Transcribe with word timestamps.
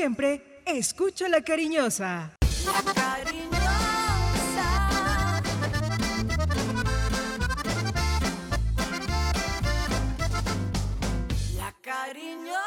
Siempre 0.00 0.62
escucho 0.64 1.26
la 1.26 1.40
cariñosa. 1.40 2.38
La 2.64 2.92
cariñosa. 2.94 3.80
La 11.56 11.74
cariñosa. 11.82 12.58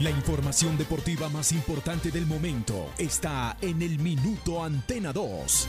La 0.00 0.10
información 0.10 0.76
deportiva 0.76 1.28
más 1.28 1.52
importante 1.52 2.10
del 2.10 2.26
momento 2.26 2.90
está 2.98 3.56
en 3.60 3.80
el 3.80 4.00
Minuto 4.00 4.64
Antena 4.64 5.12
2. 5.12 5.68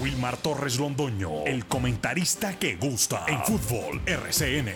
Wilmar 0.00 0.36
Torres 0.36 0.78
Londoño, 0.78 1.44
el 1.46 1.66
comentarista 1.66 2.58
que 2.58 2.76
gusta 2.76 3.24
en 3.28 3.40
fútbol 3.44 4.00
RCN. 4.04 4.72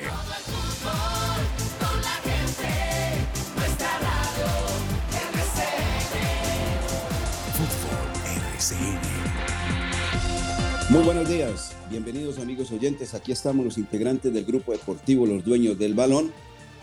Muy 10.88 11.02
buenos 11.02 11.28
días, 11.28 11.76
bienvenidos 11.90 12.38
amigos 12.38 12.70
oyentes. 12.72 13.14
Aquí 13.14 13.32
estamos 13.32 13.64
los 13.64 13.78
integrantes 13.78 14.32
del 14.32 14.44
grupo 14.44 14.72
deportivo 14.72 15.26
Los 15.26 15.44
Dueños 15.44 15.78
del 15.78 15.94
Balón 15.94 16.32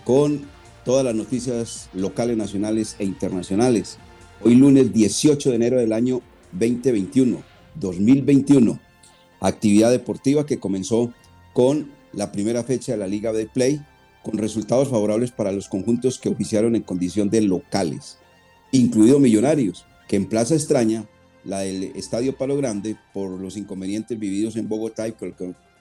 con 0.03 0.45
todas 0.85 1.03
las 1.03 1.15
noticias 1.15 1.89
locales, 1.93 2.38
nacionales 2.38 2.95
e 2.99 3.05
internacionales. 3.05 3.97
Hoy 4.41 4.55
lunes 4.55 4.93
18 4.93 5.49
de 5.49 5.55
enero 5.55 5.77
del 5.77 5.91
año 5.91 6.21
2021, 6.52 7.41
2021. 7.80 8.80
Actividad 9.39 9.92
deportiva 9.92 10.45
que 10.45 10.59
comenzó 10.59 11.14
con 11.53 11.92
la 12.14 12.31
primera 12.31 12.64
fecha 12.64 12.94
de 12.94 12.97
la 12.97 13.08
Liga 13.08 13.33
de 13.33 13.45
Play, 13.45 13.81
con 14.23 14.38
resultados 14.38 14.89
favorables 14.89 15.31
para 15.31 15.52
los 15.52 15.70
conjuntos 15.70 16.20
que 16.20 16.30
oficiaron 16.30 16.75
en 16.75 16.83
condición 16.83 17.30
de 17.30 17.42
locales, 17.42 18.17
incluido 18.72 19.20
Millonarios, 19.20 19.86
que 20.08 20.16
en 20.16 20.28
Plaza 20.28 20.55
Extraña 20.55 21.08
la 21.44 21.59
del 21.59 21.83
Estadio 21.95 22.36
Palo 22.38 22.58
Grande, 22.58 22.98
por 23.14 23.30
los 23.30 23.55
inconvenientes 23.55 24.20
vividos 24.20 24.58
en 24.58 24.67
Bogotá 24.67 25.08
y, 25.08 25.14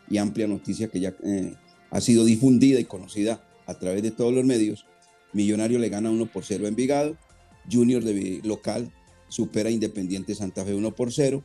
y 0.08 0.18
amplia 0.18 0.46
noticia 0.46 0.88
que 0.88 1.00
ya 1.00 1.14
eh, 1.24 1.54
ha 1.90 2.00
sido 2.00 2.24
difundida 2.24 2.78
y 2.78 2.84
conocida 2.84 3.42
a 3.66 3.74
través 3.74 4.02
de 4.02 4.12
todos 4.12 4.32
los 4.32 4.44
medios, 4.44 4.86
Millonario 5.32 5.78
le 5.78 5.88
gana 5.88 6.10
1 6.10 6.26
por 6.26 6.44
0 6.44 6.66
a 6.66 6.68
Envigado, 6.68 7.16
Junior 7.70 8.04
de 8.04 8.40
local 8.44 8.92
supera 9.28 9.68
a 9.68 9.72
Independiente 9.72 10.34
Santa 10.34 10.64
Fe 10.64 10.74
1 10.74 10.94
por 10.94 11.12
0, 11.12 11.42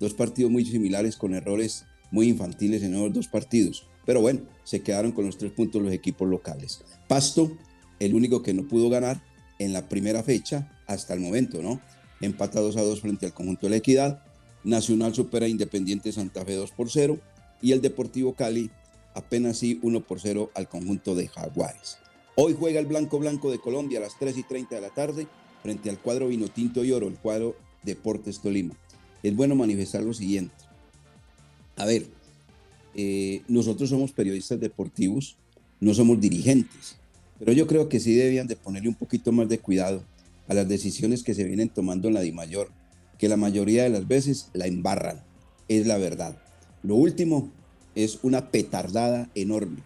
dos 0.00 0.14
partidos 0.14 0.50
muy 0.50 0.64
similares 0.64 1.16
con 1.16 1.34
errores 1.34 1.84
muy 2.10 2.28
infantiles 2.28 2.82
en 2.82 2.92
los 2.92 3.12
dos 3.12 3.28
partidos, 3.28 3.86
pero 4.04 4.20
bueno, 4.20 4.40
se 4.62 4.82
quedaron 4.82 5.12
con 5.12 5.26
los 5.26 5.38
tres 5.38 5.52
puntos 5.52 5.82
los 5.82 5.92
equipos 5.92 6.28
locales. 6.28 6.82
Pasto, 7.08 7.56
el 7.98 8.14
único 8.14 8.42
que 8.42 8.54
no 8.54 8.68
pudo 8.68 8.88
ganar 8.88 9.22
en 9.58 9.72
la 9.72 9.88
primera 9.88 10.22
fecha 10.22 10.70
hasta 10.86 11.14
el 11.14 11.20
momento, 11.20 11.62
¿no? 11.62 11.80
empata 12.24 12.60
2 12.60 12.76
a 12.76 12.82
2 12.82 13.00
frente 13.00 13.26
al 13.26 13.34
conjunto 13.34 13.66
de 13.66 13.70
la 13.70 13.76
Equidad. 13.76 14.22
Nacional 14.64 15.14
supera 15.14 15.46
Independiente 15.46 16.12
Santa 16.12 16.44
Fe 16.44 16.54
2 16.54 16.70
por 16.72 16.90
0 16.90 17.18
y 17.60 17.72
el 17.72 17.82
Deportivo 17.82 18.34
Cali 18.34 18.70
apenas 19.14 19.58
sí 19.58 19.78
1 19.82 20.00
por 20.00 20.20
0 20.20 20.50
al 20.54 20.68
conjunto 20.68 21.14
de 21.14 21.28
Jaguares. 21.28 21.98
Hoy 22.36 22.56
juega 22.58 22.80
el 22.80 22.86
Blanco 22.86 23.18
Blanco 23.18 23.50
de 23.50 23.60
Colombia 23.60 23.98
a 23.98 24.02
las 24.02 24.18
3 24.18 24.38
y 24.38 24.42
30 24.42 24.74
de 24.74 24.80
la 24.80 24.90
tarde 24.90 25.26
frente 25.62 25.90
al 25.90 26.00
cuadro 26.00 26.28
Vinotinto 26.28 26.84
y 26.84 26.92
Oro, 26.92 27.08
el 27.08 27.18
cuadro 27.18 27.56
Deportes 27.82 28.40
Tolima. 28.40 28.74
Es 29.24 29.34
bueno 29.34 29.54
manifestar 29.54 30.02
lo 30.02 30.12
siguiente. 30.12 30.54
A 31.76 31.86
ver, 31.86 32.06
eh, 32.94 33.40
nosotros 33.48 33.88
somos 33.88 34.12
periodistas 34.12 34.60
deportivos, 34.60 35.38
no 35.80 35.94
somos 35.94 36.20
dirigentes, 36.20 36.98
pero 37.38 37.52
yo 37.52 37.66
creo 37.66 37.88
que 37.88 38.00
sí 38.00 38.14
debían 38.14 38.46
de 38.46 38.54
ponerle 38.54 38.90
un 38.90 38.94
poquito 38.94 39.32
más 39.32 39.48
de 39.48 39.58
cuidado 39.58 40.04
a 40.46 40.52
las 40.52 40.68
decisiones 40.68 41.22
que 41.22 41.32
se 41.32 41.44
vienen 41.44 41.70
tomando 41.70 42.06
en 42.08 42.14
la 42.14 42.20
DIMAYOR, 42.20 42.68
que 43.18 43.30
la 43.30 43.38
mayoría 43.38 43.84
de 43.84 43.88
las 43.88 44.06
veces 44.06 44.50
la 44.52 44.66
embarran, 44.66 45.24
es 45.68 45.86
la 45.86 45.96
verdad. 45.96 46.36
Lo 46.82 46.94
último 46.94 47.50
es 47.94 48.18
una 48.22 48.50
petardada 48.50 49.30
enorme. 49.34 49.78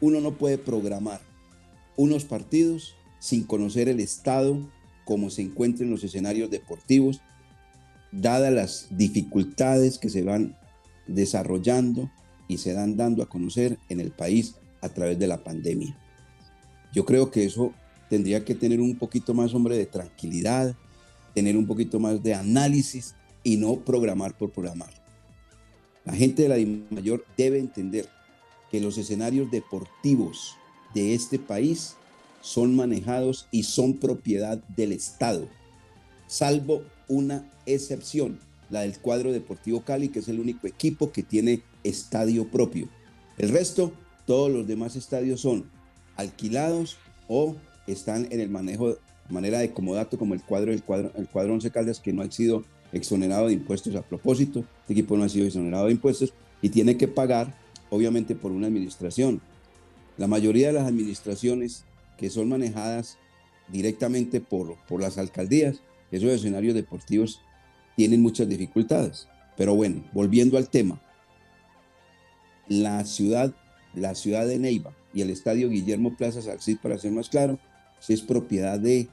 Uno 0.00 0.20
no 0.20 0.38
puede 0.38 0.56
programar 0.56 1.20
unos 1.96 2.24
partidos 2.24 2.94
sin 3.18 3.42
conocer 3.42 3.88
el 3.88 3.98
estado, 3.98 4.56
como 5.04 5.30
se 5.30 5.42
encuentra 5.42 5.84
en 5.84 5.90
los 5.90 6.04
escenarios 6.04 6.48
deportivos, 6.48 7.20
dadas 8.20 8.52
las 8.52 8.86
dificultades 8.90 9.98
que 9.98 10.08
se 10.08 10.22
van 10.22 10.56
desarrollando 11.06 12.10
y 12.48 12.58
se 12.58 12.72
dan 12.72 12.96
dando 12.96 13.22
a 13.22 13.28
conocer 13.28 13.78
en 13.88 14.00
el 14.00 14.10
país 14.10 14.56
a 14.80 14.88
través 14.88 15.18
de 15.18 15.26
la 15.26 15.42
pandemia. 15.42 15.96
Yo 16.92 17.04
creo 17.04 17.30
que 17.30 17.44
eso 17.44 17.72
tendría 18.08 18.44
que 18.44 18.54
tener 18.54 18.80
un 18.80 18.96
poquito 18.96 19.34
más, 19.34 19.54
hombre, 19.54 19.76
de 19.76 19.86
tranquilidad, 19.86 20.76
tener 21.34 21.56
un 21.56 21.66
poquito 21.66 21.98
más 21.98 22.22
de 22.22 22.34
análisis 22.34 23.14
y 23.42 23.56
no 23.56 23.76
programar 23.80 24.36
por 24.36 24.50
programar. 24.50 24.90
La 26.04 26.12
gente 26.12 26.42
de 26.42 26.48
la 26.48 26.78
mayor 26.90 27.24
debe 27.36 27.58
entender 27.58 28.08
que 28.70 28.80
los 28.80 28.98
escenarios 28.98 29.50
deportivos 29.50 30.56
de 30.94 31.14
este 31.14 31.38
país 31.38 31.96
son 32.40 32.76
manejados 32.76 33.48
y 33.50 33.62
son 33.62 33.94
propiedad 33.94 34.58
del 34.76 34.92
Estado, 34.92 35.48
salvo 36.26 36.82
una 37.08 37.50
excepción, 37.66 38.38
la 38.70 38.80
del 38.80 38.98
cuadro 38.98 39.32
Deportivo 39.32 39.82
Cali, 39.82 40.08
que 40.08 40.20
es 40.20 40.28
el 40.28 40.40
único 40.40 40.66
equipo 40.66 41.12
que 41.12 41.22
tiene 41.22 41.62
estadio 41.82 42.48
propio. 42.48 42.88
El 43.38 43.50
resto, 43.50 43.92
todos 44.26 44.50
los 44.50 44.66
demás 44.66 44.96
estadios 44.96 45.40
son 45.40 45.64
alquilados 46.16 46.96
o 47.28 47.56
están 47.86 48.28
en 48.30 48.40
el 48.40 48.48
manejo, 48.48 48.96
manera 49.28 49.58
de 49.58 49.72
comodato, 49.72 50.18
como 50.18 50.34
el 50.34 50.42
cuadro, 50.42 50.72
el 50.72 50.82
cuadro, 50.82 51.12
el 51.16 51.28
cuadro 51.28 51.54
Once 51.54 51.70
Caldas, 51.70 52.00
que 52.00 52.12
no 52.12 52.22
ha 52.22 52.30
sido 52.30 52.64
exonerado 52.92 53.48
de 53.48 53.54
impuestos 53.54 53.94
a 53.96 54.02
propósito. 54.02 54.64
Este 54.82 54.92
equipo 54.94 55.16
no 55.16 55.24
ha 55.24 55.28
sido 55.28 55.46
exonerado 55.46 55.86
de 55.86 55.92
impuestos 55.92 56.32
y 56.62 56.68
tiene 56.70 56.96
que 56.96 57.08
pagar, 57.08 57.54
obviamente, 57.90 58.34
por 58.34 58.52
una 58.52 58.68
administración. 58.68 59.40
La 60.16 60.26
mayoría 60.26 60.68
de 60.68 60.74
las 60.74 60.86
administraciones 60.86 61.84
que 62.16 62.30
son 62.30 62.48
manejadas 62.48 63.18
directamente 63.68 64.40
por, 64.40 64.76
por 64.86 65.00
las 65.00 65.18
alcaldías, 65.18 65.80
esos 66.14 66.30
escenarios 66.30 66.74
deportivos 66.74 67.40
tienen 67.96 68.22
muchas 68.22 68.48
dificultades. 68.48 69.28
Pero 69.56 69.74
bueno, 69.74 70.04
volviendo 70.12 70.58
al 70.58 70.68
tema, 70.68 71.00
la 72.68 73.04
ciudad, 73.04 73.54
la 73.94 74.14
ciudad 74.14 74.46
de 74.46 74.58
Neiva 74.58 74.92
y 75.12 75.22
el 75.22 75.30
estadio 75.30 75.68
Guillermo 75.68 76.16
Plaza 76.16 76.42
Salcid, 76.42 76.78
para 76.78 76.98
ser 76.98 77.12
más 77.12 77.28
claro, 77.28 77.58
es 78.08 78.22
propiedad 78.22 78.78
de 78.78 79.08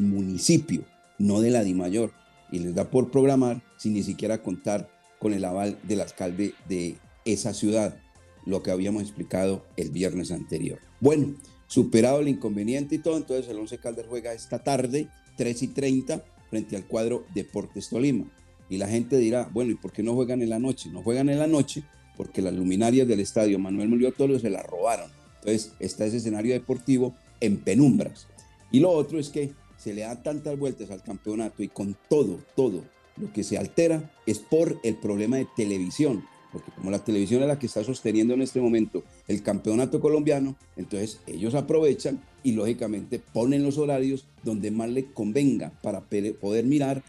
municipio, 0.00 0.84
no 1.18 1.40
de 1.40 1.50
la 1.50 1.64
DIMAYOR, 1.64 2.12
y 2.50 2.58
les 2.58 2.74
da 2.74 2.90
por 2.90 3.10
programar 3.10 3.62
sin 3.76 3.94
ni 3.94 4.02
siquiera 4.02 4.42
contar 4.42 4.90
con 5.18 5.32
el 5.32 5.44
aval 5.44 5.78
del 5.82 6.00
alcalde 6.00 6.54
de 6.68 6.96
esa 7.24 7.54
ciudad, 7.54 7.96
lo 8.44 8.62
que 8.62 8.70
habíamos 8.70 9.02
explicado 9.02 9.64
el 9.76 9.90
viernes 9.90 10.30
anterior. 10.30 10.78
Bueno, 11.00 11.34
superado 11.66 12.20
el 12.20 12.28
inconveniente 12.28 12.96
y 12.96 12.98
todo, 12.98 13.16
entonces 13.16 13.48
el 13.48 13.58
Once 13.58 13.78
Caldas 13.78 14.06
juega 14.08 14.32
esta 14.34 14.62
tarde, 14.62 15.08
3 15.36 15.62
y 15.62 15.68
30, 15.68 16.24
frente 16.50 16.76
al 16.76 16.86
cuadro 16.86 17.24
Deportes 17.34 17.88
Tolima. 17.88 18.24
Y 18.68 18.78
la 18.78 18.88
gente 18.88 19.18
dirá, 19.18 19.48
bueno, 19.52 19.72
¿y 19.72 19.74
por 19.74 19.92
qué 19.92 20.02
no 20.02 20.14
juegan 20.14 20.42
en 20.42 20.50
la 20.50 20.58
noche? 20.58 20.90
No 20.90 21.02
juegan 21.02 21.28
en 21.28 21.38
la 21.38 21.46
noche 21.46 21.84
porque 22.16 22.42
las 22.42 22.54
luminarias 22.54 23.06
del 23.06 23.20
estadio 23.20 23.58
Manuel 23.58 23.88
Murillo 23.88 24.38
se 24.38 24.50
las 24.50 24.64
robaron. 24.64 25.10
Entonces 25.40 25.72
está 25.80 26.06
ese 26.06 26.18
escenario 26.18 26.54
deportivo 26.54 27.14
en 27.40 27.58
penumbras. 27.58 28.26
Y 28.70 28.80
lo 28.80 28.90
otro 28.90 29.18
es 29.18 29.28
que 29.28 29.52
se 29.76 29.92
le 29.92 30.02
da 30.02 30.22
tantas 30.22 30.58
vueltas 30.58 30.90
al 30.90 31.02
campeonato 31.02 31.62
y 31.62 31.68
con 31.68 31.96
todo, 32.08 32.40
todo 32.56 32.84
lo 33.16 33.32
que 33.32 33.44
se 33.44 33.58
altera 33.58 34.10
es 34.26 34.38
por 34.38 34.80
el 34.82 34.96
problema 34.96 35.36
de 35.36 35.46
televisión, 35.56 36.24
porque 36.50 36.72
como 36.72 36.90
la 36.90 37.04
televisión 37.04 37.42
es 37.42 37.48
la 37.48 37.58
que 37.58 37.66
está 37.66 37.84
sosteniendo 37.84 38.34
en 38.34 38.42
este 38.42 38.60
momento 38.60 39.04
el 39.28 39.42
campeonato 39.42 40.00
colombiano, 40.00 40.56
entonces 40.76 41.20
ellos 41.26 41.54
aprovechan 41.54 42.22
y 42.42 42.52
lógicamente 42.52 43.18
ponen 43.18 43.62
los 43.62 43.78
horarios 43.78 44.26
donde 44.42 44.70
más 44.70 44.90
le 44.90 45.12
convenga 45.12 45.72
para 45.82 46.02
poder 46.02 46.64
mirar 46.64 47.02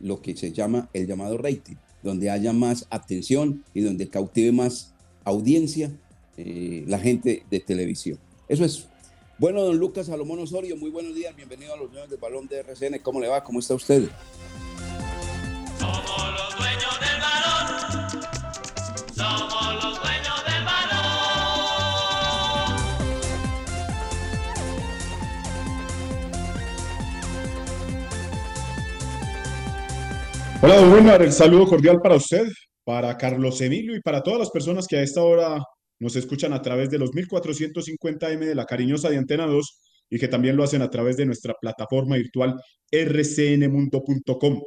lo 0.00 0.22
que 0.22 0.36
se 0.36 0.52
llama 0.52 0.88
el 0.92 1.06
llamado 1.06 1.36
rating, 1.36 1.76
donde 2.02 2.30
haya 2.30 2.52
más 2.52 2.86
atención 2.90 3.64
y 3.74 3.82
donde 3.82 4.08
cautive 4.08 4.52
más 4.52 4.94
audiencia 5.24 5.90
eh, 6.36 6.84
la 6.86 6.98
gente 6.98 7.44
de 7.50 7.60
televisión. 7.60 8.18
Eso 8.48 8.64
es. 8.64 8.86
Bueno, 9.38 9.62
don 9.62 9.76
Lucas 9.76 10.06
Salomón 10.06 10.40
Osorio, 10.40 10.76
muy 10.76 10.90
buenos 10.90 11.14
días, 11.14 11.34
bienvenido 11.36 11.74
a 11.74 11.76
los 11.76 11.90
dueños 11.90 12.10
del 12.10 12.18
balón 12.18 12.48
de 12.48 12.58
RCN. 12.60 13.00
¿Cómo 13.02 13.20
le 13.20 13.28
va? 13.28 13.44
¿Cómo 13.44 13.60
está 13.60 13.74
usted? 13.74 14.08
Hola, 30.60 30.80
Wilmar, 30.80 31.22
el 31.22 31.30
saludo 31.30 31.66
cordial 31.66 32.00
para 32.02 32.16
usted, 32.16 32.44
para 32.82 33.16
Carlos 33.16 33.60
Emilio 33.60 33.94
y 33.94 34.00
para 34.00 34.24
todas 34.24 34.40
las 34.40 34.50
personas 34.50 34.88
que 34.88 34.96
a 34.96 35.02
esta 35.02 35.22
hora 35.22 35.62
nos 36.00 36.16
escuchan 36.16 36.52
a 36.52 36.60
través 36.60 36.90
de 36.90 36.98
los 36.98 37.12
1450M 37.12 38.40
de 38.40 38.56
la 38.56 38.64
cariñosa 38.64 39.08
de 39.08 39.18
Antena 39.18 39.46
2 39.46 39.80
y 40.10 40.18
que 40.18 40.26
también 40.26 40.56
lo 40.56 40.64
hacen 40.64 40.82
a 40.82 40.90
través 40.90 41.16
de 41.16 41.26
nuestra 41.26 41.54
plataforma 41.60 42.16
virtual 42.16 42.60
rcnmundo.com. 42.90 44.60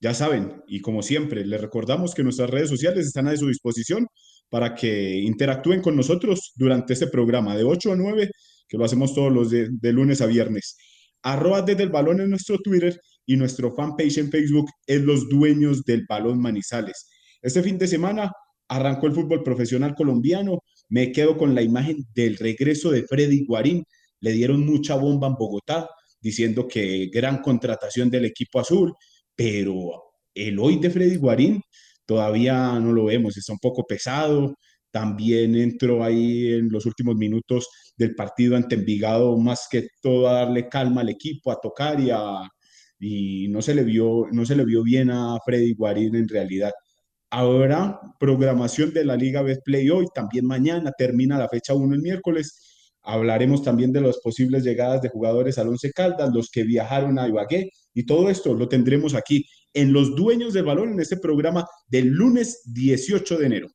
Ya 0.00 0.14
saben, 0.14 0.62
y 0.68 0.80
como 0.80 1.02
siempre, 1.02 1.44
les 1.44 1.60
recordamos 1.60 2.14
que 2.14 2.22
nuestras 2.22 2.48
redes 2.48 2.68
sociales 2.68 3.04
están 3.08 3.26
a 3.26 3.36
su 3.36 3.48
disposición 3.48 4.06
para 4.48 4.76
que 4.76 5.18
interactúen 5.22 5.82
con 5.82 5.96
nosotros 5.96 6.52
durante 6.54 6.92
este 6.92 7.08
programa 7.08 7.56
de 7.56 7.64
8 7.64 7.92
a 7.92 7.96
9, 7.96 8.30
que 8.68 8.78
lo 8.78 8.84
hacemos 8.84 9.12
todos 9.12 9.32
los 9.32 9.50
de, 9.50 9.70
de 9.72 9.92
lunes 9.92 10.20
a 10.20 10.26
viernes. 10.26 10.76
Arroba 11.20 11.62
desde 11.62 11.82
el 11.82 11.90
balón 11.90 12.20
en 12.20 12.30
nuestro 12.30 12.58
Twitter 12.58 12.96
y 13.32 13.36
nuestro 13.36 13.74
fanpage 13.74 14.18
en 14.18 14.30
Facebook 14.30 14.70
es 14.86 15.00
Los 15.00 15.28
Dueños 15.28 15.84
del 15.84 16.04
Balón 16.06 16.38
Manizales. 16.38 17.08
Este 17.40 17.62
fin 17.62 17.78
de 17.78 17.88
semana 17.88 18.30
arrancó 18.68 19.06
el 19.06 19.14
fútbol 19.14 19.42
profesional 19.42 19.94
colombiano. 19.94 20.58
Me 20.90 21.12
quedo 21.12 21.38
con 21.38 21.54
la 21.54 21.62
imagen 21.62 22.04
del 22.14 22.36
regreso 22.36 22.90
de 22.90 23.04
Freddy 23.04 23.46
Guarín. 23.46 23.84
Le 24.20 24.32
dieron 24.32 24.66
mucha 24.66 24.96
bomba 24.96 25.28
en 25.28 25.34
Bogotá, 25.34 25.88
diciendo 26.20 26.68
que 26.68 27.08
gran 27.12 27.40
contratación 27.40 28.10
del 28.10 28.26
equipo 28.26 28.60
azul, 28.60 28.92
pero 29.34 30.02
el 30.34 30.58
hoy 30.58 30.78
de 30.78 30.90
Freddy 30.90 31.16
Guarín 31.16 31.62
todavía 32.04 32.78
no 32.78 32.92
lo 32.92 33.06
vemos, 33.06 33.36
está 33.38 33.54
un 33.54 33.58
poco 33.60 33.84
pesado. 33.84 34.54
También 34.90 35.56
entró 35.56 36.04
ahí 36.04 36.52
en 36.52 36.68
los 36.68 36.84
últimos 36.84 37.16
minutos 37.16 37.66
del 37.96 38.14
partido 38.14 38.56
ante 38.56 38.74
Envigado, 38.74 39.38
más 39.38 39.68
que 39.70 39.88
todo 40.02 40.28
a 40.28 40.34
darle 40.34 40.68
calma 40.68 41.00
al 41.00 41.08
equipo, 41.08 41.50
a 41.50 41.58
tocar 41.58 41.98
y 41.98 42.10
a, 42.10 42.46
y 43.04 43.48
no 43.48 43.60
se 43.62 43.74
le 43.74 43.82
vio, 43.82 44.28
no 44.30 44.46
se 44.46 44.54
le 44.54 44.64
vio 44.64 44.84
bien 44.84 45.10
a 45.10 45.36
Freddy 45.44 45.74
Guarín 45.74 46.14
en 46.14 46.28
realidad. 46.28 46.70
Habrá 47.30 47.98
programación 48.20 48.94
de 48.94 49.04
la 49.04 49.16
Liga 49.16 49.42
Betplay 49.42 49.90
hoy, 49.90 50.06
también 50.14 50.46
mañana, 50.46 50.92
termina 50.96 51.36
la 51.36 51.48
fecha 51.48 51.74
1 51.74 51.96
el 51.96 52.00
miércoles. 52.00 52.94
Hablaremos 53.02 53.64
también 53.64 53.90
de 53.90 54.02
las 54.02 54.18
posibles 54.18 54.62
llegadas 54.62 55.02
de 55.02 55.08
jugadores 55.08 55.58
al 55.58 55.66
Once 55.66 55.90
Caldas, 55.90 56.30
los 56.32 56.48
que 56.48 56.62
viajaron 56.62 57.18
a 57.18 57.26
Ibagué, 57.26 57.70
y 57.92 58.06
todo 58.06 58.30
esto 58.30 58.54
lo 58.54 58.68
tendremos 58.68 59.16
aquí 59.16 59.44
en 59.74 59.92
Los 59.92 60.14
Dueños 60.14 60.52
del 60.52 60.66
Balón, 60.66 60.92
en 60.92 61.00
este 61.00 61.16
programa 61.16 61.66
del 61.88 62.06
lunes 62.06 62.62
18 62.66 63.36
de 63.36 63.46
enero. 63.46 63.68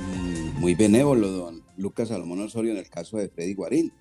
Mm, 0.00 0.58
Muy 0.58 0.74
benévolo, 0.74 1.30
don 1.30 1.62
Lucas 1.76 2.08
Salomón 2.08 2.40
Osorio, 2.40 2.72
en 2.72 2.78
el 2.78 2.88
caso 2.90 3.16
de 3.16 3.28
Freddy 3.28 3.54
Guarín, 3.54 3.92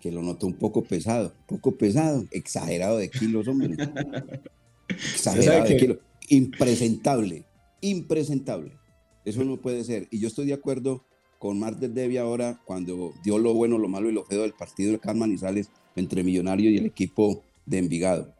que 0.00 0.10
lo 0.10 0.22
notó 0.22 0.46
un 0.46 0.54
poco 0.54 0.82
pesado, 0.82 1.34
un 1.40 1.58
poco 1.58 1.76
pesado, 1.76 2.24
exagerado 2.30 2.98
de 2.98 3.10
kilos, 3.10 3.46
hombre. 3.48 3.76
exagerado 4.88 5.68
de 5.68 5.76
kilos. 5.76 5.98
Impresentable, 6.28 7.44
impresentable. 7.80 8.72
Eso 9.24 9.44
no 9.44 9.60
puede 9.60 9.84
ser. 9.84 10.08
Y 10.10 10.18
yo 10.18 10.28
estoy 10.28 10.46
de 10.46 10.54
acuerdo 10.54 11.04
con 11.38 11.58
Martes 11.58 11.94
Devi 11.94 12.16
ahora 12.16 12.60
cuando 12.64 13.12
dio 13.22 13.38
lo 13.38 13.54
bueno, 13.54 13.78
lo 13.78 13.88
malo 13.88 14.10
y 14.10 14.12
lo 14.12 14.24
feo 14.24 14.42
del 14.42 14.52
partido 14.52 14.92
de 14.92 14.98
Carmen 14.98 15.20
Manizales 15.20 15.70
entre 15.96 16.22
Millonarios 16.22 16.72
y 16.72 16.78
el 16.78 16.86
equipo 16.86 17.42
de 17.66 17.78
Envigado. 17.78 18.34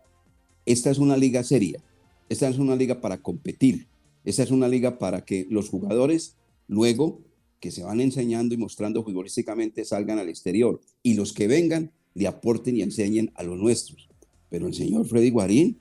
Esta 0.66 0.90
es 0.90 0.98
una 0.98 1.16
liga 1.16 1.42
seria. 1.42 1.82
Esta 2.28 2.48
es 2.48 2.58
una 2.58 2.76
liga 2.76 3.00
para 3.00 3.18
competir. 3.18 3.88
Esta 4.24 4.42
es 4.42 4.50
una 4.50 4.68
liga 4.68 4.98
para 4.98 5.24
que 5.24 5.46
los 5.50 5.68
jugadores 5.68 6.36
luego 6.68 7.20
que 7.60 7.70
se 7.70 7.82
van 7.82 8.00
enseñando 8.00 8.54
y 8.54 8.58
mostrando 8.58 9.04
futbolísticamente 9.04 9.84
salgan 9.84 10.18
al 10.18 10.28
exterior 10.28 10.80
y 11.02 11.14
los 11.14 11.32
que 11.32 11.46
vengan 11.46 11.92
le 12.14 12.26
aporten 12.26 12.76
y 12.76 12.82
enseñen 12.82 13.30
a 13.34 13.42
los 13.42 13.58
nuestros. 13.58 14.08
Pero 14.48 14.66
el 14.66 14.74
señor 14.74 15.06
Freddy 15.06 15.30
Guarín, 15.30 15.78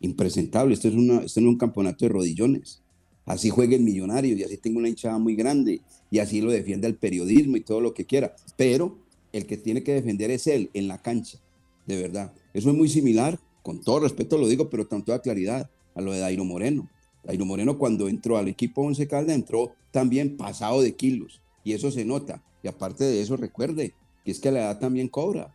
impresentable, 0.00 0.74
esto 0.74 0.88
es, 0.88 0.94
una, 0.94 1.18
esto 1.18 1.40
es 1.40 1.46
un 1.46 1.56
campeonato 1.56 2.04
de 2.04 2.10
rodillones. 2.10 2.82
Así 3.26 3.50
juega 3.50 3.76
el 3.76 3.82
millonario 3.82 4.36
y 4.36 4.42
así 4.42 4.56
tengo 4.56 4.78
una 4.78 4.88
hinchada 4.88 5.18
muy 5.18 5.36
grande 5.36 5.82
y 6.10 6.18
así 6.18 6.40
lo 6.40 6.50
defiende 6.50 6.86
el 6.86 6.96
periodismo 6.96 7.56
y 7.56 7.60
todo 7.60 7.80
lo 7.80 7.92
que 7.92 8.06
quiera. 8.06 8.34
Pero 8.56 8.98
el 9.32 9.46
que 9.46 9.58
tiene 9.58 9.82
que 9.82 9.92
defender 9.92 10.30
es 10.30 10.46
él 10.46 10.70
en 10.72 10.88
la 10.88 11.02
cancha, 11.02 11.38
de 11.86 12.00
verdad. 12.00 12.32
Eso 12.54 12.70
es 12.70 12.76
muy 12.76 12.88
similar, 12.88 13.38
con 13.62 13.82
todo 13.82 14.00
respeto 14.00 14.38
lo 14.38 14.48
digo, 14.48 14.70
pero 14.70 14.88
con 14.88 15.04
toda 15.04 15.20
claridad, 15.20 15.70
a 15.94 16.00
lo 16.00 16.12
de 16.12 16.20
Dairo 16.20 16.44
Moreno. 16.44 16.88
Dairo 17.24 17.44
Moreno 17.44 17.78
cuando 17.78 18.08
entró 18.08 18.36
al 18.36 18.48
equipo 18.48 18.82
Once 18.82 19.06
Caldas 19.06 19.34
entró 19.34 19.72
también 19.90 20.36
pasado 20.36 20.82
de 20.82 20.94
kilos 20.94 21.40
y 21.64 21.72
eso 21.72 21.90
se 21.90 22.04
nota. 22.04 22.42
Y 22.62 22.68
aparte 22.68 23.04
de 23.04 23.20
eso, 23.20 23.36
recuerde 23.36 23.94
que 24.24 24.30
es 24.30 24.40
que 24.40 24.50
la 24.50 24.60
edad 24.60 24.78
también 24.78 25.08
cobra. 25.08 25.54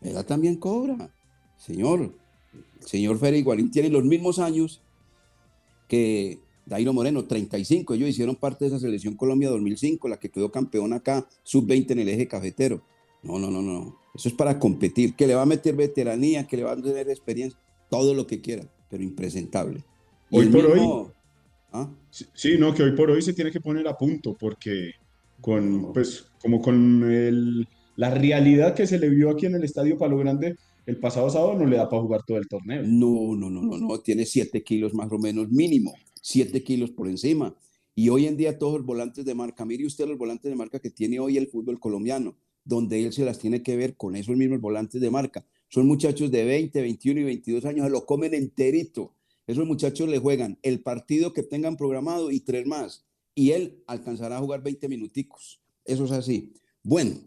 La 0.00 0.10
edad 0.10 0.26
también 0.26 0.56
cobra. 0.56 1.10
Señor, 1.56 2.14
el 2.80 2.86
señor 2.86 3.18
Freddy 3.18 3.42
Guarín 3.42 3.70
tiene 3.70 3.88
los 3.88 4.04
mismos 4.04 4.38
años 4.38 4.82
que 5.88 6.38
Dairo 6.66 6.92
Moreno, 6.92 7.24
35. 7.24 7.94
Ellos 7.94 8.08
hicieron 8.08 8.36
parte 8.36 8.64
de 8.64 8.68
esa 8.68 8.80
selección 8.80 9.14
Colombia 9.14 9.48
2005, 9.50 10.08
la 10.08 10.18
que 10.18 10.28
quedó 10.28 10.50
campeón 10.50 10.92
acá, 10.92 11.26
sub-20 11.44 11.92
en 11.92 11.98
el 12.00 12.08
eje 12.08 12.26
cafetero. 12.26 12.82
No, 13.22 13.38
no, 13.38 13.50
no, 13.50 13.62
no. 13.62 13.98
Eso 14.14 14.28
es 14.28 14.34
para 14.34 14.58
competir. 14.58 15.14
Que 15.14 15.26
le 15.26 15.34
va 15.34 15.42
a 15.42 15.46
meter 15.46 15.76
veteranía, 15.76 16.46
que 16.46 16.56
le 16.56 16.64
va 16.64 16.72
a 16.72 16.76
tener 16.76 17.08
experiencia, 17.08 17.58
todo 17.88 18.14
lo 18.14 18.26
que 18.26 18.40
quiera, 18.40 18.64
pero 18.90 19.02
impresentable. 19.02 19.84
Y 20.30 20.38
Hoy 20.38 20.46
por 20.46 20.74
mismo- 20.74 20.94
hoy. 20.94 21.06
¿Ah? 21.72 21.90
Sí, 22.10 22.24
sí, 22.34 22.56
no, 22.58 22.72
que 22.74 22.82
hoy 22.82 22.92
por 22.92 23.10
hoy 23.10 23.22
se 23.22 23.32
tiene 23.32 23.50
que 23.50 23.60
poner 23.60 23.86
a 23.88 23.96
punto 23.96 24.34
porque 24.38 24.92
con, 25.40 25.92
pues, 25.92 26.26
como 26.40 26.60
con 26.62 27.02
el- 27.10 27.68
la 27.96 28.10
realidad 28.10 28.74
que 28.74 28.86
se 28.86 28.98
le 28.98 29.08
vio 29.10 29.30
aquí 29.30 29.46
en 29.46 29.54
el 29.54 29.64
Estadio 29.64 29.96
Palo 29.98 30.16
Grande 30.18 30.56
el 30.86 30.98
pasado 30.98 31.28
sábado 31.30 31.54
no 31.58 31.66
le 31.66 31.76
da 31.76 31.88
para 31.88 32.02
jugar 32.02 32.22
todo 32.26 32.38
el 32.38 32.46
torneo. 32.46 32.82
No, 32.84 33.34
no, 33.36 33.50
no, 33.50 33.60
no, 33.62 33.76
no, 33.78 33.98
tiene 34.00 34.24
7 34.24 34.62
kilos 34.62 34.94
más 34.94 35.10
o 35.10 35.18
menos 35.18 35.50
mínimo, 35.50 35.92
7 36.22 36.62
kilos 36.62 36.90
por 36.92 37.08
encima. 37.08 37.54
Y 37.94 38.08
hoy 38.10 38.26
en 38.26 38.36
día 38.36 38.58
todos 38.58 38.74
los 38.78 38.86
volantes 38.86 39.24
de 39.24 39.34
marca, 39.34 39.64
mire 39.64 39.84
usted 39.86 40.06
los 40.06 40.18
volantes 40.18 40.48
de 40.50 40.56
marca 40.56 40.78
que 40.78 40.90
tiene 40.90 41.18
hoy 41.18 41.38
el 41.38 41.48
fútbol 41.48 41.80
colombiano, 41.80 42.36
donde 42.64 43.04
él 43.04 43.12
se 43.12 43.24
las 43.24 43.38
tiene 43.38 43.62
que 43.62 43.76
ver 43.76 43.96
con 43.96 44.14
esos 44.16 44.36
mismos 44.36 44.60
volantes 44.60 45.00
de 45.00 45.10
marca. 45.10 45.44
Son 45.68 45.86
muchachos 45.86 46.30
de 46.30 46.44
20, 46.44 46.80
21 46.80 47.20
y 47.20 47.24
22 47.24 47.64
años, 47.64 47.86
se 47.86 47.90
lo 47.90 48.06
comen 48.06 48.34
enterito. 48.34 49.12
Esos 49.46 49.66
muchachos 49.66 50.08
le 50.08 50.18
juegan 50.18 50.58
el 50.62 50.82
partido 50.82 51.32
que 51.32 51.42
tengan 51.42 51.76
programado 51.76 52.30
y 52.30 52.40
tres 52.40 52.66
más. 52.66 53.06
Y 53.34 53.52
él 53.52 53.82
alcanzará 53.86 54.38
a 54.38 54.40
jugar 54.40 54.62
20 54.62 54.88
minuticos. 54.88 55.60
Eso 55.84 56.04
es 56.04 56.10
así. 56.10 56.54
Bueno, 56.82 57.20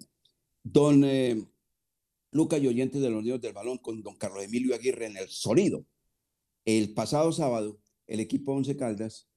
don 0.64 1.04
eh, 1.06 1.46
Lucas 2.32 2.62
y 2.62 2.68
oyentes 2.68 3.02
de 3.02 3.10
los 3.10 3.24
niños 3.24 3.42
del 3.42 3.54
balón 3.54 3.78
con 3.78 4.02
don 4.04 4.16
Carlos 4.16 4.44
Emilio 4.44 4.76
Aguirre 4.76 5.06
en 5.06 5.18
el 5.18 5.30
sonido. 5.30 5.86
El 6.66 6.94
pasado 6.94 7.32
sábado, 7.32 7.80
el 8.06 8.20
equipo 8.20 8.54
Once 8.54 8.76
Caldas, 8.76 9.28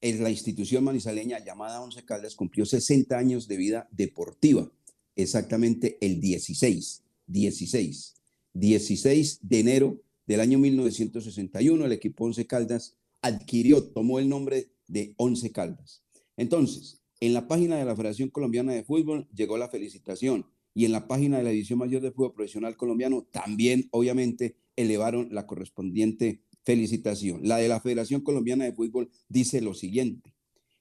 en 0.00 0.22
la 0.22 0.30
institución 0.30 0.84
manizaleña 0.84 1.44
llamada 1.44 1.82
Once 1.82 2.02
Caldas, 2.04 2.34
cumplió 2.34 2.64
60 2.64 3.18
años 3.18 3.48
de 3.48 3.56
vida 3.56 3.88
deportiva, 3.90 4.70
exactamente 5.14 5.98
el 6.00 6.20
16, 6.20 7.02
16, 7.26 8.14
16 8.54 9.38
de 9.42 9.60
enero 9.60 10.00
del 10.26 10.40
año 10.40 10.58
1961, 10.58 11.84
el 11.84 11.92
equipo 11.92 12.24
Once 12.24 12.46
Caldas 12.46 12.96
adquirió, 13.22 13.82
tomó 13.82 14.18
el 14.18 14.28
nombre 14.28 14.72
de 14.86 15.14
Once 15.16 15.50
Caldas. 15.52 16.04
Entonces, 16.36 17.02
en 17.20 17.34
la 17.34 17.48
página 17.48 17.76
de 17.76 17.84
la 17.84 17.94
Federación 17.94 18.30
Colombiana 18.30 18.72
de 18.72 18.84
Fútbol 18.84 19.28
llegó 19.34 19.58
la 19.58 19.68
felicitación 19.68 20.46
y 20.72 20.84
en 20.84 20.92
la 20.92 21.06
página 21.06 21.38
de 21.38 21.44
la 21.44 21.50
División 21.50 21.78
Mayor 21.78 22.00
de 22.00 22.12
Fútbol 22.12 22.32
Profesional 22.34 22.76
Colombiano 22.76 23.26
también, 23.30 23.88
obviamente, 23.90 24.56
elevaron 24.76 25.28
la 25.32 25.46
correspondiente 25.46 26.42
felicitación. 26.64 27.40
La 27.42 27.58
de 27.58 27.68
la 27.68 27.80
Federación 27.80 28.22
Colombiana 28.22 28.64
de 28.64 28.72
Fútbol 28.72 29.10
dice 29.28 29.60
lo 29.60 29.74
siguiente. 29.74 30.34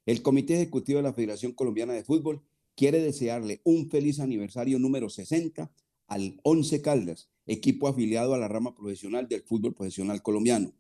El 0.05 0.21
Comité 0.21 0.55
Ejecutivo 0.55 0.97
de 0.97 1.03
la 1.03 1.13
Federación 1.13 1.51
Colombiana 1.51 1.93
de 1.93 2.03
Fútbol 2.03 2.41
quiere 2.75 3.01
desearle 3.01 3.61
un 3.63 3.89
feliz 3.89 4.19
aniversario 4.19 4.79
número 4.79 5.09
60 5.09 5.71
al 6.09 6.39
Once 6.43 6.81
Caldas, 6.81 7.29
equipo 7.45 7.87
afiliado 7.87 8.33
a 8.33 8.37
la 8.37 8.47
rama 8.47 8.75
profesional 8.75 9.27
del 9.27 9.43
fútbol 9.43 9.73
profesional 9.73 10.21
colombiano, 10.21 10.73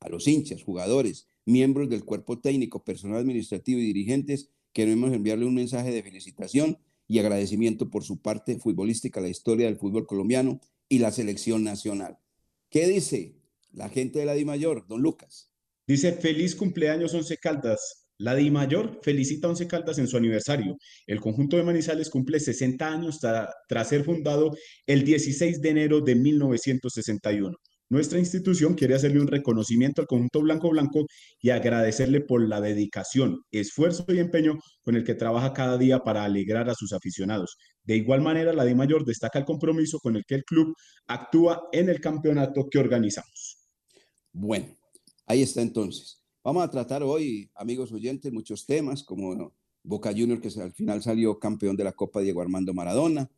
a 0.00 0.08
los 0.08 0.26
hinchas, 0.26 0.62
jugadores, 0.62 1.26
miembros 1.44 1.90
del 1.90 2.04
cuerpo 2.04 2.38
técnico, 2.38 2.84
personal 2.84 3.18
administrativo 3.18 3.80
y 3.80 3.84
dirigentes, 3.84 4.48
queremos 4.72 5.12
enviarle 5.12 5.44
un 5.44 5.54
mensaje 5.54 5.90
de 5.90 6.02
felicitación 6.02 6.78
y 7.08 7.18
agradecimiento 7.18 7.90
por 7.90 8.04
su 8.04 8.22
parte 8.22 8.58
futbolística, 8.58 9.20
la 9.20 9.28
historia 9.28 9.66
del 9.66 9.76
fútbol 9.76 10.06
colombiano 10.06 10.60
y 10.88 11.00
la 11.00 11.10
selección 11.10 11.64
nacional. 11.64 12.18
¿Qué 12.70 12.86
dice 12.86 13.34
la 13.72 13.88
gente 13.88 14.20
de 14.20 14.24
la 14.24 14.34
Di 14.34 14.44
Mayor, 14.44 14.86
don 14.86 15.02
Lucas? 15.02 15.50
Dice, 15.86 16.12
feliz 16.12 16.54
cumpleaños 16.54 17.12
Once 17.12 17.36
Caldas. 17.36 17.99
La 18.20 18.34
Di 18.34 18.50
Mayor 18.50 19.00
felicita 19.02 19.46
a 19.46 19.50
Once 19.50 19.66
Caldas 19.66 19.98
en 19.98 20.06
su 20.06 20.18
aniversario. 20.18 20.76
El 21.06 21.20
conjunto 21.20 21.56
de 21.56 21.62
Manizales 21.62 22.10
cumple 22.10 22.38
60 22.38 22.86
años 22.86 23.18
tras 23.18 23.88
ser 23.88 24.04
fundado 24.04 24.54
el 24.86 25.04
16 25.04 25.62
de 25.62 25.70
enero 25.70 26.02
de 26.02 26.16
1961. 26.16 27.56
Nuestra 27.88 28.18
institución 28.18 28.74
quiere 28.74 28.94
hacerle 28.94 29.22
un 29.22 29.26
reconocimiento 29.26 30.02
al 30.02 30.06
conjunto 30.06 30.42
Blanco 30.42 30.68
Blanco 30.68 31.06
y 31.40 31.48
agradecerle 31.48 32.20
por 32.20 32.46
la 32.46 32.60
dedicación, 32.60 33.40
esfuerzo 33.52 34.04
y 34.08 34.18
empeño 34.18 34.58
con 34.82 34.96
el 34.96 35.04
que 35.04 35.14
trabaja 35.14 35.54
cada 35.54 35.78
día 35.78 36.00
para 36.00 36.22
alegrar 36.22 36.68
a 36.68 36.74
sus 36.74 36.92
aficionados. 36.92 37.56
De 37.84 37.96
igual 37.96 38.20
manera, 38.20 38.52
la 38.52 38.66
Di 38.66 38.74
Mayor 38.74 39.06
destaca 39.06 39.38
el 39.38 39.46
compromiso 39.46 39.98
con 39.98 40.16
el 40.16 40.24
que 40.26 40.34
el 40.34 40.44
club 40.44 40.74
actúa 41.06 41.68
en 41.72 41.88
el 41.88 42.02
campeonato 42.02 42.68
que 42.70 42.78
organizamos. 42.78 43.66
Bueno, 44.30 44.76
ahí 45.26 45.40
está 45.40 45.62
entonces. 45.62 46.19
Vamos 46.42 46.64
a 46.64 46.70
tratar 46.70 47.02
hoy, 47.02 47.50
amigos 47.54 47.92
oyentes, 47.92 48.32
muchos 48.32 48.64
temas 48.64 49.02
como 49.04 49.52
Boca 49.82 50.10
Junior, 50.10 50.40
que 50.40 50.48
al 50.60 50.72
final 50.72 51.02
salió 51.02 51.38
campeón 51.38 51.76
de 51.76 51.84
la 51.84 51.92
Copa 51.92 52.20
Diego 52.20 52.40
Armando 52.40 52.72
Maradona, 52.72 53.30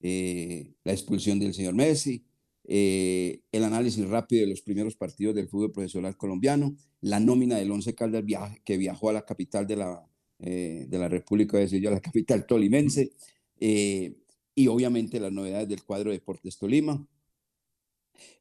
eh, 0.00 0.74
la 0.82 0.92
expulsión 0.92 1.38
del 1.38 1.54
señor 1.54 1.74
Messi, 1.74 2.24
eh, 2.64 3.42
el 3.52 3.62
análisis 3.62 4.04
rápido 4.08 4.42
de 4.42 4.48
los 4.48 4.62
primeros 4.62 4.96
partidos 4.96 5.36
del 5.36 5.48
fútbol 5.48 5.70
profesional 5.70 6.16
colombiano, 6.16 6.74
la 7.00 7.20
nómina 7.20 7.56
del 7.56 7.70
Once 7.70 7.94
Caldas 7.94 8.24
viaje, 8.24 8.60
que 8.64 8.76
viajó 8.76 9.10
a 9.10 9.12
la 9.12 9.24
capital 9.24 9.68
de 9.68 9.76
la, 9.76 10.04
eh, 10.40 10.86
de 10.88 10.98
la 10.98 11.08
República 11.08 11.56
de 11.56 11.68
Sevilla, 11.68 11.90
a 11.90 11.94
la 11.94 12.00
capital 12.00 12.46
tolimense, 12.46 13.12
eh, 13.60 14.16
y 14.56 14.66
obviamente 14.66 15.20
las 15.20 15.32
novedades 15.32 15.68
del 15.68 15.84
cuadro 15.84 16.10
de 16.10 16.18
Deportes 16.18 16.58
Tolima. 16.58 17.06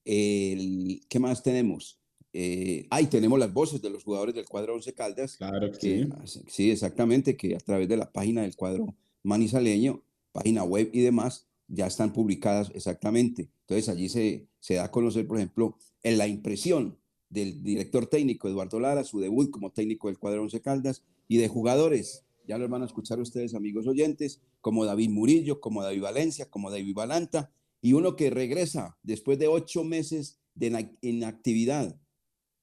¿Qué 0.04 1.20
más 1.20 1.44
tenemos? 1.44 1.99
Ahí 2.34 3.08
tenemos 3.08 3.40
las 3.40 3.54
voces 3.54 3.82
de 3.82 3.90
los 3.90 4.04
jugadores 4.04 4.36
del 4.36 4.46
cuadro 4.46 4.76
Once 4.76 4.94
Caldas. 4.94 5.38
Claro 5.38 5.72
que, 5.72 5.80
sí. 6.26 6.42
Sí, 6.48 6.72
exactamente, 6.72 7.36
que 7.36 7.56
a 7.56 7.60
través 7.60 7.88
de 7.88 7.98
la 7.98 8.12
página 8.12 8.44
del 8.44 8.56
cuadro 8.56 8.96
manizaleño, 9.24 10.04
página 10.32 10.64
web 10.64 10.90
y 10.94 11.02
demás, 11.02 11.48
ya 11.68 11.88
están 11.88 12.14
publicadas 12.14 12.72
exactamente. 12.74 13.50
Entonces 13.62 13.90
allí 13.90 14.10
se, 14.10 14.48
se 14.60 14.76
da 14.76 14.86
a 14.86 14.92
conocer, 14.92 15.28
por 15.28 15.38
ejemplo, 15.38 15.78
en 16.04 16.18
la 16.18 16.28
impresión 16.28 16.98
del 17.30 17.64
director 17.64 18.08
técnico 18.08 18.48
Eduardo 18.48 18.80
Lara, 18.80 19.04
su 19.04 19.20
debut 19.20 19.52
como 19.52 19.72
técnico 19.72 20.08
del 20.08 20.18
cuadro 20.18 20.42
Once 20.42 20.60
Caldas, 20.62 21.04
y 21.28 21.38
de 21.38 21.48
jugadores, 21.48 22.26
ya 22.48 22.58
lo 22.58 22.68
van 22.68 22.82
a 22.82 22.86
escuchar 22.86 23.20
ustedes, 23.20 23.54
amigos 23.54 23.86
oyentes, 23.86 24.42
como 24.62 24.86
David 24.86 25.10
Murillo, 25.10 25.62
como 25.62 25.84
David 25.84 26.02
Valencia, 26.02 26.50
como 26.50 26.72
David 26.72 26.96
Balanta, 26.96 27.52
y 27.82 27.94
uno 27.94 28.16
que 28.16 28.30
regresa 28.32 28.98
después 29.04 29.38
de 29.38 29.48
ocho 29.48 29.84
meses 29.84 30.40
de 30.56 30.90
inactividad, 31.02 31.96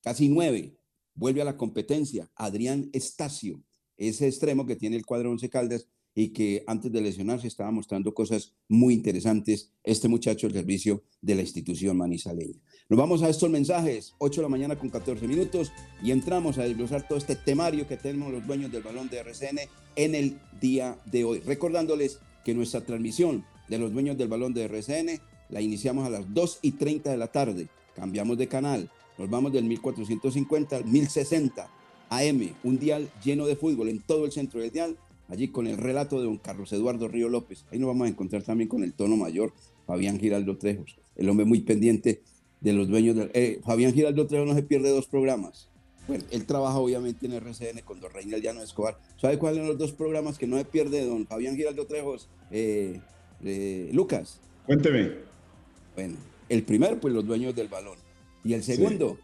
casi 0.06 0.28
nueve, 0.28 0.78
vuelve 1.16 1.42
a 1.42 1.44
la 1.44 1.56
competencia, 1.56 2.30
Adrián 2.36 2.90
Estacio, 2.92 3.60
ese 3.96 4.28
extremo 4.28 4.64
que 4.64 4.76
tiene 4.76 4.94
el 4.94 5.04
cuadro 5.04 5.32
Once 5.32 5.50
Caldas, 5.50 5.88
y 6.14 6.28
que 6.28 6.62
antes 6.68 6.92
de 6.92 7.00
lesionarse 7.00 7.48
estaba 7.48 7.72
mostrando 7.72 8.14
cosas 8.14 8.54
muy 8.68 8.94
interesantes 8.94 9.72
este 9.82 10.06
muchacho 10.06 10.46
al 10.46 10.52
servicio 10.52 11.02
de 11.20 11.34
la 11.34 11.40
institución 11.40 11.96
manizaleña. 11.96 12.54
Nos 12.88 13.00
vamos 13.00 13.24
a 13.24 13.28
estos 13.28 13.50
mensajes, 13.50 14.14
8 14.18 14.42
de 14.42 14.42
la 14.44 14.48
mañana 14.48 14.78
con 14.78 14.90
14 14.90 15.26
minutos, 15.26 15.72
y 16.00 16.12
entramos 16.12 16.56
a 16.58 16.62
desglosar 16.62 17.08
todo 17.08 17.18
este 17.18 17.34
temario 17.34 17.88
que 17.88 17.96
tenemos 17.96 18.30
los 18.30 18.46
dueños 18.46 18.70
del 18.70 18.84
balón 18.84 19.08
de 19.08 19.18
RCN 19.18 19.58
en 19.96 20.14
el 20.14 20.38
día 20.60 21.00
de 21.06 21.24
hoy. 21.24 21.40
Recordándoles 21.40 22.20
que 22.44 22.54
nuestra 22.54 22.80
transmisión 22.80 23.44
de 23.68 23.78
los 23.78 23.92
dueños 23.92 24.16
del 24.16 24.28
balón 24.28 24.54
de 24.54 24.66
RCN 24.66 25.20
la 25.48 25.60
iniciamos 25.60 26.06
a 26.06 26.10
las 26.10 26.32
2 26.32 26.60
y 26.62 26.72
30 26.72 27.10
de 27.10 27.16
la 27.16 27.32
tarde. 27.32 27.66
Cambiamos 27.96 28.38
de 28.38 28.46
canal, 28.46 28.88
nos 29.18 29.30
vamos 29.30 29.52
del 29.52 29.64
1450 29.64 30.76
al 30.76 30.84
1060 30.84 31.68
AM, 32.08 32.54
un 32.62 32.78
dial 32.78 33.10
lleno 33.24 33.46
de 33.46 33.56
fútbol 33.56 33.88
en 33.88 34.00
todo 34.00 34.24
el 34.24 34.32
centro 34.32 34.60
del 34.60 34.70
dial 34.70 34.96
allí 35.28 35.48
con 35.48 35.66
el 35.66 35.76
relato 35.76 36.18
de 36.18 36.24
don 36.24 36.38
Carlos 36.38 36.72
Eduardo 36.72 37.08
Río 37.08 37.28
López. 37.28 37.64
Ahí 37.70 37.78
nos 37.78 37.88
vamos 37.88 38.06
a 38.06 38.10
encontrar 38.10 38.42
también 38.42 38.68
con 38.68 38.82
el 38.82 38.92
tono 38.92 39.16
mayor, 39.16 39.52
Fabián 39.86 40.18
Giraldo 40.18 40.56
Trejos, 40.56 40.96
el 41.16 41.28
hombre 41.28 41.46
muy 41.46 41.60
pendiente 41.60 42.22
de 42.60 42.72
los 42.72 42.88
dueños 42.88 43.16
del... 43.16 43.30
Eh, 43.34 43.60
Fabián 43.64 43.92
Giraldo 43.92 44.26
Trejos 44.26 44.46
no 44.46 44.54
se 44.54 44.62
pierde 44.62 44.90
dos 44.90 45.06
programas. 45.06 45.68
Bueno, 46.08 46.24
él 46.30 46.46
trabaja 46.46 46.78
obviamente 46.78 47.26
en 47.26 47.32
RCN 47.32 47.80
con 47.84 48.00
don 48.00 48.12
Reinel 48.12 48.40
Llano 48.40 48.62
Escobar. 48.62 48.98
¿Sabe 49.20 49.38
cuáles 49.38 49.58
son 49.58 49.68
los 49.68 49.78
dos 49.78 49.92
programas 49.92 50.38
que 50.38 50.46
no 50.46 50.56
se 50.56 50.64
pierde 50.64 51.04
don 51.04 51.26
Fabián 51.26 51.56
Giraldo 51.56 51.86
Trejos? 51.86 52.28
Eh, 52.50 53.00
eh, 53.44 53.90
Lucas. 53.92 54.40
Cuénteme. 54.66 55.14
Bueno, 55.96 56.16
el 56.48 56.62
primero, 56.62 57.00
pues 57.00 57.12
los 57.12 57.26
dueños 57.26 57.54
del 57.56 57.68
balón. 57.68 58.05
Y 58.46 58.54
el 58.54 58.62
segundo, 58.62 59.18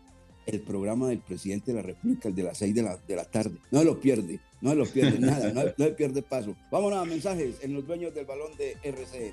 el 0.46 0.60
programa 0.62 1.08
del 1.08 1.20
presidente 1.20 1.70
de 1.70 1.76
la 1.76 1.82
República, 1.82 2.28
el 2.28 2.34
de 2.34 2.42
las 2.42 2.58
seis 2.58 2.74
de 2.74 2.82
la, 2.82 2.96
de 2.96 3.14
la 3.14 3.24
tarde. 3.24 3.56
No 3.70 3.84
lo 3.84 4.00
pierde. 4.00 4.40
No 4.60 4.74
lo 4.74 4.84
pierde 4.84 5.18
nada, 5.18 5.52
no, 5.52 5.62
no 5.76 5.96
pierde 5.96 6.22
paso. 6.22 6.56
Vámonos 6.70 6.98
a 6.98 7.04
mensajes 7.04 7.56
en 7.62 7.72
los 7.74 7.86
dueños 7.86 8.12
del 8.14 8.26
balón 8.26 8.56
de 8.56 8.76
RCN. 8.82 9.32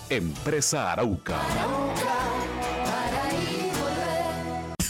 Empresa 0.11 0.91
Arauca. 0.91 1.39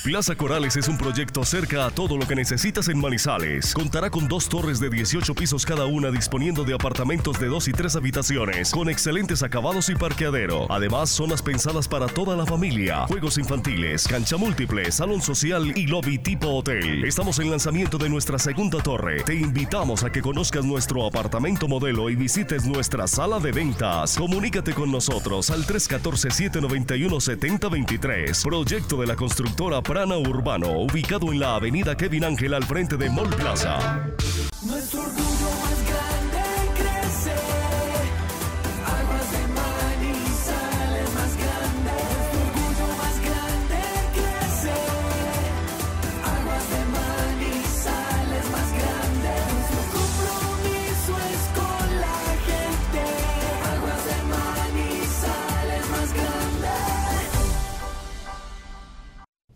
Plaza 0.03 0.35
Corales 0.35 0.75
es 0.77 0.87
un 0.87 0.97
proyecto 0.97 1.45
cerca 1.45 1.85
a 1.85 1.91
todo 1.91 2.17
lo 2.17 2.27
que 2.27 2.33
necesitas 2.33 2.87
en 2.87 2.99
Manizales. 2.99 3.71
Contará 3.71 4.09
con 4.09 4.27
dos 4.27 4.49
torres 4.49 4.79
de 4.79 4.89
18 4.89 5.35
pisos 5.35 5.63
cada 5.63 5.85
una 5.85 6.09
disponiendo 6.09 6.63
de 6.63 6.73
apartamentos 6.73 7.39
de 7.39 7.45
dos 7.45 7.67
y 7.67 7.71
tres 7.71 7.95
habitaciones, 7.95 8.71
con 8.71 8.89
excelentes 8.89 9.43
acabados 9.43 9.89
y 9.89 9.95
parqueadero. 9.95 10.65
Además, 10.71 11.11
zonas 11.11 11.43
pensadas 11.43 11.87
para 11.87 12.07
toda 12.07 12.35
la 12.35 12.47
familia, 12.47 13.05
juegos 13.05 13.37
infantiles, 13.37 14.07
cancha 14.07 14.37
múltiple, 14.37 14.91
salón 14.91 15.21
social 15.21 15.71
y 15.77 15.85
lobby 15.85 16.17
tipo 16.17 16.49
hotel. 16.49 17.05
Estamos 17.05 17.37
en 17.37 17.51
lanzamiento 17.51 17.99
de 17.99 18.09
nuestra 18.09 18.39
segunda 18.39 18.81
torre. 18.81 19.21
Te 19.21 19.35
invitamos 19.35 20.03
a 20.03 20.11
que 20.11 20.23
conozcas 20.23 20.65
nuestro 20.65 21.05
apartamento 21.05 21.67
modelo 21.67 22.09
y 22.09 22.15
visites 22.15 22.65
nuestra 22.65 23.07
sala 23.07 23.39
de 23.39 23.51
ventas. 23.51 24.17
Comunícate 24.17 24.73
con 24.73 24.91
nosotros 24.91 25.51
al 25.51 25.63
314-791-7023. 25.67 28.43
Proyecto 28.43 28.99
de 28.99 29.05
la 29.05 29.15
constructora 29.15 29.83
Prana 29.91 30.15
Urbano, 30.15 30.69
ubicado 30.83 31.33
en 31.33 31.39
la 31.41 31.55
avenida 31.55 31.97
Kevin 31.97 32.23
Ángel 32.23 32.53
al 32.53 32.63
frente 32.63 32.95
de 32.95 33.09
Mall 33.09 33.27
Plaza. 33.27 34.07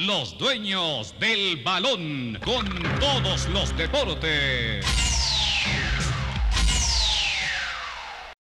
Los 0.06 0.38
dueños 0.38 1.16
del 1.20 1.64
balón 1.64 2.38
con 2.46 2.66
todos 3.00 3.50
los 3.50 3.76
deportes. 3.76 4.86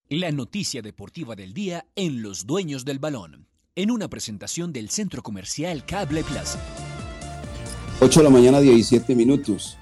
La 0.10 0.32
noticia 0.32 0.84
deportiva 0.84 1.36
del 1.36 1.54
día 1.54 1.88
en 1.96 2.22
Los 2.22 2.46
Dueños 2.46 2.86
del 2.86 3.00
Balón, 3.00 3.48
en 3.76 3.90
una 3.90 4.08
presentación 4.10 4.72
del 4.74 4.90
Centro 4.90 5.24
Comercial 5.24 5.86
Cable 5.86 6.24
Plaza. 6.24 6.64
8 8.00 8.20
de 8.20 8.24
la 8.24 8.30
mañana, 8.30 8.62
17 8.62 9.16
minutos. 9.16 9.78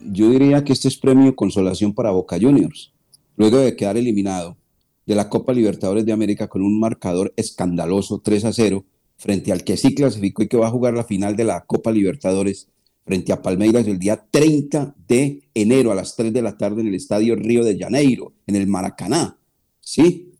Yo 0.00 0.30
diría 0.30 0.64
que 0.64 0.72
este 0.72 0.88
es 0.88 0.96
premio 0.96 1.36
consolación 1.36 1.92
para 1.92 2.10
Boca 2.10 2.38
Juniors, 2.40 2.92
luego 3.36 3.58
de 3.58 3.76
quedar 3.76 3.98
eliminado 3.98 4.56
de 5.04 5.14
la 5.14 5.28
Copa 5.28 5.52
Libertadores 5.52 6.06
de 6.06 6.12
América 6.12 6.48
con 6.48 6.62
un 6.62 6.80
marcador 6.80 7.34
escandaloso 7.36 8.20
3 8.24 8.46
a 8.46 8.52
0 8.52 8.86
frente 9.22 9.52
al 9.52 9.62
que 9.62 9.76
sí 9.76 9.94
clasificó 9.94 10.42
y 10.42 10.48
que 10.48 10.56
va 10.56 10.66
a 10.66 10.70
jugar 10.70 10.94
la 10.94 11.04
final 11.04 11.36
de 11.36 11.44
la 11.44 11.60
Copa 11.60 11.92
Libertadores 11.92 12.66
frente 13.06 13.32
a 13.32 13.40
Palmeiras 13.40 13.86
el 13.86 14.00
día 14.00 14.20
30 14.28 14.96
de 15.06 15.44
enero 15.54 15.92
a 15.92 15.94
las 15.94 16.16
3 16.16 16.32
de 16.32 16.42
la 16.42 16.58
tarde 16.58 16.80
en 16.80 16.88
el 16.88 16.96
Estadio 16.96 17.36
Río 17.36 17.62
de 17.62 17.78
Janeiro, 17.78 18.32
en 18.48 18.56
el 18.56 18.66
Maracaná. 18.66 19.38
Sí. 19.78 20.32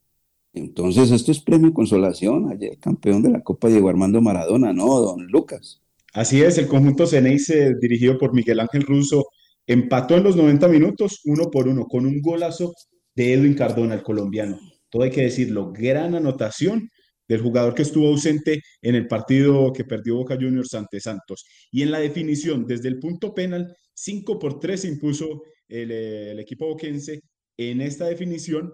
Entonces, 0.52 1.12
esto 1.12 1.30
es 1.30 1.40
premio 1.40 1.72
consolación. 1.72 2.50
Ayer 2.50 2.76
campeón 2.78 3.22
de 3.22 3.30
la 3.30 3.40
Copa 3.40 3.68
Diego 3.68 3.88
Armando 3.88 4.20
Maradona, 4.20 4.72
¿no, 4.72 5.00
don 5.00 5.28
Lucas? 5.28 5.80
Así 6.12 6.42
es, 6.42 6.58
el 6.58 6.66
conjunto 6.66 7.06
Ceneice, 7.06 7.76
dirigido 7.80 8.18
por 8.18 8.34
Miguel 8.34 8.60
Ángel 8.60 8.82
Russo, 8.82 9.26
empató 9.64 10.16
en 10.16 10.24
los 10.24 10.34
90 10.34 10.66
minutos, 10.66 11.20
uno 11.24 11.50
por 11.52 11.68
uno, 11.68 11.86
con 11.86 12.04
un 12.04 12.20
golazo 12.20 12.74
de 13.14 13.32
Edwin 13.32 13.54
Cardona, 13.54 13.94
el 13.94 14.02
colombiano. 14.02 14.58
Todo 14.90 15.04
hay 15.04 15.10
que 15.10 15.22
decirlo, 15.22 15.72
gran 15.72 16.16
anotación 16.16 16.90
del 17.28 17.40
jugador 17.40 17.74
que 17.74 17.82
estuvo 17.82 18.08
ausente 18.08 18.62
en 18.80 18.94
el 18.94 19.06
partido 19.08 19.72
que 19.72 19.84
perdió 19.84 20.16
Boca 20.16 20.36
Juniors 20.36 20.74
ante 20.74 21.00
Santos. 21.00 21.44
Y 21.70 21.82
en 21.82 21.90
la 21.90 22.00
definición, 22.00 22.66
desde 22.66 22.88
el 22.88 22.98
punto 22.98 23.34
penal, 23.34 23.74
5 23.94 24.38
por 24.38 24.60
3 24.60 24.80
se 24.80 24.88
impuso 24.88 25.42
el, 25.68 25.90
el 25.90 26.40
equipo 26.40 26.66
boquense. 26.66 27.20
En 27.56 27.80
esta 27.80 28.06
definición, 28.06 28.72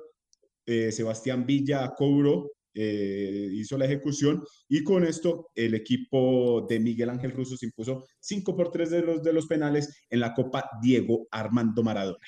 eh, 0.71 0.93
Sebastián 0.93 1.47
Villa 1.47 1.95
cobró, 1.97 2.53
eh, 2.75 3.49
hizo 3.55 3.79
la 3.79 3.87
ejecución 3.87 4.45
y 4.69 4.85
con 4.85 5.03
esto 5.03 5.49
el 5.55 5.75
equipo 5.75 6.67
de 6.69 6.79
Miguel 6.79 7.09
Ángel 7.09 7.33
Russo 7.33 7.57
se 7.57 7.65
impuso 7.65 8.05
5 8.21 8.55
por 8.55 8.71
3 8.71 8.91
de 8.91 9.01
los, 9.01 9.23
de 9.23 9.33
los 9.33 9.47
penales 9.47 10.03
en 10.11 10.21
la 10.21 10.35
Copa 10.35 10.69
Diego 10.83 11.27
Armando 11.31 11.83
Maradona. 11.83 12.27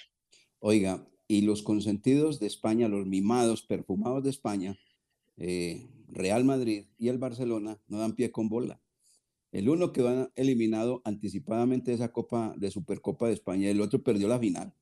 Oiga, 0.59 1.07
y 1.29 1.43
los 1.43 1.63
consentidos 1.63 2.41
de 2.41 2.47
España, 2.47 2.89
los 2.89 3.07
mimados, 3.07 3.63
perfumados 3.63 4.25
de 4.25 4.31
España, 4.31 4.79
eh, 5.37 5.87
Real 6.13 6.45
Madrid 6.45 6.87
y 6.99 7.09
el 7.09 7.19
Barcelona 7.19 7.79
no 7.89 7.99
dan 7.99 8.15
pie 8.15 8.31
con 8.31 8.49
bola. 8.49 8.81
El 9.53 9.69
uno 9.69 9.93
que 9.93 10.03
va 10.03 10.31
eliminado 10.37 11.03
anticipadamente 11.05 11.91
de 11.91 11.97
esa 11.97 12.13
Copa 12.13 12.55
de 12.57 12.71
Supercopa 12.71 13.27
de 13.27 13.35
España, 13.35 13.69
el 13.69 13.81
otro 13.81 14.03
perdió 14.03 14.29
la 14.29 14.39
final. 14.39 14.75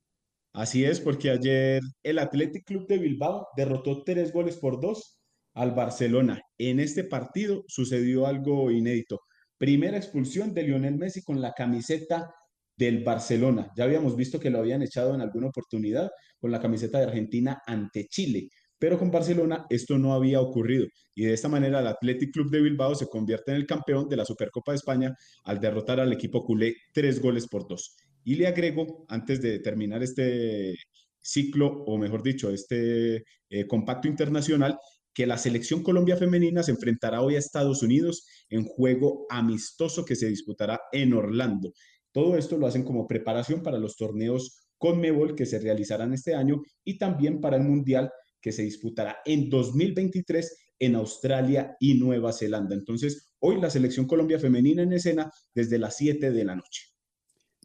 Así 0.53 0.85
es, 0.85 1.01
porque 1.01 1.31
ayer 1.31 1.81
el 2.03 2.19
Athletic 2.19 2.65
Club 2.65 2.87
de 2.87 2.99
Bilbao 2.99 3.47
derrotó 3.57 4.03
tres 4.03 4.33
goles 4.33 4.57
por 4.57 4.81
dos 4.81 5.19
al 5.55 5.73
Barcelona. 5.73 6.41
En 6.59 6.81
este 6.81 7.05
partido 7.05 7.65
sucedió 7.67 8.27
algo 8.27 8.71
inédito. 8.71 9.21
Primera 9.57 9.97
expulsión 9.97 10.55
de 10.55 10.63
Lionel 10.65 10.97
Messi 10.97 11.23
con 11.23 11.41
la 11.41 11.53
camiseta 11.53 12.33
del 12.77 13.03
Barcelona. 13.03 13.73
Ya 13.77 13.85
habíamos 13.85 14.17
visto 14.17 14.39
que 14.39 14.51
lo 14.51 14.59
habían 14.59 14.83
echado 14.83 15.15
en 15.15 15.21
alguna 15.21 15.49
oportunidad 15.49 16.11
con 16.39 16.51
la 16.51 16.61
camiseta 16.61 16.99
de 16.99 17.05
Argentina 17.05 17.61
ante 17.67 18.07
Chile, 18.07 18.49
pero 18.79 18.99
con 18.99 19.11
Barcelona 19.11 19.67
esto 19.71 19.99
no 19.99 20.13
había 20.13 20.41
ocurrido 20.41 20.87
y 21.15 21.25
de 21.25 21.35
esta 21.35 21.49
manera 21.49 21.81
el 21.81 21.87
Athletic 21.89 22.33
Club 22.33 22.51
de 22.51 22.61
Bilbao 22.61 22.95
se 22.95 23.09
convierte 23.09 23.51
en 23.51 23.57
el 23.57 23.67
campeón 23.67 24.09
de 24.09 24.17
la 24.17 24.25
Supercopa 24.25 24.73
de 24.73 24.77
España 24.77 25.17
al 25.45 25.59
derrotar 25.59 25.99
al 25.99 26.13
equipo 26.13 26.45
culé 26.45 26.77
tres 26.93 27.21
goles 27.21 27.49
por 27.49 27.67
dos. 27.67 27.97
Y 28.25 28.37
le 28.37 28.47
agrego, 28.47 29.05
antes 29.09 29.41
de 29.41 29.59
terminar 29.59 30.03
este 30.03 30.77
ciclo, 31.21 31.83
o 31.87 31.99
mejor 31.99 32.23
dicho, 32.23 32.51
este 32.51 33.25
eh, 33.51 33.67
compacto 33.67 34.07
internacional, 34.07 34.79
que 35.13 35.27
la 35.27 35.39
selección 35.39 35.83
Colombia 35.83 36.17
femenina 36.17 36.63
se 36.63 36.71
enfrentará 36.71 37.23
hoy 37.23 37.35
a 37.35 37.39
Estados 37.39 37.83
Unidos 37.83 38.25
en 38.49 38.65
juego 38.65 39.27
amistoso 39.29 40.05
que 40.05 40.15
se 40.15 40.29
disputará 40.29 40.81
en 40.93 41.15
Orlando. 41.15 41.73
Todo 42.13 42.37
esto 42.37 42.57
lo 42.57 42.67
hacen 42.69 42.85
como 42.85 43.09
preparación 43.09 43.63
para 43.63 43.79
los 43.79 43.97
torneos 43.97 44.69
Conmebol 44.79 45.35
que 45.35 45.47
se 45.47 45.59
realizarán 45.59 46.15
este 46.15 46.37
año 46.37 46.63
y 46.85 46.99
también 46.99 47.41
para 47.41 47.57
el 47.57 47.65
Mundial 47.65 48.13
que 48.49 48.53
se 48.53 48.63
disputará 48.63 49.19
en 49.27 49.51
2023 49.51 50.57
en 50.79 50.95
Australia 50.95 51.77
y 51.79 51.99
Nueva 51.99 52.33
Zelanda. 52.33 52.75
Entonces, 52.75 53.35
hoy 53.41 53.61
la 53.61 53.69
selección 53.69 54.07
Colombia 54.07 54.41
femenina 54.41 54.83
en 54.83 54.95
escena 54.95 55.31
desde 55.55 55.79
las 55.79 55.99
7 55.99 56.31
de 56.31 56.45
la 56.47 56.57
noche. 56.57 56.87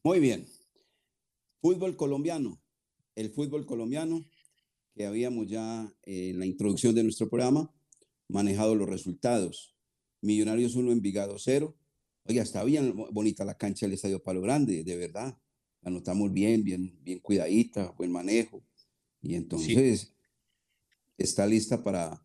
Muy 0.04 0.20
bien. 0.20 0.46
Fútbol 1.62 1.96
colombiano. 1.96 2.62
El 3.16 3.30
fútbol 3.30 3.66
colombiano, 3.66 4.30
que 4.94 5.06
habíamos 5.06 5.48
ya 5.48 5.90
eh, 6.04 6.32
en 6.32 6.40
la 6.40 6.46
introducción 6.46 6.94
de 6.94 7.04
nuestro 7.04 7.30
programa, 7.30 7.74
manejado 8.28 8.76
los 8.76 8.90
resultados. 8.90 9.78
Millonarios 10.20 10.76
1, 10.76 10.92
Envigado 10.92 11.40
0. 11.40 11.78
Oiga, 12.26 12.44
está 12.44 12.62
bien 12.66 12.94
bonita 13.12 13.46
la 13.46 13.58
cancha 13.58 13.86
del 13.86 13.94
Estadio 13.94 14.22
Palo 14.22 14.42
Grande, 14.42 14.84
de 14.84 14.98
verdad. 14.98 15.38
La 15.82 15.92
notamos 15.92 16.34
bien, 16.34 16.62
bien, 16.62 17.00
bien 17.02 17.20
cuidadita, 17.20 17.94
buen 17.98 18.12
manejo. 18.12 18.62
Y 19.22 19.36
entonces 19.36 20.14
está 21.18 21.46
lista 21.46 21.84
para 21.84 22.24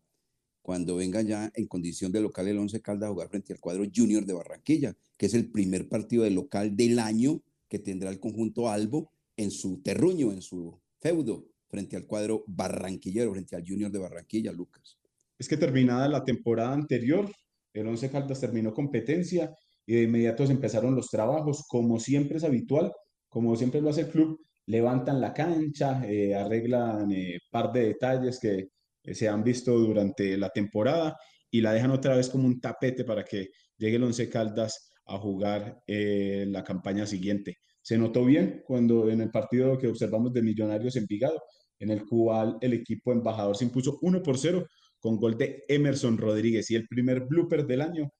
cuando 0.61 0.95
venga 0.95 1.21
ya 1.21 1.51
en 1.55 1.67
condición 1.67 2.11
de 2.11 2.21
local 2.21 2.47
el 2.47 2.57
11 2.57 2.81
Caldas 2.81 3.09
a 3.09 3.11
jugar 3.11 3.29
frente 3.29 3.53
al 3.53 3.59
cuadro 3.59 3.85
Junior 3.93 4.25
de 4.25 4.33
Barranquilla, 4.33 4.95
que 5.17 5.25
es 5.25 5.33
el 5.33 5.49
primer 5.51 5.89
partido 5.89 6.23
de 6.23 6.31
local 6.31 6.75
del 6.75 6.99
año 6.99 7.41
que 7.67 7.79
tendrá 7.79 8.09
el 8.09 8.19
conjunto 8.19 8.69
Albo 8.69 9.11
en 9.37 9.51
su 9.51 9.81
terruño, 9.81 10.31
en 10.31 10.41
su 10.41 10.79
feudo, 10.99 11.47
frente 11.69 11.95
al 11.95 12.05
cuadro 12.05 12.43
barranquillero, 12.47 13.31
frente 13.31 13.55
al 13.55 13.65
Junior 13.65 13.91
de 13.91 13.99
Barranquilla, 13.99 14.51
Lucas. 14.51 14.97
Es 15.37 15.47
que 15.47 15.55
terminada 15.55 16.07
la 16.07 16.23
temporada 16.23 16.73
anterior, 16.73 17.31
el 17.73 17.87
11 17.87 18.09
Caldas 18.09 18.41
terminó 18.41 18.73
competencia 18.73 19.55
y 19.85 19.95
de 19.95 20.03
inmediato 20.03 20.45
se 20.45 20.53
empezaron 20.53 20.95
los 20.95 21.09
trabajos, 21.09 21.65
como 21.67 21.99
siempre 21.99 22.37
es 22.37 22.43
habitual, 22.43 22.91
como 23.29 23.55
siempre 23.55 23.81
lo 23.81 23.89
hace 23.89 24.01
el 24.01 24.09
club, 24.09 24.41
levantan 24.65 25.21
la 25.21 25.33
cancha, 25.33 26.03
eh, 26.05 26.35
arreglan 26.35 27.11
eh, 27.11 27.39
par 27.49 27.71
de 27.71 27.85
detalles 27.85 28.39
que 28.39 28.67
se 29.13 29.27
han 29.27 29.43
visto 29.43 29.77
durante 29.77 30.37
la 30.37 30.49
temporada 30.49 31.17
y 31.51 31.61
la 31.61 31.73
dejan 31.73 31.91
otra 31.91 32.15
vez 32.15 32.29
como 32.29 32.47
un 32.47 32.59
tapete 32.59 33.03
para 33.03 33.23
que 33.23 33.49
llegue 33.77 33.95
el 33.95 34.03
Once 34.03 34.29
Caldas 34.29 34.91
a 35.05 35.17
jugar 35.17 35.81
eh, 35.87 36.45
la 36.47 36.63
campaña 36.63 37.05
siguiente. 37.05 37.57
Se 37.81 37.97
notó 37.97 38.25
bien 38.25 38.63
cuando 38.65 39.09
en 39.09 39.21
el 39.21 39.31
partido 39.31 39.77
que 39.77 39.87
observamos 39.87 40.33
de 40.33 40.43
Millonarios 40.43 40.95
en 40.95 41.05
Vigado, 41.07 41.41
en 41.79 41.89
el 41.89 42.05
cual 42.05 42.57
el 42.61 42.73
equipo 42.73 43.11
embajador 43.11 43.55
se 43.55 43.65
impuso 43.65 43.97
1 44.01 44.21
por 44.21 44.37
0 44.37 44.67
con 44.99 45.17
gol 45.17 45.37
de 45.37 45.63
Emerson 45.67 46.17
Rodríguez 46.17 46.69
y 46.71 46.75
el 46.75 46.87
primer 46.87 47.21
blooper 47.21 47.65
del 47.65 47.81
año 47.81 48.11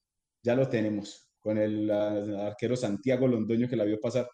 ya 0.42 0.56
lo 0.56 0.70
tenemos 0.70 1.30
con 1.40 1.58
el 1.58 1.90
uh, 1.90 2.42
arquero 2.48 2.76
Santiago 2.76 3.28
Londoño 3.28 3.68
que 3.68 3.76
la 3.76 3.84
vio 3.84 4.00
pasar 4.00 4.28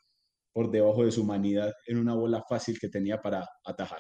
por 0.54 0.72
debajo 0.72 1.04
de 1.04 1.12
su 1.12 1.24
humanidad 1.24 1.74
en 1.88 1.98
una 1.98 2.13
bola 2.13 2.44
fácil 2.48 2.80
que 2.80 2.89
tenía 2.89 3.22
para 3.22 3.48
atajar. 3.65 4.00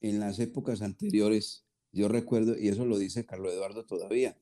En 0.00 0.20
las 0.20 0.38
épocas 0.38 0.82
anteriores, 0.82 1.66
yo 1.92 2.08
recuerdo, 2.08 2.58
y 2.58 2.68
eso 2.68 2.84
lo 2.84 2.98
dice 2.98 3.24
Carlos 3.24 3.52
Eduardo 3.52 3.84
todavía, 3.84 4.38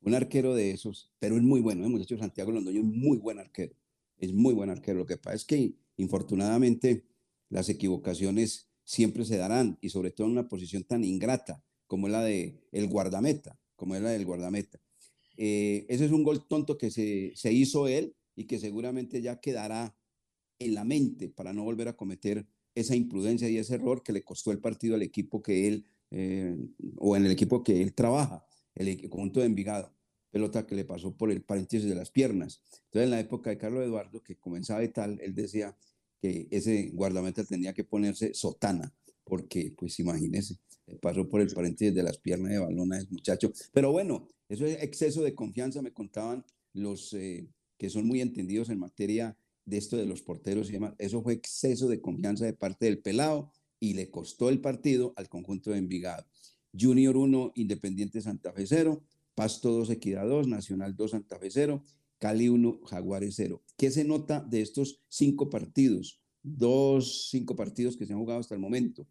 un 0.00 0.14
arquero 0.14 0.54
de 0.54 0.70
esos, 0.70 1.12
pero 1.18 1.36
es 1.36 1.42
muy 1.42 1.60
bueno, 1.60 1.84
el 1.84 1.90
muchacho 1.90 2.18
Santiago 2.18 2.52
Londoño 2.52 2.80
es 2.80 2.86
muy 2.86 3.18
buen 3.18 3.38
arquero, 3.38 3.74
es 4.18 4.32
muy 4.32 4.54
buen 4.54 4.70
arquero. 4.70 4.98
Lo 4.98 5.06
que 5.06 5.16
pasa 5.16 5.36
es 5.36 5.44
que, 5.44 5.74
infortunadamente, 5.96 7.06
las 7.48 7.68
equivocaciones 7.68 8.68
siempre 8.84 9.24
se 9.24 9.36
darán, 9.36 9.78
y 9.80 9.90
sobre 9.90 10.10
todo 10.10 10.26
en 10.26 10.32
una 10.32 10.48
posición 10.48 10.84
tan 10.84 11.04
ingrata 11.04 11.62
como 11.86 12.08
la 12.08 12.22
de 12.22 12.60
guardameta, 12.88 13.58
como 13.76 13.94
es 13.94 14.02
la 14.02 14.10
del 14.10 14.24
guardameta. 14.24 14.80
Eh, 15.36 15.86
ese 15.88 16.06
es 16.06 16.12
un 16.12 16.24
gol 16.24 16.46
tonto 16.46 16.78
que 16.78 16.90
se, 16.90 17.32
se 17.34 17.52
hizo 17.52 17.88
él 17.88 18.14
y 18.34 18.44
que 18.44 18.58
seguramente 18.58 19.22
ya 19.22 19.40
quedará 19.40 19.96
en 20.58 20.74
la 20.74 20.84
mente 20.84 21.28
para 21.28 21.52
no 21.52 21.64
volver 21.64 21.88
a 21.88 21.96
cometer 21.96 22.46
esa 22.74 22.96
imprudencia 22.96 23.48
y 23.48 23.58
ese 23.58 23.74
error 23.74 24.02
que 24.02 24.12
le 24.12 24.22
costó 24.22 24.52
el 24.52 24.58
partido 24.58 24.94
al 24.94 25.02
equipo 25.02 25.42
que 25.42 25.68
él, 25.68 25.86
eh, 26.10 26.56
o 26.96 27.16
en 27.16 27.26
el 27.26 27.32
equipo 27.32 27.62
que 27.62 27.82
él 27.82 27.94
trabaja, 27.94 28.44
el 28.74 29.08
conjunto 29.10 29.40
de 29.40 29.46
Envigado, 29.46 29.92
pelota 30.30 30.66
que 30.66 30.74
le 30.74 30.84
pasó 30.84 31.14
por 31.14 31.30
el 31.30 31.42
paréntesis 31.42 31.88
de 31.88 31.94
las 31.94 32.10
piernas. 32.10 32.62
Entonces, 32.86 33.04
en 33.04 33.10
la 33.10 33.20
época 33.20 33.50
de 33.50 33.58
Carlos 33.58 33.84
Eduardo, 33.84 34.22
que 34.22 34.36
comenzaba 34.36 34.82
y 34.82 34.88
tal, 34.88 35.20
él 35.20 35.34
decía 35.34 35.76
que 36.20 36.48
ese 36.50 36.90
guardameta 36.94 37.44
tenía 37.44 37.74
que 37.74 37.84
ponerse 37.84 38.32
sotana, 38.32 38.94
porque, 39.24 39.74
pues 39.76 39.98
imagínese, 40.00 40.56
pasó 41.00 41.28
por 41.28 41.40
el 41.40 41.52
paréntesis 41.52 41.94
de 41.94 42.02
las 42.02 42.18
piernas 42.18 42.52
de 42.52 42.58
balón 42.58 42.92
a 42.92 42.98
ese 42.98 43.08
muchacho. 43.10 43.52
Pero 43.72 43.92
bueno, 43.92 44.28
eso 44.48 44.64
es 44.64 44.82
exceso 44.82 45.22
de 45.22 45.34
confianza, 45.34 45.82
me 45.82 45.92
contaban 45.92 46.44
los 46.72 47.12
eh, 47.12 47.46
que 47.76 47.90
son 47.90 48.06
muy 48.06 48.20
entendidos 48.20 48.70
en 48.70 48.78
materia 48.78 49.36
de 49.64 49.78
esto 49.78 49.96
de 49.96 50.06
los 50.06 50.22
porteros 50.22 50.68
y 50.68 50.72
demás. 50.72 50.94
Eso 50.98 51.22
fue 51.22 51.34
exceso 51.34 51.88
de 51.88 52.00
confianza 52.00 52.44
de 52.44 52.52
parte 52.52 52.86
del 52.86 53.00
pelado 53.00 53.50
y 53.80 53.94
le 53.94 54.10
costó 54.10 54.48
el 54.48 54.60
partido 54.60 55.12
al 55.16 55.28
conjunto 55.28 55.70
de 55.70 55.78
Envigado. 55.78 56.24
Junior 56.78 57.16
1, 57.16 57.52
Independiente 57.56 58.20
Santa 58.20 58.52
Fe 58.52 58.66
0, 58.66 59.02
Pasto 59.34 59.72
2, 59.72 59.90
Equidad 59.90 60.26
2, 60.26 60.48
Nacional 60.48 60.96
2, 60.96 61.10
Santa 61.10 61.38
Fe 61.38 61.50
0, 61.50 61.82
Cali 62.18 62.48
1, 62.48 62.80
Jaguares 62.84 63.34
0. 63.36 63.62
¿Qué 63.76 63.90
se 63.90 64.04
nota 64.04 64.40
de 64.40 64.62
estos 64.62 65.00
cinco 65.08 65.50
partidos? 65.50 66.20
Dos, 66.42 67.28
cinco 67.30 67.56
partidos 67.56 67.96
que 67.96 68.06
se 68.06 68.12
han 68.12 68.18
jugado 68.18 68.40
hasta 68.40 68.54
el 68.54 68.60
momento. 68.60 69.06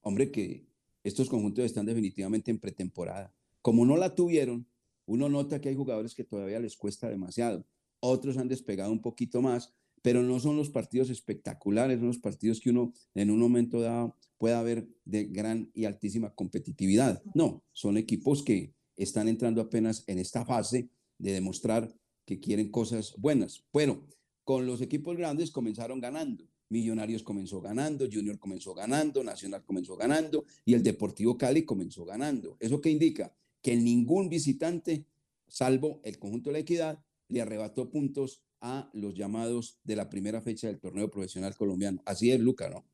Hombre, 0.00 0.30
que 0.30 0.66
estos 1.04 1.28
conjuntos 1.28 1.64
están 1.64 1.86
definitivamente 1.86 2.50
en 2.50 2.58
pretemporada. 2.58 3.34
Como 3.62 3.84
no 3.84 3.96
la 3.96 4.14
tuvieron, 4.14 4.66
uno 5.06 5.28
nota 5.28 5.60
que 5.60 5.68
hay 5.68 5.74
jugadores 5.74 6.14
que 6.14 6.24
todavía 6.24 6.60
les 6.60 6.76
cuesta 6.76 7.08
demasiado. 7.08 7.66
Otros 8.00 8.36
han 8.36 8.48
despegado 8.48 8.92
un 8.92 9.00
poquito 9.00 9.42
más, 9.42 9.72
pero 10.02 10.22
no 10.22 10.38
son 10.40 10.56
los 10.56 10.70
partidos 10.70 11.10
espectaculares, 11.10 11.98
son 11.98 12.08
los 12.08 12.18
partidos 12.18 12.60
que 12.60 12.70
uno 12.70 12.92
en 13.14 13.30
un 13.30 13.38
momento 13.38 13.80
dado 13.80 14.16
pueda 14.38 14.62
ver 14.62 14.88
de 15.04 15.24
gran 15.24 15.70
y 15.74 15.84
altísima 15.84 16.34
competitividad. 16.34 17.22
No, 17.34 17.64
son 17.72 17.96
equipos 17.96 18.42
que 18.42 18.72
están 18.96 19.28
entrando 19.28 19.60
apenas 19.60 20.04
en 20.06 20.18
esta 20.18 20.44
fase 20.44 20.88
de 21.18 21.32
demostrar 21.32 21.92
que 22.24 22.40
quieren 22.40 22.70
cosas 22.70 23.14
buenas. 23.16 23.64
Bueno, 23.72 24.06
con 24.44 24.66
los 24.66 24.80
equipos 24.80 25.16
grandes 25.16 25.50
comenzaron 25.50 26.00
ganando. 26.00 26.48
Millonarios 26.70 27.22
comenzó 27.22 27.60
ganando, 27.60 28.06
Junior 28.10 28.38
comenzó 28.38 28.74
ganando, 28.74 29.24
Nacional 29.24 29.64
comenzó 29.64 29.96
ganando 29.96 30.44
y 30.64 30.74
el 30.74 30.82
Deportivo 30.82 31.38
Cali 31.38 31.64
comenzó 31.64 32.04
ganando. 32.04 32.56
¿Eso 32.60 32.80
qué 32.80 32.90
indica? 32.90 33.34
Que 33.62 33.74
ningún 33.74 34.28
visitante, 34.28 35.06
salvo 35.46 36.00
el 36.04 36.18
conjunto 36.18 36.50
de 36.50 36.54
la 36.54 36.58
equidad, 36.58 37.02
le 37.28 37.40
arrebató 37.40 37.90
puntos 37.90 38.42
a 38.60 38.90
los 38.92 39.14
llamados 39.14 39.78
de 39.84 39.96
la 39.96 40.08
primera 40.08 40.40
fecha 40.40 40.66
del 40.66 40.80
torneo 40.80 41.10
profesional 41.10 41.54
colombiano. 41.56 42.02
Así 42.04 42.32
es, 42.32 42.40
Luca, 42.40 42.68
¿no? 42.68 42.84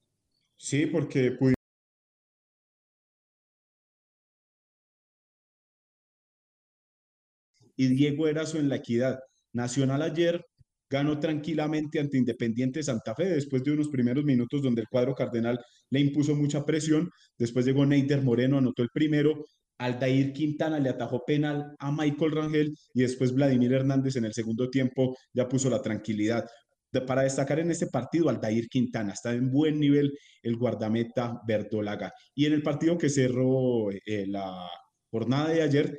Sí, 0.57 0.87
porque 0.87 1.37
y 7.77 7.89
Diego 7.89 8.29
Erazo 8.29 8.59
en 8.59 8.69
la 8.69 8.77
equidad. 8.77 9.19
Nacional 9.53 10.03
ayer 10.03 10.45
ganó 10.91 11.19
tranquilamente 11.19 11.99
ante 12.01 12.19
Independiente 12.19 12.83
Santa 12.83 13.15
Fe 13.15 13.27
después 13.27 13.63
de 13.65 13.73
unos 13.73 13.89
primeros 13.89 14.25
minutos 14.25 14.63
donde 14.63 14.83
el 14.83 14.89
cuadro 14.89 15.15
cardenal 15.15 15.59
le 15.91 16.01
impuso 16.01 16.35
mucha 16.35 16.65
presión. 16.65 17.11
Después 17.39 17.67
llegó 17.67 17.87
Neider 17.87 18.23
Moreno, 18.23 18.59
anotó 18.59 18.83
el 18.83 18.91
primero. 18.93 19.45
Aldair 19.79 20.33
Quintana 20.33 20.79
le 20.79 20.91
atajó 20.91 21.25
penal 21.25 21.75
a 21.79 21.91
Michael 21.91 22.33
Rangel 22.33 22.75
y 22.93 23.03
después 23.03 23.33
Vladimir 23.33 23.73
Hernández 23.73 24.17
en 24.17 24.25
el 24.25 24.33
segundo 24.33 24.71
tiempo 24.71 25.17
ya 25.33 25.49
puso 25.49 25.69
la 25.71 25.83
tranquilidad. 25.83 26.47
Para 27.07 27.23
destacar 27.23 27.59
en 27.59 27.73
este 27.73 27.89
partido, 27.89 28.29
Aldair 28.29 28.69
Quintana 28.69 29.13
está 29.13 29.33
en 29.33 29.51
buen 29.51 29.81
nivel 29.81 30.17
el 30.43 30.57
guardameta 30.57 31.41
verdolaga. 31.47 32.13
Y 32.35 32.47
en 32.47 32.53
el 32.53 32.63
partido 32.63 32.97
que 32.97 33.09
cerró 33.09 33.91
eh, 33.91 34.27
la 34.29 34.69
jornada 35.11 35.49
de 35.49 35.63
ayer, 35.63 35.99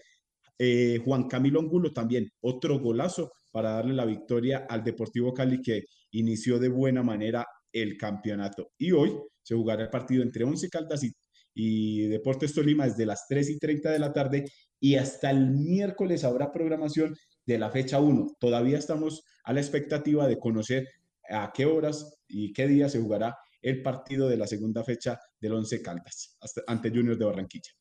eh, 0.57 0.99
Juan 1.03 1.27
Camilo 1.27 1.59
Angulo 1.59 1.91
también, 1.91 2.29
otro 2.41 2.79
golazo 2.79 3.33
para 3.51 3.71
darle 3.71 3.93
la 3.93 4.05
victoria 4.05 4.65
al 4.69 4.83
Deportivo 4.83 5.33
Cali 5.33 5.61
que 5.61 5.83
inició 6.11 6.59
de 6.59 6.69
buena 6.69 7.03
manera 7.03 7.45
el 7.73 7.97
campeonato. 7.97 8.71
Y 8.77 8.91
hoy 8.91 9.11
se 9.41 9.55
jugará 9.55 9.83
el 9.83 9.89
partido 9.89 10.23
entre 10.23 10.45
Once 10.45 10.69
Caldas 10.69 11.03
y, 11.03 11.11
y 11.55 12.07
Deportes 12.07 12.53
Tolima 12.53 12.85
desde 12.85 13.05
las 13.05 13.25
3 13.27 13.49
y 13.49 13.57
30 13.57 13.89
de 13.89 13.99
la 13.99 14.13
tarde 14.13 14.45
y 14.79 14.95
hasta 14.95 15.31
el 15.31 15.47
miércoles 15.51 16.25
habrá 16.25 16.51
programación 16.51 17.15
de 17.45 17.57
la 17.57 17.71
fecha 17.71 17.99
1. 17.99 18.35
Todavía 18.39 18.77
estamos 18.77 19.23
a 19.45 19.53
la 19.53 19.61
expectativa 19.61 20.27
de 20.27 20.37
conocer 20.37 20.87
a 21.29 21.51
qué 21.53 21.65
horas 21.65 22.19
y 22.27 22.51
qué 22.53 22.67
día 22.67 22.89
se 22.89 22.99
jugará 22.99 23.37
el 23.61 23.81
partido 23.81 24.27
de 24.27 24.37
la 24.37 24.47
segunda 24.47 24.83
fecha 24.83 25.17
del 25.39 25.53
Once 25.53 25.81
Caldas 25.81 26.37
ante 26.67 26.89
Junior 26.89 27.17
de 27.17 27.25
Barranquilla. 27.25 27.71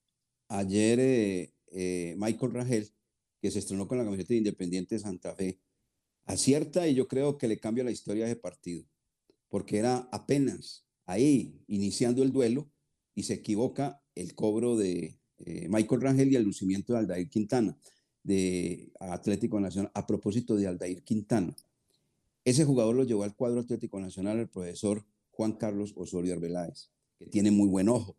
Ayer 0.49 1.01
eh, 1.01 1.55
eh, 1.73 2.15
Michael 2.17 2.55
Rangel, 2.55 2.89
que 3.43 3.51
se 3.51 3.59
estrenó 3.59 3.89
con 3.89 3.99
la 3.99 4.05
camiseta 4.05 4.29
de 4.29 4.39
Independiente 4.39 4.99
Santa 4.99 5.35
Fe, 5.35 5.61
acierta 6.25 6.87
y 6.87 6.95
yo 6.95 7.09
creo 7.09 7.37
que 7.37 7.49
le 7.49 7.59
cambia 7.59 7.85
la 7.85 7.91
historia 7.91 8.27
de 8.27 8.37
partido, 8.37 8.85
porque 9.49 9.79
era 9.79 10.09
apenas 10.13 10.87
ahí 11.07 11.61
iniciando 11.67 12.23
el 12.23 12.33
duelo 12.33 12.71
y 13.15 13.25
se 13.25 13.35
equivoca 13.35 14.03
el 14.15 14.35
cobro 14.35 14.77
de 14.77 15.19
eh, 15.39 15.67
Michael 15.69 16.01
Rangel 16.01 16.33
y 16.33 16.37
el 16.37 16.45
lucimiento 16.45 16.93
de 16.93 17.01
Aldair 17.01 17.29
Quintana 17.29 17.77
de 18.25 18.91
Atlético 18.99 19.61
Nacional 19.61 19.93
a 19.95 20.07
propósito 20.07 20.57
de 20.57 20.67
Aldair 20.67 21.05
Quintana. 21.05 21.55
Ese 22.45 22.65
jugador 22.65 22.97
lo 22.97 23.05
llevó 23.05 23.23
al 23.23 23.37
cuadro 23.37 23.61
Atlético 23.61 24.01
Nacional 24.01 24.39
el 24.39 24.49
profesor 24.49 25.07
Juan 25.31 25.53
Carlos 25.53 25.93
Osorio 25.95 26.35
Arbeláez, 26.35 26.91
que 27.19 27.27
tiene 27.27 27.51
muy 27.51 27.69
buen 27.69 27.89
ojo. 27.89 28.17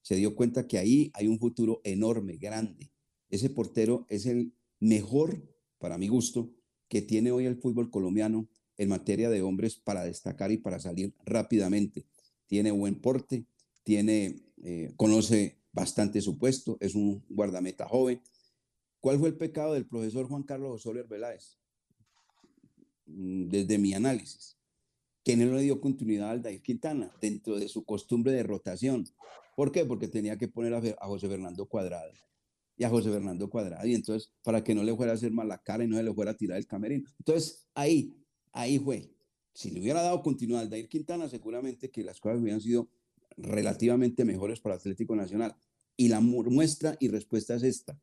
Se 0.00 0.16
dio 0.16 0.34
cuenta 0.34 0.66
que 0.66 0.78
ahí 0.78 1.10
hay 1.14 1.28
un 1.28 1.38
futuro 1.38 1.80
enorme, 1.84 2.36
grande. 2.36 2.90
Ese 3.30 3.50
portero 3.50 4.06
es 4.08 4.26
el 4.26 4.52
mejor, 4.80 5.42
para 5.78 5.96
mi 5.96 6.08
gusto, 6.08 6.50
que 6.88 7.02
tiene 7.02 7.30
hoy 7.30 7.46
el 7.46 7.56
fútbol 7.56 7.90
colombiano 7.90 8.48
en 8.76 8.88
materia 8.88 9.30
de 9.30 9.42
hombres 9.42 9.76
para 9.76 10.04
destacar 10.04 10.50
y 10.50 10.58
para 10.58 10.80
salir 10.80 11.14
rápidamente. 11.24 12.06
Tiene 12.46 12.70
buen 12.72 13.00
porte, 13.00 13.46
tiene, 13.82 14.42
eh, 14.62 14.92
conoce 14.96 15.58
bastante 15.72 16.20
su 16.20 16.38
puesto, 16.38 16.76
es 16.80 16.94
un 16.94 17.24
guardameta 17.28 17.86
joven. 17.86 18.20
¿Cuál 19.00 19.18
fue 19.18 19.28
el 19.30 19.36
pecado 19.36 19.74
del 19.74 19.86
profesor 19.86 20.26
Juan 20.26 20.42
Carlos 20.42 20.74
Osorio 20.74 21.02
Arbeláez? 21.02 21.58
Mm, 23.06 23.48
Desde 23.48 23.78
mi 23.78 23.94
análisis, 23.94 24.56
que 25.24 25.36
no 25.36 25.52
le 25.54 25.62
dio 25.62 25.80
continuidad 25.80 26.30
al 26.30 26.42
Dair 26.42 26.62
Quintana 26.62 27.12
dentro 27.20 27.58
de 27.58 27.68
su 27.68 27.84
costumbre 27.84 28.32
de 28.32 28.42
rotación. 28.42 29.06
¿Por 29.56 29.72
qué? 29.72 29.84
Porque 29.84 30.08
tenía 30.08 30.36
que 30.38 30.48
poner 30.48 30.74
a, 30.74 30.78
a 30.78 31.06
José 31.06 31.28
Fernando 31.28 31.66
Cuadrado 31.66 32.12
y 32.76 32.84
a 32.84 32.88
José 32.88 33.10
Fernando 33.10 33.50
Cuadrado, 33.50 33.86
y 33.86 33.94
entonces 33.94 34.32
para 34.42 34.64
que 34.64 34.74
no 34.74 34.82
le 34.82 34.96
fuera 34.96 35.12
a 35.12 35.14
hacer 35.14 35.30
mal 35.30 35.46
la 35.46 35.58
cara 35.58 35.84
y 35.84 35.88
no 35.88 35.96
se 35.96 36.02
le 36.02 36.14
fuera 36.14 36.30
a 36.30 36.36
tirar 36.36 36.56
el 36.58 36.66
camerino. 36.66 37.08
Entonces 37.18 37.66
ahí, 37.74 38.16
ahí 38.52 38.78
fue. 38.78 39.14
Si 39.54 39.70
le 39.70 39.80
hubiera 39.80 40.00
dado 40.00 40.22
continuidad 40.22 40.62
al 40.62 40.70
Dair 40.70 40.88
Quintana, 40.88 41.28
seguramente 41.28 41.90
que 41.90 42.02
las 42.02 42.18
cosas 42.18 42.40
hubieran 42.40 42.60
sido 42.60 42.88
relativamente 43.36 44.24
mejores 44.24 44.60
para 44.60 44.76
Atlético 44.76 45.16
Nacional. 45.16 45.54
Y 45.96 46.08
la 46.08 46.20
mu- 46.20 46.44
muestra 46.44 46.96
y 47.00 47.08
respuesta 47.08 47.54
es 47.54 47.62
esta. 47.62 47.98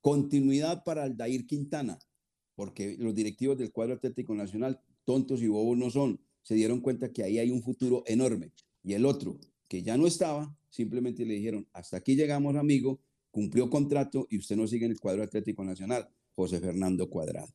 Continuidad 0.00 0.82
para 0.84 1.04
Aldair 1.04 1.46
Quintana, 1.46 1.98
porque 2.54 2.96
los 2.98 3.14
directivos 3.14 3.58
del 3.58 3.70
cuadro 3.70 3.94
Atlético 3.94 4.34
Nacional, 4.34 4.80
tontos 5.04 5.42
y 5.42 5.48
bobos 5.48 5.76
no 5.78 5.90
son, 5.90 6.20
se 6.42 6.54
dieron 6.54 6.80
cuenta 6.80 7.12
que 7.12 7.22
ahí 7.22 7.38
hay 7.38 7.50
un 7.50 7.62
futuro 7.62 8.02
enorme. 8.06 8.52
Y 8.82 8.94
el 8.94 9.06
otro, 9.06 9.38
que 9.68 9.82
ya 9.82 9.96
no 9.96 10.06
estaba, 10.06 10.56
simplemente 10.70 11.24
le 11.24 11.34
dijeron, 11.34 11.68
hasta 11.72 11.98
aquí 11.98 12.16
llegamos, 12.16 12.56
amigo, 12.56 13.00
cumplió 13.30 13.70
contrato 13.70 14.26
y 14.28 14.38
usted 14.38 14.56
no 14.56 14.66
sigue 14.66 14.86
en 14.86 14.92
el 14.92 15.00
cuadro 15.00 15.22
Atlético 15.22 15.64
Nacional, 15.64 16.08
José 16.34 16.60
Fernando 16.60 17.08
Cuadrado. 17.08 17.48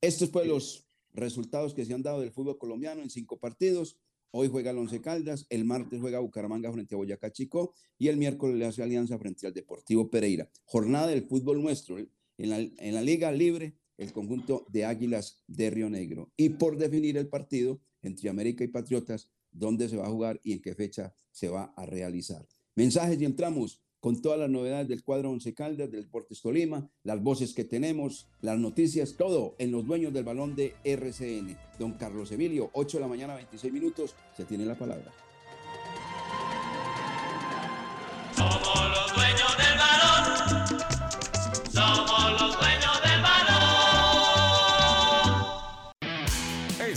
Estos 0.00 0.28
pues 0.28 0.46
los 0.46 0.86
resultados 1.14 1.72
que 1.72 1.84
se 1.84 1.94
han 1.94 2.02
dado 2.02 2.20
del 2.20 2.30
fútbol 2.30 2.58
colombiano 2.58 3.00
en 3.02 3.08
cinco 3.08 3.38
partidos. 3.38 3.96
Hoy 4.38 4.48
juega 4.48 4.70
el 4.70 4.76
Once 4.76 5.00
Caldas, 5.00 5.46
el 5.48 5.64
martes 5.64 5.98
juega 5.98 6.18
Bucaramanga 6.18 6.70
frente 6.70 6.94
a 6.94 6.98
Boyacá 6.98 7.32
Chico 7.32 7.72
y 7.96 8.08
el 8.08 8.18
miércoles 8.18 8.58
le 8.58 8.66
hace 8.66 8.82
alianza 8.82 9.18
frente 9.18 9.46
al 9.46 9.54
Deportivo 9.54 10.10
Pereira. 10.10 10.50
Jornada 10.66 11.06
del 11.06 11.26
fútbol 11.26 11.62
nuestro. 11.62 11.96
En 11.96 12.50
la, 12.50 12.58
en 12.58 12.94
la 12.94 13.00
Liga 13.00 13.32
Libre, 13.32 13.78
el 13.96 14.12
conjunto 14.12 14.66
de 14.68 14.84
Águilas 14.84 15.42
de 15.46 15.70
Río 15.70 15.88
Negro. 15.88 16.34
Y 16.36 16.50
por 16.50 16.76
definir 16.76 17.16
el 17.16 17.28
partido 17.28 17.80
entre 18.02 18.28
América 18.28 18.62
y 18.62 18.68
Patriotas, 18.68 19.30
dónde 19.50 19.88
se 19.88 19.96
va 19.96 20.06
a 20.06 20.10
jugar 20.10 20.38
y 20.44 20.52
en 20.52 20.60
qué 20.60 20.74
fecha 20.74 21.14
se 21.30 21.48
va 21.48 21.72
a 21.74 21.86
realizar. 21.86 22.46
Mensajes 22.74 23.18
y 23.18 23.24
entramos 23.24 23.85
con 24.06 24.22
todas 24.22 24.38
las 24.38 24.48
novedades 24.48 24.86
del 24.86 25.02
cuadro 25.02 25.30
Once 25.30 25.52
Caldas, 25.52 25.90
del 25.90 26.04
Deportes 26.04 26.40
Tolima, 26.40 26.88
las 27.02 27.20
voces 27.20 27.52
que 27.52 27.64
tenemos, 27.64 28.28
las 28.40 28.56
noticias, 28.56 29.16
todo 29.16 29.56
en 29.58 29.72
los 29.72 29.84
dueños 29.84 30.12
del 30.12 30.22
balón 30.22 30.54
de 30.54 30.76
RCN. 30.84 31.56
Don 31.80 31.94
Carlos 31.94 32.30
Emilio, 32.30 32.70
8 32.74 32.98
de 32.98 33.00
la 33.00 33.08
mañana, 33.08 33.34
26 33.34 33.72
minutos, 33.72 34.14
se 34.36 34.44
tiene 34.44 34.64
la 34.64 34.78
palabra. 34.78 35.25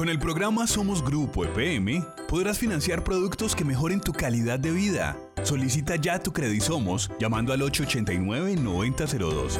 Con 0.00 0.08
el 0.08 0.18
programa 0.18 0.66
Somos 0.66 1.04
Grupo 1.04 1.44
EPM 1.44 2.02
podrás 2.26 2.58
financiar 2.58 3.04
productos 3.04 3.54
que 3.54 3.66
mejoren 3.66 4.00
tu 4.00 4.14
calidad 4.14 4.58
de 4.58 4.70
vida. 4.70 5.14
Solicita 5.42 5.96
ya 5.96 6.18
tu 6.18 6.32
Somos 6.62 7.10
llamando 7.18 7.52
al 7.52 7.60
889-9002 7.60 9.58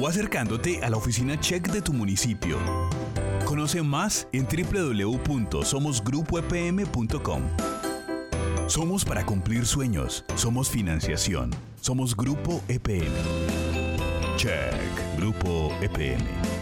o 0.00 0.08
acercándote 0.08 0.82
a 0.82 0.88
la 0.88 0.96
oficina 0.96 1.38
check 1.38 1.68
de 1.68 1.82
tu 1.82 1.92
municipio. 1.92 2.56
Conoce 3.44 3.82
más 3.82 4.28
en 4.32 4.46
www.somosgrupoepm.com. 4.46 7.42
Somos 8.68 9.04
para 9.04 9.26
cumplir 9.26 9.66
sueños. 9.66 10.24
Somos 10.36 10.70
financiación. 10.70 11.50
Somos 11.82 12.16
Grupo 12.16 12.62
EPM. 12.68 13.12
Check. 14.38 14.72
Grupo 15.18 15.70
EPM. 15.82 16.61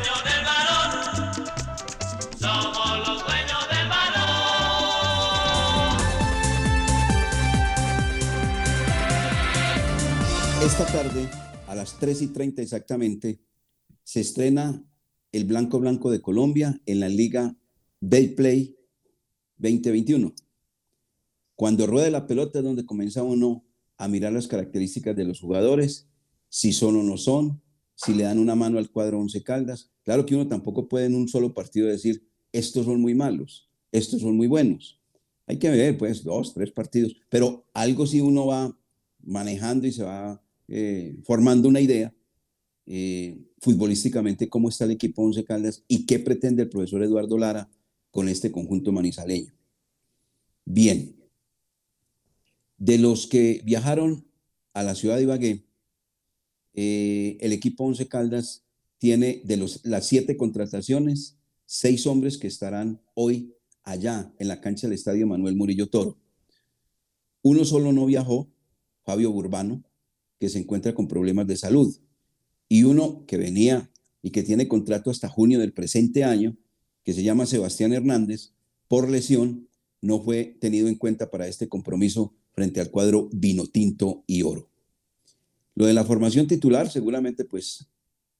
Esta 10.63 10.85
tarde, 10.85 11.27
a 11.67 11.73
las 11.73 11.97
3 11.97 12.21
y 12.21 12.27
30 12.27 12.61
exactamente, 12.61 13.39
se 14.03 14.19
estrena 14.19 14.85
el 15.31 15.45
Blanco 15.45 15.79
Blanco 15.79 16.11
de 16.11 16.21
Colombia 16.21 16.79
en 16.85 16.99
la 16.99 17.09
Liga 17.09 17.57
Day 17.99 18.35
Play 18.35 18.77
2021. 19.57 20.35
Cuando 21.55 21.87
rueda 21.87 22.11
la 22.11 22.27
pelota 22.27 22.59
es 22.59 22.63
donde 22.63 22.85
comienza 22.85 23.23
uno 23.23 23.65
a 23.97 24.07
mirar 24.07 24.33
las 24.33 24.47
características 24.47 25.15
de 25.15 25.25
los 25.25 25.39
jugadores, 25.39 26.07
si 26.47 26.73
son 26.73 26.95
o 26.95 27.01
no 27.01 27.17
son, 27.17 27.59
si 27.95 28.13
le 28.13 28.25
dan 28.25 28.37
una 28.37 28.53
mano 28.53 28.77
al 28.77 28.91
cuadro 28.91 29.19
Once 29.19 29.41
Caldas. 29.41 29.89
Claro 30.03 30.27
que 30.27 30.35
uno 30.35 30.47
tampoco 30.47 30.87
puede 30.87 31.07
en 31.07 31.15
un 31.15 31.27
solo 31.27 31.55
partido 31.55 31.87
decir, 31.87 32.29
estos 32.51 32.85
son 32.85 33.01
muy 33.01 33.15
malos, 33.15 33.67
estos 33.91 34.21
son 34.21 34.37
muy 34.37 34.45
buenos. 34.45 35.01
Hay 35.47 35.57
que 35.57 35.71
ver, 35.71 35.97
pues, 35.97 36.23
dos, 36.23 36.53
tres 36.53 36.71
partidos, 36.71 37.15
pero 37.29 37.65
algo 37.73 38.05
sí 38.05 38.21
uno 38.21 38.45
va 38.45 38.77
manejando 39.23 39.87
y 39.87 39.91
se 39.91 40.03
va 40.03 40.39
eh, 40.73 41.17
formando 41.25 41.67
una 41.67 41.81
idea 41.81 42.13
eh, 42.85 43.43
futbolísticamente 43.59 44.47
cómo 44.47 44.69
está 44.69 44.85
el 44.85 44.91
equipo 44.91 45.21
Once 45.21 45.43
Caldas 45.43 45.83
y 45.89 46.05
qué 46.05 46.17
pretende 46.17 46.63
el 46.63 46.69
profesor 46.69 47.03
Eduardo 47.03 47.37
Lara 47.37 47.69
con 48.09 48.29
este 48.29 48.53
conjunto 48.53 48.93
manizaleño. 48.93 49.53
Bien, 50.63 51.13
de 52.77 52.97
los 52.97 53.27
que 53.27 53.61
viajaron 53.65 54.25
a 54.73 54.83
la 54.83 54.95
ciudad 54.95 55.17
de 55.17 55.23
Ibagué, 55.23 55.65
eh, 56.73 57.37
el 57.41 57.51
equipo 57.51 57.83
Once 57.83 58.07
Caldas 58.07 58.63
tiene 58.97 59.41
de 59.43 59.57
los, 59.57 59.85
las 59.85 60.07
siete 60.07 60.37
contrataciones, 60.37 61.37
seis 61.65 62.07
hombres 62.07 62.37
que 62.37 62.47
estarán 62.47 63.01
hoy 63.13 63.57
allá 63.83 64.33
en 64.39 64.47
la 64.47 64.61
cancha 64.61 64.87
del 64.87 64.95
Estadio 64.95 65.27
Manuel 65.27 65.57
Murillo 65.57 65.89
Toro. 65.89 66.17
Uno 67.41 67.65
solo 67.65 67.91
no 67.91 68.05
viajó, 68.05 68.49
Fabio 69.03 69.31
Burbano, 69.31 69.83
que 70.41 70.49
se 70.49 70.57
encuentra 70.57 70.95
con 70.95 71.07
problemas 71.07 71.45
de 71.45 71.55
salud, 71.55 71.95
y 72.67 72.81
uno 72.81 73.25
que 73.27 73.37
venía 73.37 73.91
y 74.23 74.31
que 74.31 74.41
tiene 74.41 74.67
contrato 74.67 75.11
hasta 75.11 75.29
junio 75.29 75.59
del 75.59 75.71
presente 75.71 76.23
año, 76.23 76.57
que 77.03 77.13
se 77.13 77.21
llama 77.21 77.45
Sebastián 77.45 77.93
Hernández, 77.93 78.53
por 78.87 79.07
lesión, 79.07 79.67
no 80.01 80.19
fue 80.19 80.57
tenido 80.59 80.87
en 80.87 80.95
cuenta 80.95 81.29
para 81.29 81.47
este 81.47 81.69
compromiso 81.69 82.33
frente 82.53 82.81
al 82.81 82.89
cuadro 82.89 83.29
Vino 83.31 83.67
Tinto 83.67 84.23
y 84.25 84.41
Oro. 84.41 84.67
Lo 85.75 85.85
de 85.85 85.93
la 85.93 86.05
formación 86.05 86.47
titular, 86.47 86.89
seguramente 86.89 87.45
pues 87.45 87.85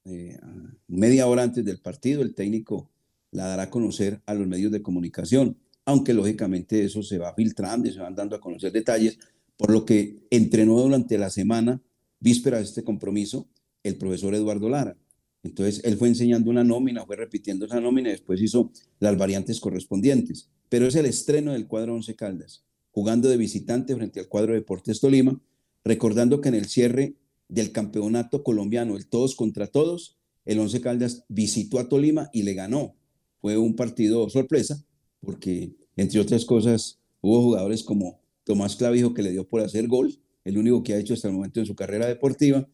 eh, 0.06 0.40
media 0.88 1.28
hora 1.28 1.44
antes 1.44 1.64
del 1.64 1.80
partido, 1.80 2.24
el 2.24 2.34
técnico 2.34 2.90
la 3.30 3.46
dará 3.46 3.64
a 3.64 3.70
conocer 3.70 4.24
a 4.26 4.34
los 4.34 4.48
medios 4.48 4.72
de 4.72 4.82
comunicación, 4.82 5.56
aunque 5.86 6.16
lógicamente 6.16 6.84
eso 6.84 7.04
se 7.04 7.20
va 7.20 7.36
filtrando 7.36 7.88
y 7.88 7.94
se 7.94 8.00
van 8.00 8.16
dando 8.16 8.36
a 8.36 8.42
conocer 8.42 8.72
detalles, 8.72 9.20
por 9.56 9.70
lo 9.70 9.86
que 9.86 10.26
entrenó 10.32 10.80
durante 10.80 11.20
la 11.20 11.30
semana, 11.30 11.80
víspera 12.22 12.60
de 12.60 12.64
este 12.64 12.84
compromiso, 12.84 13.50
el 13.84 13.98
profesor 13.98 14.34
Eduardo 14.34 14.70
Lara. 14.70 14.98
Entonces, 15.44 15.82
él 15.84 15.98
fue 15.98 16.08
enseñando 16.08 16.50
una 16.50 16.64
nómina, 16.64 17.06
fue 17.06 17.16
repitiendo 17.16 17.66
esa 17.66 17.82
nómina 17.82 18.10
y 18.10 18.14
después 18.14 18.42
hizo 18.42 18.72
las 19.00 19.18
variantes 19.18 19.60
correspondientes. 19.60 20.50
Pero 20.70 20.88
es 20.88 20.96
el 20.96 21.08
estreno 21.08 21.52
del 21.52 21.68
cuadro 21.68 21.96
Once 21.96 22.16
Caldas, 22.16 22.64
jugando 22.92 23.28
de 23.28 23.38
visitante 23.38 23.96
frente 23.96 24.20
al 24.20 24.28
cuadro 24.28 24.54
Deportes 24.54 25.00
Tolima, 25.02 25.42
recordando 25.84 26.40
que 26.42 26.50
en 26.50 26.56
el 26.56 26.66
cierre 26.66 27.16
del 27.50 27.72
campeonato 27.72 28.44
colombiano, 28.44 28.96
el 28.96 29.08
todos 29.08 29.36
contra 29.36 29.68
todos, 29.68 30.18
el 30.46 30.60
Once 30.60 30.80
Caldas 30.80 31.26
visitó 31.28 31.80
a 31.80 31.90
Tolima 31.90 32.30
y 32.32 32.44
le 32.44 32.54
ganó. 32.54 32.96
Fue 33.42 33.58
un 33.58 33.76
partido 33.76 34.30
sorpresa, 34.30 34.86
porque 35.22 35.76
entre 35.98 36.20
otras 36.20 36.46
cosas 36.46 37.00
hubo 37.20 37.42
jugadores 37.42 37.84
como 37.84 38.22
Tomás 38.44 38.76
Clavijo 38.76 39.14
que 39.14 39.24
le 39.24 39.32
dio 39.32 39.48
por 39.48 39.62
hacer 39.62 39.88
gol, 39.88 40.20
el 40.44 40.58
único 40.58 40.84
que 40.84 40.94
ha 40.94 40.98
hecho 40.98 41.14
hasta 41.14 41.28
el 41.28 41.34
momento 41.34 41.60
en 41.60 41.66
su 41.66 41.76
carrera 41.76 42.08
deportiva, 42.08 42.68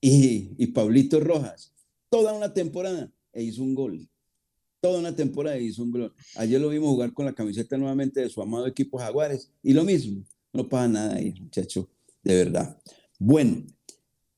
y, 0.00 0.50
y 0.56 0.68
Pablito 0.68 1.20
Rojas, 1.20 1.72
toda 2.08 2.32
una 2.32 2.54
temporada 2.54 3.12
e 3.32 3.42
hizo 3.42 3.62
un 3.62 3.74
gol. 3.74 4.08
Toda 4.80 5.00
una 5.00 5.14
temporada 5.14 5.56
e 5.56 5.62
hizo 5.62 5.82
un 5.82 5.90
gol. 5.90 6.14
Ayer 6.36 6.60
lo 6.60 6.68
vimos 6.68 6.90
jugar 6.90 7.12
con 7.12 7.26
la 7.26 7.34
camiseta 7.34 7.76
nuevamente 7.76 8.20
de 8.20 8.28
su 8.28 8.40
amado 8.40 8.66
equipo 8.66 8.98
Jaguares 8.98 9.50
y 9.62 9.72
lo 9.72 9.82
mismo. 9.84 10.24
No 10.52 10.68
pasa 10.68 10.88
nada 10.88 11.16
ahí, 11.16 11.34
muchacho, 11.40 11.88
de 12.22 12.36
verdad. 12.36 12.80
Bueno, 13.18 13.64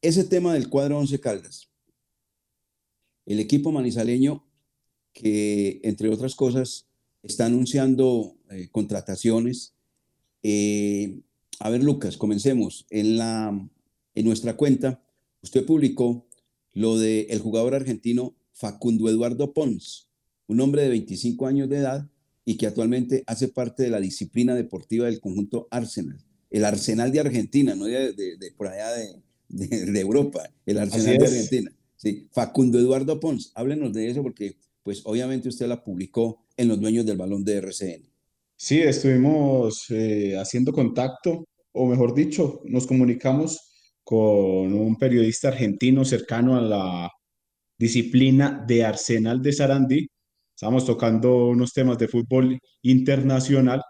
ese 0.01 0.25
tema 0.25 0.55
del 0.55 0.69
cuadro 0.69 0.99
Once 0.99 1.21
Caldas. 1.21 1.71
El 3.27 3.38
equipo 3.38 3.71
manizaleño 3.71 4.47
que, 5.12 5.81
entre 5.85 6.09
otras 6.09 6.35
cosas, 6.35 6.87
está 7.23 7.47
anunciando 7.47 8.37
eh, 8.51 8.69
contrataciones. 8.71 9.75
Eh, 10.43 11.21
a 11.61 11.70
ver, 11.70 11.83
Lucas, 11.85 12.16
comencemos. 12.16 12.87
En, 12.90 13.16
la, 13.18 13.68
en 14.14 14.25
nuestra 14.25 14.57
cuenta, 14.57 15.03
usted 15.42 15.64
publicó 15.64 16.27
lo 16.73 16.99
del 16.99 17.27
el 17.31 17.38
jugador 17.40 17.75
argentino 17.75 18.35
Facundo 18.53 19.09
Eduardo 19.09 19.53
Pons, 19.55 20.09
un 20.46 20.61
hombre 20.61 20.83
de 20.83 20.88
25 20.88 21.46
años 21.46 21.68
de 21.68 21.79
edad 21.79 22.09
y 22.44 22.57
que 22.57 22.66
actualmente 22.66 23.23
hace 23.27 23.49
parte 23.49 23.83
de 23.85 23.90
la 23.90 24.01
disciplina 24.01 24.55
deportiva 24.55 25.07
del 25.07 25.20
conjunto 25.20 25.68
Arsenal. 25.70 26.18
El 26.51 26.64
Arsenal 26.64 27.12
de 27.12 27.20
Argentina, 27.20 27.75
no 27.75 27.85
de, 27.85 28.12
de- 28.12 28.37
de 28.37 28.53
por 28.53 28.66
allá 28.66 28.90
de, 29.49 30.01
Europa, 30.01 30.51
el 30.66 30.79
Arsenal 30.79 31.18
de. 31.18 31.25
Argentina. 31.27 31.73
Sí, 31.96 32.29
Facundo 32.33 32.79
Eduardo 32.79 33.20
Pons, 33.20 33.53
háblenos 33.55 33.92
de 33.92 34.09
eso 34.11 34.23
porque 34.23 34.57
pues 34.83 35.03
obviamente 35.05 35.49
usted 35.49 35.66
la 35.68 35.85
publicó 35.85 36.42
en 36.57 36.68
los 36.68 36.81
dueños 36.81 37.05
del 37.07 37.18
balón 37.18 37.44
de 37.44 37.57
RCN. 37.57 38.09
Sí, 38.62 38.79
estuvimos 38.83 39.87
eh, 39.88 40.37
haciendo 40.38 40.70
contacto, 40.73 41.46
o 41.73 41.87
mejor 41.87 42.14
dicho, 42.14 42.61
nos 42.66 42.87
comunicamos 42.87 43.59
con 44.05 44.75
un 44.75 44.96
periodista 44.99 45.49
argentino 45.49 46.05
cercano 46.05 46.57
a 46.59 46.61
la 46.61 47.11
disciplina 47.79 48.62
de 48.68 48.85
Arsenal 48.85 49.40
de 49.42 49.53
Sarandí. 49.55 50.09
Estábamos 50.55 50.85
tocando 50.87 51.49
unos 51.49 51.73
temas 51.73 51.99
de 51.99 52.09
fútbol 52.09 52.59
internacional 52.83 53.83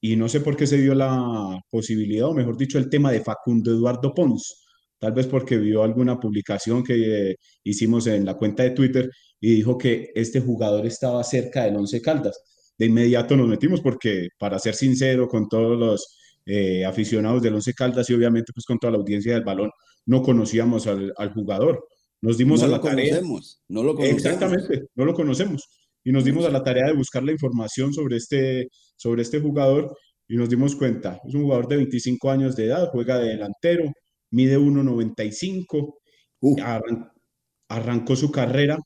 y 0.00 0.16
no 0.16 0.28
sé 0.28 0.40
por 0.40 0.56
qué 0.56 0.66
se 0.66 0.78
dio 0.78 0.94
la 0.94 1.58
posibilidad, 1.70 2.28
o 2.28 2.34
mejor 2.34 2.58
dicho, 2.58 2.78
el 2.78 2.90
tema 2.90 3.12
de 3.12 3.22
Facundo 3.22 3.70
Eduardo 3.72 4.14
Pons. 4.14 4.64
Tal 4.98 5.12
vez 5.12 5.26
porque 5.26 5.58
vio 5.58 5.82
alguna 5.82 6.20
publicación 6.20 6.84
que 6.84 7.30
eh, 7.32 7.36
hicimos 7.64 8.06
en 8.08 8.26
la 8.26 8.34
cuenta 8.36 8.62
de 8.62 8.72
Twitter 8.72 9.10
y 9.40 9.54
dijo 9.56 9.78
que 9.78 10.10
este 10.14 10.40
jugador 10.40 10.86
estaba 10.86 11.24
cerca 11.24 11.64
del 11.64 11.76
Once 11.76 12.00
Caldas. 12.02 12.51
De 12.78 12.86
inmediato 12.86 13.36
nos 13.36 13.48
metimos 13.48 13.80
porque, 13.80 14.28
para 14.38 14.58
ser 14.58 14.74
sincero, 14.74 15.28
con 15.28 15.48
todos 15.48 15.78
los 15.78 16.18
eh, 16.46 16.84
aficionados 16.84 17.42
del 17.42 17.54
Once 17.54 17.72
Caldas 17.74 18.08
y 18.10 18.14
obviamente 18.14 18.52
pues 18.52 18.64
con 18.66 18.78
toda 18.78 18.90
la 18.92 18.98
audiencia 18.98 19.34
del 19.34 19.44
balón, 19.44 19.70
no 20.06 20.22
conocíamos 20.22 20.86
al, 20.86 21.12
al 21.16 21.32
jugador. 21.32 21.86
Nos 22.20 22.36
dimos 22.38 22.60
No 22.60 22.66
a 22.66 22.68
la 22.70 22.80
tarea. 22.80 23.04
conocemos, 23.16 23.60
no 23.68 23.82
lo 23.82 23.94
conocemos. 23.94 24.24
Exactamente, 24.24 24.82
no 24.94 25.04
lo 25.04 25.14
conocemos. 25.14 25.68
Y 26.04 26.10
nos 26.12 26.24
dimos 26.24 26.44
a 26.46 26.50
la 26.50 26.62
tarea 26.64 26.86
de 26.86 26.94
buscar 26.94 27.22
la 27.22 27.32
información 27.32 27.92
sobre 27.92 28.16
este, 28.16 28.68
sobre 28.96 29.22
este 29.22 29.40
jugador 29.40 29.96
y 30.28 30.36
nos 30.36 30.48
dimos 30.48 30.74
cuenta, 30.74 31.20
es 31.26 31.34
un 31.34 31.42
jugador 31.42 31.68
de 31.68 31.76
25 31.76 32.30
años 32.30 32.56
de 32.56 32.64
edad, 32.66 32.88
juega 32.90 33.18
de 33.18 33.28
delantero, 33.30 33.84
mide 34.30 34.56
1,95, 34.58 35.94
arran- 36.62 37.10
arrancó 37.68 38.16
su 38.16 38.30
carrera 38.30 38.78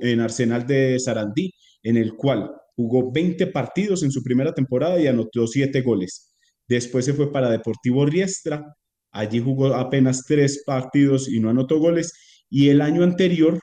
en 0.00 0.20
Arsenal 0.20 0.66
de 0.66 0.98
Sarandí, 0.98 1.50
en 1.82 1.96
el 1.96 2.14
cual 2.16 2.50
jugó 2.78 3.10
20 3.10 3.48
partidos 3.48 4.04
en 4.04 4.12
su 4.12 4.22
primera 4.22 4.54
temporada 4.54 5.00
y 5.00 5.08
anotó 5.08 5.48
7 5.48 5.82
goles. 5.82 6.32
Después 6.68 7.04
se 7.04 7.12
fue 7.12 7.32
para 7.32 7.50
Deportivo 7.50 8.06
Riestra, 8.06 8.64
allí 9.10 9.40
jugó 9.40 9.74
apenas 9.74 10.22
3 10.24 10.62
partidos 10.64 11.28
y 11.28 11.40
no 11.40 11.50
anotó 11.50 11.80
goles. 11.80 12.12
Y 12.48 12.68
el 12.68 12.80
año 12.80 13.02
anterior, 13.02 13.58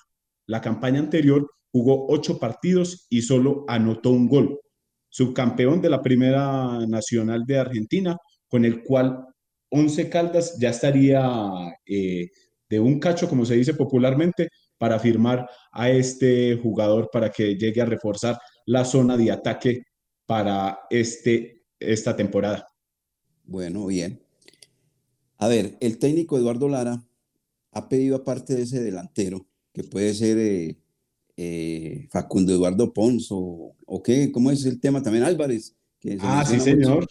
la 0.48 0.60
campaña 0.60 1.00
anterior, 1.00 1.50
jugó 1.72 2.08
8 2.10 2.40
partidos 2.40 3.08
y 3.10 3.22
solo 3.22 3.64
anotó 3.70 4.10
un 4.10 4.28
gol. 4.28 4.60
Subcampeón 5.08 5.82
de 5.82 5.92
la 5.92 6.02
Primera 6.02 6.86
Nacional 6.86 7.46
de 7.48 7.58
Argentina, 7.58 8.18
con 8.50 8.66
el 8.66 8.84
cual 8.84 9.18
Once 9.70 10.10
Caldas 10.10 10.58
ya 10.60 10.72
estaría 10.72 11.26
eh, 11.86 12.28
de 12.70 12.80
un 12.82 13.00
cacho, 13.00 13.30
como 13.30 13.46
se 13.46 13.56
dice 13.56 13.76
popularmente, 13.76 14.50
para 14.78 15.00
firmar 15.00 15.48
a 15.72 15.90
este 15.90 16.60
jugador 16.62 17.10
para 17.14 17.30
que 17.30 17.56
llegue 17.56 17.82
a 17.82 17.86
reforzar 17.86 18.38
la 18.66 18.86
zona 18.86 19.18
de 19.18 19.32
ataque 19.32 19.84
para 20.26 20.80
este, 20.90 21.64
esta 21.80 22.16
temporada. 22.16 22.68
Bueno, 23.44 23.86
bien. 23.86 24.22
A 25.38 25.48
ver, 25.48 25.78
el 25.82 26.00
técnico 26.00 26.38
Eduardo 26.38 26.68
Lara 26.70 27.04
ha 27.72 27.90
pedido 27.90 28.16
aparte 28.16 28.56
de 28.56 28.64
ese 28.64 28.82
delantero, 28.82 29.46
que 29.74 29.84
puede 29.84 30.14
ser 30.14 30.38
eh, 30.40 30.78
eh, 31.38 32.08
Facundo 32.10 32.54
Eduardo 32.54 32.94
Pons 32.94 33.28
o, 33.32 33.76
o 33.86 34.02
qué, 34.02 34.32
¿cómo 34.32 34.50
es 34.52 34.66
el 34.66 34.80
tema 34.80 35.04
también? 35.04 35.26
Álvarez. 35.26 35.76
Que 36.00 36.18
Ah, 36.22 36.46
sí, 36.46 36.60
señor. 36.60 37.06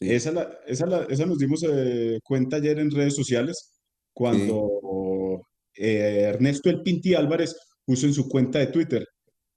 Esa, 0.00 0.32
la- 0.32 0.50
esa, 0.66 0.86
la- 0.86 1.04
esa 1.04 1.26
nos 1.26 1.38
dimos 1.38 1.64
eh, 1.68 2.18
cuenta 2.24 2.56
ayer 2.56 2.78
en 2.78 2.90
redes 2.90 3.14
sociales 3.14 3.70
cuando 4.12 5.42
Ernesto 5.74 6.68
El 6.70 6.82
Pinti 6.82 7.14
Álvarez 7.14 7.56
puso 7.84 8.06
en 8.06 8.12
su 8.14 8.28
cuenta 8.28 8.58
de 8.58 8.66
Twitter, 8.66 9.06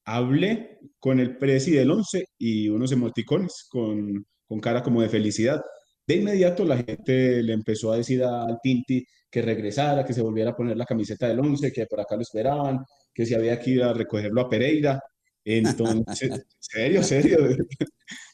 hablé 0.06 0.80
con 1.00 1.20
el 1.20 1.38
presi 1.38 1.72
del 1.72 1.92
11 1.92 2.26
y 2.38 2.70
unos 2.70 2.92
emoticones 2.92 3.68
con, 3.70 4.26
con 4.48 4.60
cara 4.60 4.84
como 4.84 5.02
de 5.02 5.10
felicidad. 5.10 5.62
De 6.08 6.16
inmediato 6.16 6.66
la 6.66 6.78
gente 6.78 7.42
le 7.44 7.54
empezó 7.54 7.92
a 7.92 7.98
decir 7.98 8.24
al 8.24 8.60
Pinti 8.62 9.06
que 9.30 9.42
regresara, 9.42 10.06
que 10.06 10.14
se 10.14 10.22
volviera 10.22 10.52
a 10.52 10.56
poner 10.56 10.78
la 10.78 10.86
camiseta 10.86 11.28
del 11.28 11.40
11, 11.40 11.72
que 11.72 11.88
por 11.88 12.00
acá 12.00 12.16
lo 12.16 12.22
esperaban, 12.22 12.80
que 13.14 13.26
si 13.26 13.34
había 13.34 13.60
que 13.60 13.72
ir 13.72 13.84
a 13.84 13.94
recogerlo 13.94 14.42
a 14.42 14.50
Pereira. 14.50 15.02
Entonces, 15.44 16.46
serio, 16.60 17.04
serio, 17.04 17.48
de, 17.48 17.58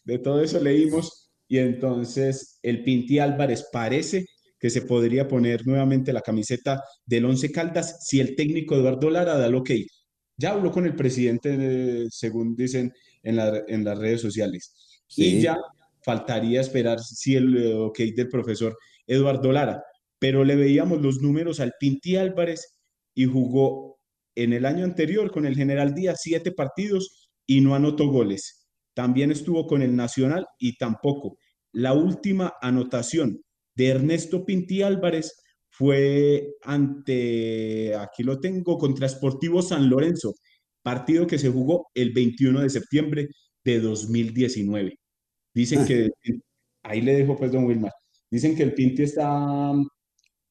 de 0.04 0.20
todo 0.20 0.42
eso 0.44 0.60
leímos 0.60 1.32
y 1.48 1.58
entonces 1.60 2.60
el 2.62 2.84
Pinti 2.84 3.20
Álvarez 3.20 3.68
parece 3.72 4.26
que 4.60 4.70
se 4.70 4.84
podría 4.84 5.28
poner 5.28 5.66
nuevamente 5.66 6.14
la 6.14 6.22
camiseta 6.22 6.84
del 7.06 7.26
Once 7.26 7.52
Caldas 7.52 8.06
si 8.08 8.20
el 8.20 8.36
técnico 8.36 8.76
Eduardo 8.76 9.10
Lara 9.10 9.38
da 9.38 9.48
el 9.48 9.56
ok. 9.56 9.72
Ya 10.42 10.52
habló 10.52 10.72
con 10.72 10.86
el 10.86 10.96
presidente, 10.96 12.08
según 12.10 12.56
dicen 12.56 12.92
en, 13.24 13.36
la- 13.36 13.64
en 13.68 13.84
las 13.84 13.98
redes 13.98 14.22
sociales. 14.22 14.74
Y 15.16 15.42
ya 15.42 15.58
faltaría 16.04 16.62
esperar 16.62 17.00
si 17.00 17.36
el 17.36 17.74
ok 17.74 18.00
del 18.16 18.28
profesor 18.30 18.78
Eduardo 19.08 19.52
Lara. 19.52 19.84
Pero 20.20 20.44
le 20.44 20.56
veíamos 20.56 21.02
los 21.02 21.22
números 21.22 21.60
al 21.60 21.74
Pinti 21.80 22.16
Álvarez 22.16 22.80
y 23.14 23.26
jugó 23.26 24.00
en 24.36 24.54
el 24.54 24.66
año 24.66 24.86
anterior 24.86 25.32
con 25.32 25.46
el 25.46 25.56
General 25.56 25.94
Díaz 25.94 26.20
siete 26.22 26.52
partidos 26.52 27.30
y 27.46 27.62
no 27.62 27.76
anotó 27.76 28.08
goles. 28.08 28.68
También 28.94 29.32
estuvo 29.32 29.68
con 29.68 29.82
el 29.82 29.96
Nacional 29.96 30.46
y 30.60 30.78
tampoco. 30.78 31.38
La 31.74 31.94
última 31.94 32.54
anotación 32.62 33.42
de 33.76 33.88
Ernesto 33.90 34.46
Pinti 34.46 34.82
Álvarez 34.84 35.34
fue 35.82 36.58
ante, 36.62 37.96
aquí 37.96 38.22
lo 38.22 38.40
tengo, 38.40 38.78
contra 38.78 39.10
Sportivo 39.10 39.64
San 39.64 39.90
Lorenzo, 39.90 40.36
partido 40.84 41.26
que 41.26 41.40
se 41.40 41.50
jugó 41.50 41.88
el 41.96 42.14
21 42.14 42.62
de 42.62 42.70
septiembre 42.70 43.28
de 43.64 43.80
2019. 43.80 44.94
Dicen 45.56 45.84
que, 45.88 46.10
ahí 46.84 47.02
le 47.02 47.16
dejo 47.16 47.36
pues 47.36 47.52
don 47.52 47.66
Wilmar, 47.66 47.92
dicen 48.30 48.56
que 48.56 48.62
el 48.62 48.76
Pinti 48.76 49.04
está, 49.04 49.74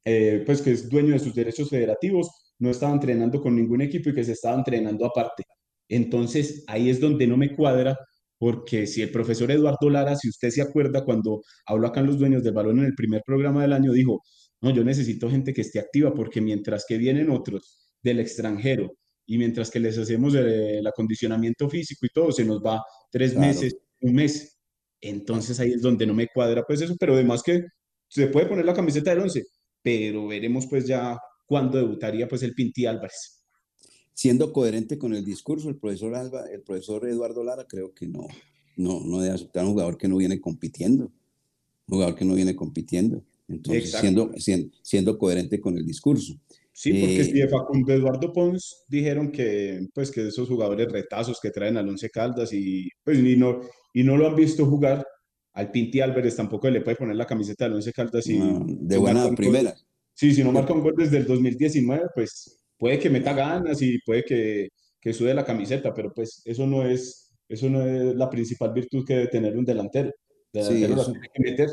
eh, 0.05 0.43
pues 0.45 0.63
que 0.63 0.73
es 0.73 0.89
dueño 0.89 1.13
de 1.13 1.21
sus 1.21 1.33
derechos 1.33 1.71
federativos, 1.71 2.29
no 2.59 2.71
estaba 2.71 2.93
entrenando 2.93 3.41
con 3.41 3.55
ningún 3.55 3.83
equipo 3.83 4.11
y 4.11 4.15
que 4.15 4.25
se 4.25 4.33
estaba 4.33 4.57
entrenando 4.57 5.07
aparte. 5.07 5.45
Entonces 5.89 6.65
ahí 6.67 6.91
es 6.91 6.99
donde 7.01 7.29
no 7.29 7.37
me 7.37 7.55
cuadra, 7.55 7.97
porque 8.37 8.89
si 8.89 9.03
el 9.03 9.13
profesor 9.13 9.53
Eduardo 9.53 9.89
Lara, 9.91 10.17
si 10.17 10.29
usted 10.29 10.51
se 10.51 10.63
acuerda, 10.63 11.05
cuando 11.05 11.43
habló 11.67 11.87
acá 11.87 12.01
en 12.01 12.07
Los 12.07 12.19
Dueños 12.19 12.43
del 12.43 12.55
Balón 12.55 12.81
en 12.81 12.87
el 12.87 12.95
primer 12.97 13.23
programa 13.25 13.63
del 13.63 13.75
año, 13.75 13.93
dijo, 13.93 14.23
no, 14.61 14.71
yo 14.71 14.85
necesito 14.85 15.31
gente 15.31 15.53
que 15.55 15.63
esté 15.63 15.79
activa, 15.79 16.13
porque 16.15 16.41
mientras 16.41 16.85
que 16.87 16.99
vienen 16.99 17.31
otros 17.31 17.93
del 18.03 18.21
extranjero 18.21 18.93
y 19.27 19.39
mientras 19.39 19.71
que 19.71 19.81
les 19.81 19.97
hacemos 19.99 20.35
el, 20.35 20.47
el 20.49 20.87
acondicionamiento 20.87 21.69
físico 21.69 22.07
y 22.07 22.11
todo, 22.11 22.33
se 22.33 22.45
nos 22.45 22.61
va 22.63 22.83
tres 23.11 23.33
Claro. 23.33 23.47
meses, 23.47 23.77
un 24.01 24.15
mes. 24.15 24.59
Entonces 25.01 25.59
ahí 25.61 25.73
es 25.73 25.83
donde 25.83 26.07
no 26.07 26.15
me 26.15 26.27
cuadra 26.29 26.63
pues 26.67 26.81
eso, 26.83 26.95
pero 26.99 27.15
además 27.15 27.43
que 27.43 27.63
se 28.09 28.27
puede 28.27 28.47
poner 28.47 28.65
la 28.65 28.75
camiseta 28.75 29.11
del 29.11 29.21
11, 29.21 29.45
pero 29.83 30.27
veremos 30.27 30.67
pues 30.67 30.87
ya 30.87 31.17
cuándo 31.47 31.79
debutaría 31.79 32.29
pues 32.29 32.43
el 32.43 32.55
Pinti 32.55 32.85
Álvarez. 32.87 33.43
Siendo 34.13 34.53
coherente 34.53 34.99
con 34.99 35.15
el 35.15 35.25
discurso, 35.25 35.71
el 35.71 35.79
profesor, 35.79 36.15
Alba, 36.15 36.45
el 36.53 36.63
profesor 36.63 37.09
Eduardo 37.09 37.43
Lara 37.43 37.65
creo 37.67 37.95
que 37.95 38.07
no, 38.07 38.27
no, 38.77 39.01
no 39.01 39.21
debe 39.21 39.35
aceptar 39.35 39.65
un 39.65 39.71
jugador 39.73 39.97
que 39.97 40.09
no 40.09 40.17
viene 40.19 40.41
compitiendo. 40.41 41.05
Un 41.07 41.13
jugador 41.95 42.15
que 42.15 42.25
no 42.27 42.35
viene 42.35 42.55
compitiendo. 42.55 43.25
Entonces, 43.51 43.91
siendo, 43.93 44.31
siendo, 44.37 44.77
siendo 44.83 45.19
coherente 45.19 45.61
con 45.61 45.77
el 45.77 45.85
discurso. 45.85 46.35
Sí, 46.73 46.93
porque 46.95 47.21
Eh, 47.21 47.25
si 47.25 47.33
de 47.33 47.49
Facundo 47.49 47.93
Eduardo 47.93 48.33
Pons 48.33 48.85
dijeron 48.89 49.31
que, 49.31 49.87
pues, 49.93 50.11
que 50.11 50.29
esos 50.29 50.49
jugadores 50.49 50.91
retazos 50.91 51.39
que 51.41 51.51
traen 51.51 51.77
al 51.77 51.89
Once 51.89 52.09
Caldas 52.09 52.53
y, 52.53 52.89
pues, 53.05 53.19
y 53.19 53.37
no, 53.37 53.61
y 53.93 54.03
no 54.05 54.17
lo 54.17 54.27
han 54.29 54.37
visto 54.37 54.65
jugar, 54.67 55.05
al 55.53 55.71
Pinti 55.71 56.01
Álvarez 56.01 56.37
tampoco 56.37 56.71
le 56.71 56.81
puede 56.81 56.97
poner 56.97 57.17
la 57.17 57.27
camiseta 57.27 57.65
del 57.65 57.75
Once 57.75 57.93
Caldas 57.93 58.27
y 58.29 58.39
No, 58.39 58.65
de 58.67 58.97
buena 58.97 59.23
un 59.25 59.27
gol- 59.31 59.37
primera. 59.37 59.75
Sí, 60.15 60.33
si 60.35 60.45
no 60.45 60.53
marca 60.53 60.73
un 60.73 60.83
gol 60.83 60.95
desde 60.97 61.17
el 61.19 61.27
2019, 61.27 62.05
pues 62.15 62.61
puede 62.79 62.99
que 62.99 63.11
meta 63.11 63.33
ganas 63.35 63.83
y 63.83 63.99
puede 64.07 64.23
que, 64.25 64.69
que 65.01 65.13
sude 65.13 65.35
la 65.35 65.45
camiseta, 65.45 65.93
pero 65.93 66.13
pues 66.15 66.41
eso 66.45 66.67
no 66.67 66.87
es, 66.87 67.31
eso 67.49 67.69
no 67.69 67.85
es 67.87 68.15
la 68.15 68.31
principal 68.31 68.73
virtud 68.73 69.05
que 69.05 69.15
debe 69.15 69.27
tener 69.29 69.57
un 69.57 69.65
delantero. 69.65 70.11
El 70.53 70.63
Sí, 70.65 70.75
delantero 70.75 70.97
la 70.97 71.03
eso. 71.03 71.13
tiene 71.13 71.29
que 71.35 71.43
meter. 71.43 71.69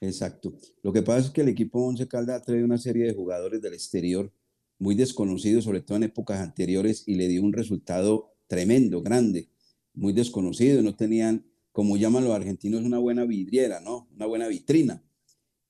Exacto. 0.00 0.54
Lo 0.82 0.92
que 0.92 1.02
pasa 1.02 1.26
es 1.26 1.30
que 1.30 1.40
el 1.40 1.48
equipo 1.48 1.84
Once 1.84 2.06
Caldas 2.06 2.42
trae 2.44 2.62
una 2.62 2.78
serie 2.78 3.06
de 3.06 3.14
jugadores 3.14 3.62
del 3.62 3.74
exterior 3.74 4.32
muy 4.78 4.94
desconocidos, 4.94 5.64
sobre 5.64 5.80
todo 5.80 5.96
en 5.96 6.04
épocas 6.04 6.40
anteriores, 6.40 7.04
y 7.06 7.14
le 7.14 7.28
dio 7.28 7.42
un 7.42 7.52
resultado 7.52 8.34
tremendo, 8.46 9.02
grande, 9.02 9.48
muy 9.94 10.12
desconocido. 10.12 10.82
No 10.82 10.94
tenían, 10.94 11.46
como 11.72 11.96
llaman 11.96 12.24
los 12.24 12.34
argentinos, 12.34 12.82
una 12.82 12.98
buena 12.98 13.24
vidriera, 13.24 13.80
¿no? 13.80 14.08
Una 14.14 14.26
buena 14.26 14.48
vitrina. 14.48 15.02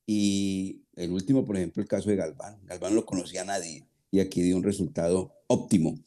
Y 0.07 0.83
el 0.95 1.13
último, 1.13 1.45
por 1.45 1.57
ejemplo, 1.57 1.83
el 1.83 1.89
caso 1.89 2.11
de 2.11 2.17
Galván. 2.17 2.59
Galván 2.65 2.95
no 2.95 3.01
lo 3.01 3.07
conocía 3.07 3.43
a 3.43 3.45
nadie 3.47 3.87
y 4.11 4.21
aquí 4.21 4.43
dio 4.43 4.57
un 4.57 4.63
resultado 4.63 5.35
óptimo. 5.47 5.99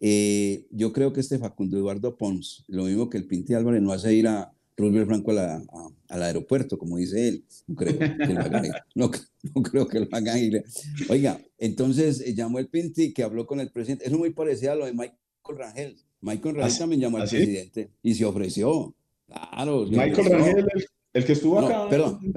Eh, 0.00 0.66
yo 0.70 0.92
creo 0.92 1.12
que 1.12 1.20
este 1.20 1.38
Facundo 1.38 1.76
Eduardo 1.76 2.16
Pons, 2.16 2.64
lo 2.68 2.84
mismo 2.84 3.08
que 3.08 3.16
el 3.16 3.26
Pinti 3.26 3.54
Álvarez, 3.54 3.80
no 3.80 3.92
hace 3.92 4.12
ir 4.14 4.28
a 4.28 4.52
Roosevelt 4.76 5.06
Franco 5.08 5.30
a 5.30 5.34
la- 5.34 5.56
a- 5.56 5.88
al 6.08 6.22
aeropuerto, 6.22 6.78
como 6.78 6.96
dice 6.96 7.28
él. 7.28 7.44
No 7.66 7.74
creo 7.76 7.98
que 7.98 8.34
lo 8.34 8.40
hagan 8.40 8.64
ir. 8.64 8.72
No, 8.94 9.10
no 9.54 9.62
creo 9.62 9.86
que 9.88 10.00
lo 10.00 10.08
hagan 10.10 10.38
ir. 10.38 10.64
Oiga, 11.08 11.40
entonces 11.58 12.20
eh, 12.20 12.34
llamó 12.34 12.58
el 12.58 12.68
Pinti 12.68 13.12
que 13.12 13.22
habló 13.22 13.46
con 13.46 13.60
el 13.60 13.70
presidente. 13.70 14.04
Eso 14.04 14.14
es 14.14 14.18
muy 14.18 14.30
parecido 14.30 14.72
a 14.72 14.76
lo 14.76 14.86
de 14.86 14.92
Michael 14.92 15.18
Rangel. 15.58 15.96
Michael 16.20 16.54
Rangel 16.56 16.72
¿Ah, 16.74 16.78
también 16.78 17.00
llamó 17.02 17.18
al 17.18 17.28
presidente 17.28 17.90
y 18.02 18.14
se 18.14 18.24
ofreció. 18.24 18.94
Claro. 19.26 19.84
se 19.86 19.90
Michael 19.92 20.12
ofreció. 20.12 20.38
Rangel, 20.38 20.66
el, 20.74 20.84
el 21.14 21.24
que 21.24 21.32
estuvo 21.32 21.60
No, 21.60 21.66
acá. 21.68 21.88
perdón, 21.88 22.32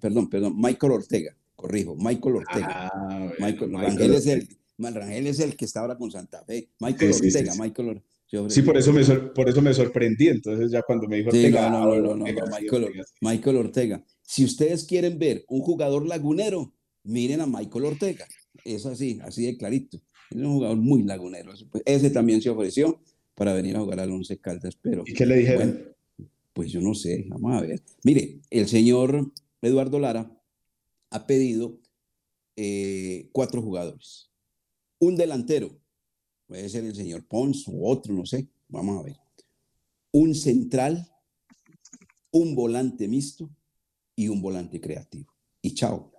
perdón, 0.00 0.28
perdón, 0.30 0.54
Michael 0.60 0.92
Ortega, 0.92 1.36
corrijo, 1.54 1.94
Michael 1.96 2.36
Ortega. 2.36 2.90
Ah, 2.92 3.30
Michael, 3.38 3.70
Michael 3.70 3.86
Rangel 3.96 4.14
es 4.14 4.26
el, 4.26 4.40
Ortega. 4.78 5.00
Rangel 5.00 5.26
es 5.26 5.40
el 5.40 5.56
que 5.56 5.64
está 5.64 5.80
ahora 5.80 5.96
con 5.96 6.10
Santa 6.10 6.44
Fe. 6.44 6.68
Michael 6.80 7.14
Sí, 7.14 7.20
sí, 7.22 7.30
sí, 7.30 7.36
Ortega, 7.38 7.52
sí. 7.54 7.60
Michael 7.60 7.88
Or- 7.88 8.02
se 8.26 8.50
Sí, 8.50 8.62
por 8.62 8.76
eso 8.76 8.92
me, 8.92 9.04
por 9.04 9.48
eso 9.48 9.62
me 9.62 9.72
sorprendí. 9.72 10.28
Entonces, 10.28 10.70
ya 10.70 10.82
cuando 10.82 11.06
me 11.06 11.18
dijo 11.18 11.28
Ortega, 11.28 11.70
no, 11.70 11.76
ah, 11.76 11.80
no, 11.80 11.80
no, 11.80 11.88
bueno, 11.88 12.08
no, 12.16 12.26
no, 12.26 12.46
Michael. 12.46 13.04
Michael 13.20 13.56
Ortega. 13.56 14.04
Si 14.22 14.44
ustedes 14.44 14.84
quieren 14.84 15.18
ver 15.18 15.44
un 15.48 15.60
jugador 15.60 16.06
lagunero, 16.06 16.74
miren 17.04 17.40
a 17.40 17.46
Michael 17.46 17.84
Ortega. 17.84 18.26
Es 18.64 18.84
así, 18.86 19.18
así 19.22 19.46
de 19.46 19.56
clarito. 19.56 19.98
Es 20.30 20.38
un 20.38 20.54
jugador 20.54 20.76
muy 20.76 21.04
lagunero. 21.04 21.52
Ese, 21.52 21.66
pues, 21.66 21.82
ese 21.86 22.10
también 22.10 22.42
se 22.42 22.50
ofreció 22.50 23.00
para 23.34 23.52
venir 23.52 23.76
a 23.76 23.80
jugar 23.80 24.00
al 24.00 24.10
Once 24.10 24.36
Caldas, 24.38 24.76
pero 24.80 25.04
¿Y 25.06 25.12
qué 25.12 25.26
le 25.26 25.36
dijeron? 25.36 25.72
bueno, 25.72 26.28
pues 26.52 26.72
yo 26.72 26.80
no 26.80 26.94
sé, 26.94 27.24
vamos 27.28 27.54
a 27.54 27.60
ver. 27.60 27.82
Mire, 28.02 28.40
el 28.50 28.66
señor 28.66 29.30
Eduardo 29.60 29.98
Lara 30.00 30.36
ha 31.10 31.26
pedido 31.26 31.78
eh, 32.56 33.28
cuatro 33.32 33.60
jugadores. 33.62 34.30
Un 34.98 35.16
delantero, 35.16 35.78
puede 36.46 36.68
ser 36.68 36.84
el 36.84 36.94
señor 36.94 37.24
Pons 37.26 37.66
o 37.68 37.88
otro, 37.88 38.12
no 38.14 38.24
sé, 38.26 38.48
vamos 38.68 39.00
a 39.00 39.02
ver. 39.02 39.16
Un 40.12 40.34
central, 40.34 41.06
un 42.30 42.54
volante 42.54 43.08
mixto 43.08 43.50
y 44.14 44.28
un 44.28 44.40
volante 44.40 44.80
creativo. 44.80 45.32
Y 45.62 45.74
chao, 45.74 46.12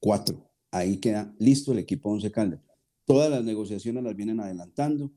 cuatro. 0.00 0.50
Ahí 0.70 0.96
queda 0.98 1.34
listo 1.38 1.72
el 1.72 1.78
equipo 1.78 2.10
Once 2.10 2.30
Caldas. 2.30 2.60
Todas 3.04 3.30
las 3.30 3.44
negociaciones 3.44 4.02
las 4.02 4.16
vienen 4.16 4.40
adelantando. 4.40 5.10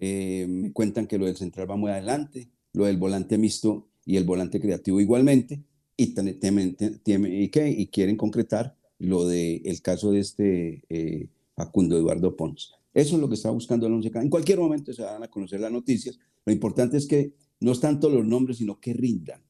Eh, 0.00 0.46
me 0.48 0.72
cuentan 0.72 1.06
que 1.06 1.18
lo 1.18 1.26
del 1.26 1.36
central 1.36 1.70
va 1.70 1.76
muy 1.76 1.90
adelante, 1.90 2.48
lo 2.72 2.84
del 2.84 2.98
volante 2.98 3.38
mixto 3.38 3.88
y 4.04 4.16
el 4.16 4.24
volante 4.24 4.60
creativo 4.60 5.00
igualmente. 5.00 5.62
Y, 5.96 6.14
temen- 6.14 6.76
temen- 7.02 7.76
y 7.78 7.86
quieren 7.88 8.16
concretar 8.16 8.76
lo 8.98 9.26
del 9.26 9.62
el 9.64 9.82
caso 9.82 10.12
de 10.12 10.20
este 10.20 10.84
eh, 10.88 11.28
Facundo 11.56 11.96
Eduardo 11.96 12.36
Pons. 12.36 12.74
Eso 12.98 13.14
es 13.14 13.20
lo 13.20 13.28
que 13.28 13.36
está 13.36 13.50
buscando 13.50 13.86
el 13.86 13.92
Once 13.92 14.10
Caldas. 14.10 14.24
En 14.24 14.30
cualquier 14.30 14.58
momento 14.58 14.92
se 14.92 15.02
van 15.02 15.22
a 15.22 15.28
conocer 15.28 15.60
las 15.60 15.70
noticias. 15.70 16.18
Lo 16.44 16.52
importante 16.52 16.96
es 16.96 17.06
que 17.06 17.32
no 17.60 17.70
es 17.70 17.78
tanto 17.78 18.10
los 18.10 18.26
nombres, 18.26 18.56
sino 18.56 18.80
que 18.80 18.92
rindan. 18.92 19.40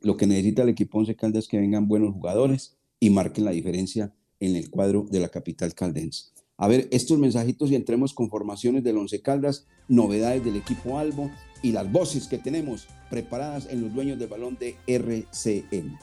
Lo 0.00 0.16
que 0.16 0.26
necesita 0.26 0.62
el 0.62 0.70
equipo 0.70 0.96
Once 0.96 1.14
Caldas 1.14 1.44
es 1.44 1.48
que 1.50 1.58
vengan 1.58 1.86
buenos 1.86 2.14
jugadores 2.14 2.78
y 2.98 3.10
marquen 3.10 3.44
la 3.44 3.50
diferencia 3.50 4.14
en 4.40 4.56
el 4.56 4.70
cuadro 4.70 5.06
de 5.10 5.20
la 5.20 5.28
capital 5.28 5.74
caldense. 5.74 6.30
A 6.56 6.66
ver, 6.66 6.88
estos 6.90 7.18
mensajitos 7.18 7.70
y 7.70 7.74
entremos 7.74 8.14
con 8.14 8.30
formaciones 8.30 8.82
del 8.82 8.96
Once 8.96 9.20
Caldas, 9.20 9.66
novedades 9.86 10.42
del 10.42 10.56
equipo 10.56 10.96
Albo 10.96 11.30
y 11.62 11.72
las 11.72 11.92
voces 11.92 12.26
que 12.26 12.38
tenemos 12.38 12.88
preparadas 13.10 13.68
en 13.70 13.82
los 13.82 13.92
dueños 13.92 14.18
del 14.18 14.30
balón 14.30 14.56
de 14.58 14.76
RCN. 14.86 15.98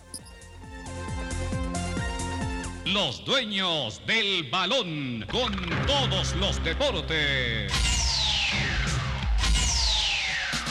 Los 2.86 3.26
dueños 3.26 4.00
del 4.06 4.48
balón 4.52 5.26
con 5.32 5.52
todos 5.88 6.36
los 6.36 6.64
deportes. 6.64 7.72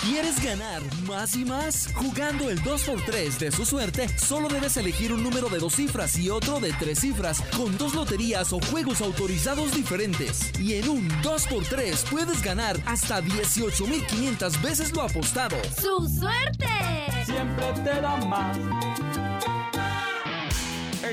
¿Quieres 0.05 0.41
ganar 0.41 0.81
más 1.09 1.35
y 1.35 1.45
más? 1.45 1.89
Jugando 1.93 2.51
el 2.51 2.61
2x3 2.63 3.39
de 3.39 3.51
su 3.51 3.65
suerte, 3.65 4.09
solo 4.17 4.49
debes 4.49 4.77
elegir 4.77 5.13
un 5.13 5.25
número 5.25 5.49
de 5.49 5.59
dos 5.59 5.75
cifras 5.75 6.17
y 6.17 6.31
otro 6.31 6.61
de 6.61 6.73
tres 6.75 7.01
cifras, 7.01 7.41
con 7.57 7.77
dos 7.79 7.95
loterías 7.95 8.53
o 8.53 8.61
juegos 8.61 9.01
autorizados 9.01 9.75
diferentes. 9.75 10.53
Y 10.61 10.75
en 10.75 10.89
un 10.91 11.09
2x3 11.23 12.11
puedes 12.11 12.43
ganar 12.43 12.77
hasta 12.87 13.23
18.500 13.23 14.63
veces 14.63 14.95
lo 14.95 15.03
apostado. 15.03 15.57
¡Su 15.81 16.07
suerte! 16.09 16.69
Siempre 17.25 17.73
te 17.83 18.01
da 18.01 18.17
más. 18.27 18.94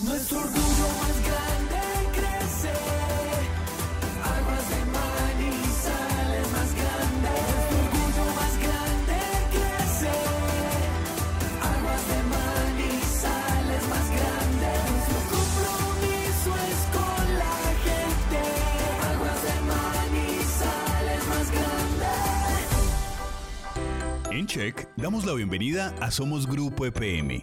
Nuestro 0.00 0.40
orgullo 0.40 0.88
más 1.00 1.16
grande 1.22 1.80
crece. 2.12 2.72
Aguas 4.24 4.68
de 4.70 4.84
Manizales 4.90 6.46
más 6.52 6.70
grande. 6.74 7.30
Nuestro 7.54 7.78
orgullo 7.84 8.24
más 8.34 8.54
grande 8.58 9.18
crece. 9.54 10.14
Aguas 11.62 12.02
de 12.10 12.20
Manizales 12.34 13.82
más 13.88 14.06
grande. 14.18 14.70
Nuestro 14.90 15.18
compromiso 15.30 16.50
es 16.70 16.80
con 16.92 17.24
la 17.38 17.56
gente. 17.86 18.40
Aguas 19.12 19.40
de 19.46 19.56
Manizales 19.72 21.22
más 21.28 21.46
grande. 21.50 22.12
En 24.38 24.44
Check 24.46 24.88
damos 24.96 25.24
la 25.24 25.34
bienvenida 25.34 25.94
a 26.00 26.10
Somos 26.10 26.46
Grupo 26.48 26.84
EPM, 26.84 27.42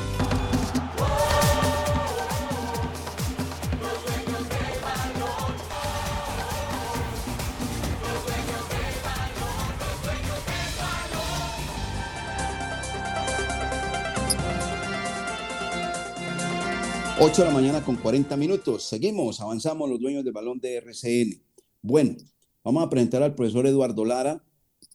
Ocho 17.23 17.43
de 17.43 17.49
la 17.49 17.53
mañana 17.53 17.85
con 17.85 17.97
40 17.97 18.35
minutos. 18.35 18.81
Seguimos, 18.81 19.41
avanzamos 19.41 19.87
los 19.87 19.99
dueños 19.99 20.23
del 20.23 20.33
balón 20.33 20.59
de 20.59 20.77
RCN. 20.77 21.39
Bueno, 21.83 22.15
vamos 22.63 22.83
a 22.83 22.89
presentar 22.89 23.21
al 23.21 23.35
profesor 23.35 23.67
Eduardo 23.67 24.03
Lara, 24.05 24.43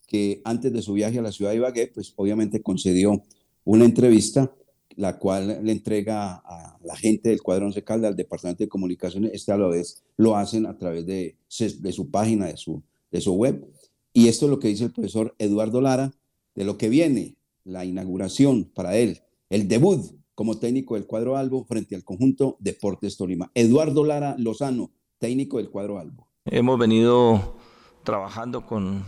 que 0.07 0.41
antes 0.43 0.73
de 0.73 0.81
su 0.81 0.91
viaje 0.91 1.19
a 1.19 1.21
la 1.21 1.31
ciudad 1.31 1.51
de 1.51 1.57
Ibagué, 1.57 1.87
pues 1.87 2.11
obviamente 2.17 2.61
concedió 2.61 3.23
una 3.63 3.85
entrevista, 3.85 4.53
la 4.97 5.17
cual 5.17 5.63
le 5.63 5.71
entrega 5.71 6.33
a 6.33 6.77
la 6.83 6.97
gente 6.97 7.29
del 7.29 7.41
cuadro 7.41 7.67
Once 7.67 7.81
Caldas, 7.85 8.09
al 8.09 8.17
Departamento 8.17 8.61
de 8.61 8.67
Comunicaciones, 8.67 9.31
este 9.33 9.53
a 9.53 9.57
la 9.57 9.69
vez 9.69 10.03
lo 10.17 10.35
hacen 10.35 10.65
a 10.65 10.77
través 10.77 11.05
de, 11.05 11.37
su 11.47 12.11
página, 12.11 12.47
de 12.47 13.21
su 13.21 13.33
web. 13.35 13.65
Y 14.11 14.27
esto 14.27 14.47
es 14.47 14.51
lo 14.51 14.59
que 14.59 14.67
dice 14.67 14.83
el 14.83 14.91
profesor 14.91 15.33
Eduardo 15.39 15.79
Lara, 15.79 16.11
de 16.55 16.65
lo 16.65 16.77
que 16.77 16.89
viene, 16.89 17.37
la 17.63 17.85
inauguración 17.85 18.65
para 18.65 18.97
él, 18.97 19.21
el 19.49 19.69
debut 19.69 20.16
como 20.37 20.59
técnico 20.59 20.93
del 20.93 21.07
cuadro 21.07 21.35
Albo 21.35 21.65
frente 21.65 21.95
al 21.95 22.03
conjunto 22.03 22.57
Deportes 22.59 23.17
Tolima. 23.17 23.49
Eduardo 23.55 24.03
Lara 24.03 24.35
Lozano, 24.37 24.91
técnico 25.17 25.57
del 25.57 25.71
cuadro 25.71 25.97
Albo. 25.97 26.27
Hemos 26.45 26.77
venido 26.77 27.57
trabajando 28.03 28.63
con, 28.63 29.03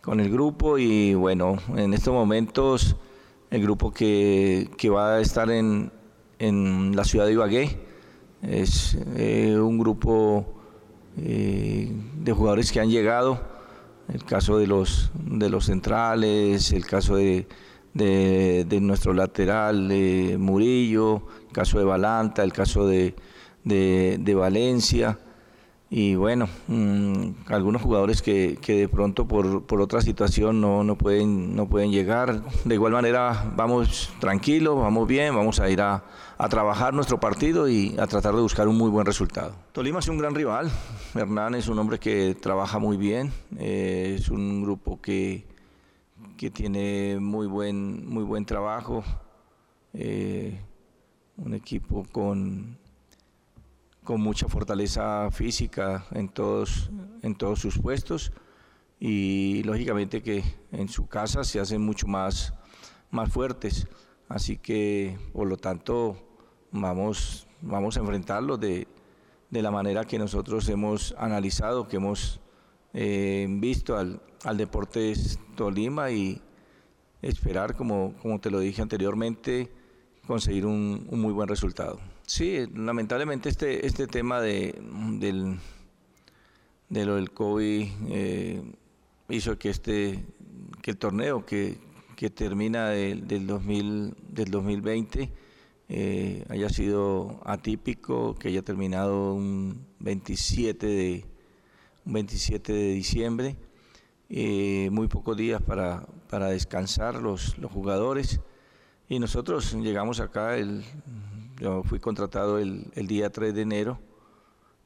con 0.00 0.20
el 0.20 0.32
grupo 0.32 0.78
y 0.78 1.12
bueno, 1.12 1.58
en 1.76 1.92
estos 1.92 2.14
momentos 2.14 2.96
el 3.50 3.60
grupo 3.60 3.92
que, 3.92 4.70
que 4.78 4.88
va 4.88 5.16
a 5.16 5.20
estar 5.20 5.50
en, 5.50 5.92
en 6.38 6.96
la 6.96 7.04
ciudad 7.04 7.26
de 7.26 7.32
Ibagué 7.32 7.78
es 8.40 8.96
eh, 9.16 9.54
un 9.60 9.78
grupo 9.78 10.46
eh, 11.18 11.92
de 12.22 12.32
jugadores 12.32 12.72
que 12.72 12.80
han 12.80 12.88
llegado, 12.88 13.38
el 14.10 14.24
caso 14.24 14.56
de 14.56 14.66
los, 14.66 15.10
de 15.14 15.50
los 15.50 15.66
centrales, 15.66 16.72
el 16.72 16.86
caso 16.86 17.16
de, 17.16 17.46
de, 17.98 18.64
de 18.66 18.80
nuestro 18.80 19.12
lateral 19.12 19.88
de 19.88 20.36
Murillo, 20.38 21.22
el 21.48 21.52
caso 21.52 21.78
de 21.78 21.84
Balanta, 21.84 22.42
el 22.44 22.52
caso 22.52 22.86
de, 22.86 23.14
de, 23.64 24.34
Valencia 24.34 25.18
y 25.90 26.14
bueno, 26.14 26.48
mmm, 26.68 27.30
algunos 27.46 27.82
jugadores 27.82 28.20
que, 28.22 28.58
que 28.60 28.74
de 28.74 28.88
pronto 28.88 29.26
por, 29.26 29.64
por, 29.64 29.80
otra 29.80 30.02
situación 30.02 30.60
no, 30.60 30.84
no, 30.84 30.96
pueden, 30.96 31.56
no 31.56 31.66
pueden 31.66 31.90
llegar. 31.90 32.42
De 32.64 32.74
igual 32.74 32.92
manera 32.92 33.52
vamos 33.56 34.10
tranquilos, 34.20 34.76
vamos 34.78 35.08
bien, 35.08 35.34
vamos 35.34 35.60
a 35.60 35.70
ir 35.70 35.80
a, 35.80 36.04
a, 36.36 36.48
trabajar 36.48 36.92
nuestro 36.92 37.18
partido 37.18 37.68
y 37.68 37.96
a 37.98 38.06
tratar 38.06 38.34
de 38.34 38.42
buscar 38.42 38.68
un 38.68 38.76
muy 38.76 38.90
buen 38.90 39.06
resultado. 39.06 39.54
Tolima 39.72 39.98
es 39.98 40.08
un 40.08 40.18
gran 40.18 40.34
rival, 40.34 40.70
Hernán 41.14 41.54
es 41.54 41.68
un 41.68 41.78
hombre 41.78 41.98
que 41.98 42.36
trabaja 42.40 42.78
muy 42.78 42.96
bien, 42.96 43.32
eh, 43.58 44.16
es 44.18 44.28
un 44.28 44.62
grupo 44.62 45.00
que, 45.00 45.46
que 46.38 46.50
tiene 46.50 47.18
muy 47.20 47.46
buen, 47.46 48.08
muy 48.08 48.24
buen 48.24 48.46
trabajo, 48.46 49.04
eh, 49.92 50.58
un 51.36 51.52
equipo 51.52 52.06
con 52.10 52.78
con 54.08 54.22
mucha 54.22 54.48
fortaleza 54.48 55.30
física 55.30 56.06
en 56.12 56.30
todos, 56.30 56.88
en 57.20 57.34
todos 57.34 57.58
sus 57.58 57.78
puestos 57.78 58.32
y 58.98 59.62
lógicamente 59.64 60.22
que 60.22 60.42
en 60.72 60.88
su 60.88 61.06
casa 61.06 61.44
se 61.44 61.60
hacen 61.60 61.82
mucho 61.82 62.06
más, 62.06 62.54
más 63.10 63.30
fuertes. 63.30 63.86
Así 64.26 64.56
que 64.56 65.18
por 65.34 65.46
lo 65.46 65.58
tanto 65.58 66.16
vamos, 66.72 67.46
vamos 67.60 67.98
a 67.98 68.00
enfrentarlo 68.00 68.56
de, 68.56 68.88
de 69.50 69.60
la 69.60 69.70
manera 69.70 70.06
que 70.06 70.18
nosotros 70.18 70.66
hemos 70.70 71.14
analizado, 71.18 71.86
que 71.86 71.96
hemos 71.96 72.40
eh, 72.94 73.46
visto 73.46 73.98
al, 73.98 74.22
al 74.44 74.56
Deportes 74.56 75.38
Tolima 75.56 76.10
y 76.10 76.40
esperar, 77.22 77.74
como, 77.76 78.14
como 78.22 78.40
te 78.40 78.50
lo 78.50 78.60
dije 78.60 78.82
anteriormente, 78.82 79.70
conseguir 80.26 80.66
un, 80.66 81.06
muy 81.10 81.32
buen 81.32 81.48
resultado. 81.48 81.98
Sí, 82.26 82.66
lamentablemente 82.74 83.48
este, 83.48 83.86
este 83.86 84.06
tema 84.06 84.40
de, 84.40 84.78
del, 85.18 85.58
de 86.88 87.06
lo 87.06 87.16
del 87.16 87.30
COVID 87.30 87.88
eh, 88.08 88.62
hizo 89.30 89.58
que, 89.58 89.70
este, 89.70 90.24
que 90.82 90.90
el 90.90 90.98
torneo 90.98 91.44
que, 91.46 91.78
que 92.16 92.30
termina 92.30 92.90
del, 92.90 93.26
del, 93.26 93.46
2000, 93.46 94.14
del 94.28 94.50
2020 94.50 95.32
eh, 95.90 96.44
haya 96.50 96.68
sido 96.68 97.40
atípico, 97.44 98.34
que 98.34 98.48
haya 98.48 98.62
terminado 98.62 99.32
un 99.32 99.86
27 100.00 100.86
de, 100.86 101.24
un 102.04 102.12
27 102.12 102.72
de 102.72 102.92
diciembre, 102.92 103.56
eh, 104.30 104.88
muy 104.92 105.08
pocos 105.08 105.36
días 105.36 105.62
para, 105.62 106.06
para 106.28 106.48
descansar 106.48 107.16
los, 107.16 107.58
los 107.58 107.70
jugadores. 107.70 108.40
Y 109.08 109.18
nosotros 109.18 109.72
llegamos 109.74 110.20
acá, 110.20 110.56
el, 110.56 110.84
yo 111.60 111.82
fui 111.82 111.98
contratado 111.98 112.58
el, 112.58 112.90
el 112.94 113.06
día 113.06 113.30
3 113.30 113.54
de 113.54 113.62
enero 113.62 113.98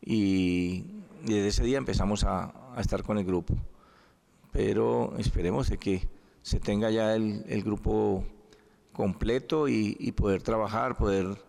y, 0.01 0.85
y 1.25 1.33
desde 1.33 1.49
ese 1.49 1.65
día 1.65 1.79
empezamos 1.79 2.25
a, 2.25 2.53
a, 2.77 2.81
estar 2.81 3.03
con 3.03 3.19
el 3.19 3.25
grupo. 3.25 3.55
Pero 4.53 5.15
esperemos 5.19 5.69
de 5.69 5.79
que 5.79 6.09
se 6.43 6.61
tenga 6.61 6.91
ya 6.91 7.15
el, 7.15 7.45
el 7.49 7.63
grupo 7.63 8.25
completo 8.93 9.69
y, 9.69 9.97
y, 9.99 10.13
poder 10.13 10.43
trabajar, 10.43 10.97
poder 10.97 11.43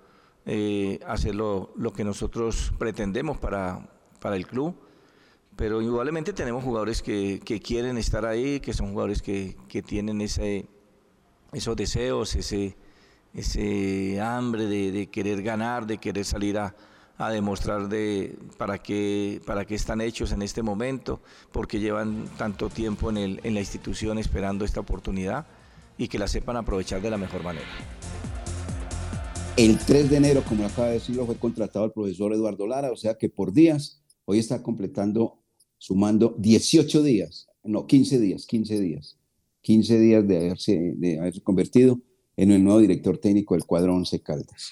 eh, 0.46 1.00
hacer 1.06 1.36
lo, 1.36 1.72
lo, 1.76 1.91
que 1.91 2.04
nosotros 2.04 2.72
pretendemos 2.78 3.38
para, 3.38 3.89
para 4.20 4.36
el 4.36 4.48
club. 4.48 4.76
Pero 5.56 5.82
indudablemente 5.82 6.34
tenemos 6.34 6.64
jugadores 6.64 7.01
que, 7.01 7.39
que 7.43 7.60
quieren 7.60 7.97
estar 7.97 8.26
ahí, 8.26 8.60
que 8.60 8.74
son 8.74 8.91
jugadores 8.91 9.22
que, 9.22 9.56
que 9.68 9.82
tienen 9.82 10.22
ese, 10.22 10.66
esos 11.51 11.76
deseos, 11.76 12.36
ese, 12.36 12.76
ese 13.34 14.20
hambre 14.20 14.66
de, 14.66 14.91
de, 14.91 15.08
querer 15.08 15.43
ganar, 15.43 15.86
de 15.86 15.99
querer 15.99 16.26
salir 16.26 16.58
a, 16.58 16.76
a 17.18 17.30
demostrar 17.30 17.88
de 17.88 18.38
para 18.58 18.80
qué, 18.80 19.41
para 19.45 19.66
qué 19.66 19.76
están 19.76 20.01
hechos 20.01 20.32
en 20.32 20.41
este 20.41 20.64
momento, 20.64 21.22
porque 21.51 21.80
llevan 21.80 22.28
tanto 22.38 22.70
tiempo 22.70 23.10
en, 23.10 23.18
el, 23.18 23.39
en 23.43 23.54
la 23.54 23.60
institución 23.60 24.18
esperando 24.18 24.66
esta 24.66 24.80
oportunidad 24.80 25.45
y 25.97 26.08
que 26.08 26.18
la 26.18 26.28
sepan 26.28 26.58
aprovechar 26.58 27.01
de 27.01 27.10
la 27.10 27.18
mejor 27.18 27.43
manera. 27.43 27.68
El 29.56 29.78
3 29.78 30.10
de 30.10 30.18
enero, 30.18 30.43
como 30.43 30.66
acaba 30.66 30.88
de 30.88 30.95
decirlo, 30.95 31.28
fue 31.28 31.38
contratado 31.38 31.86
el 31.86 31.91
profesor 31.91 32.34
Eduardo 32.34 32.66
Lara, 32.66 32.91
o 32.91 32.95
sea 32.95 33.16
que 33.16 33.30
por 33.30 33.54
días, 33.54 34.04
hoy 34.26 34.39
está 34.39 34.64
completando, 34.64 35.43
sumando 35.84 36.34
18 36.38 37.03
días, 37.03 37.49
no, 37.61 37.86
15 37.86 38.17
días, 38.17 38.45
15 38.45 38.79
días, 38.79 39.17
15 39.63 39.99
días 39.99 40.25
de 40.25 40.38
haberse, 40.38 40.93
de 40.95 41.19
haberse 41.19 41.41
convertido 41.41 41.99
en 42.38 42.51
el 42.51 42.63
nuevo 42.63 42.79
director 42.79 43.17
técnico 43.17 43.53
del 43.53 43.65
cuadro 43.65 43.93
11 43.93 44.21
Caldas. 44.21 44.71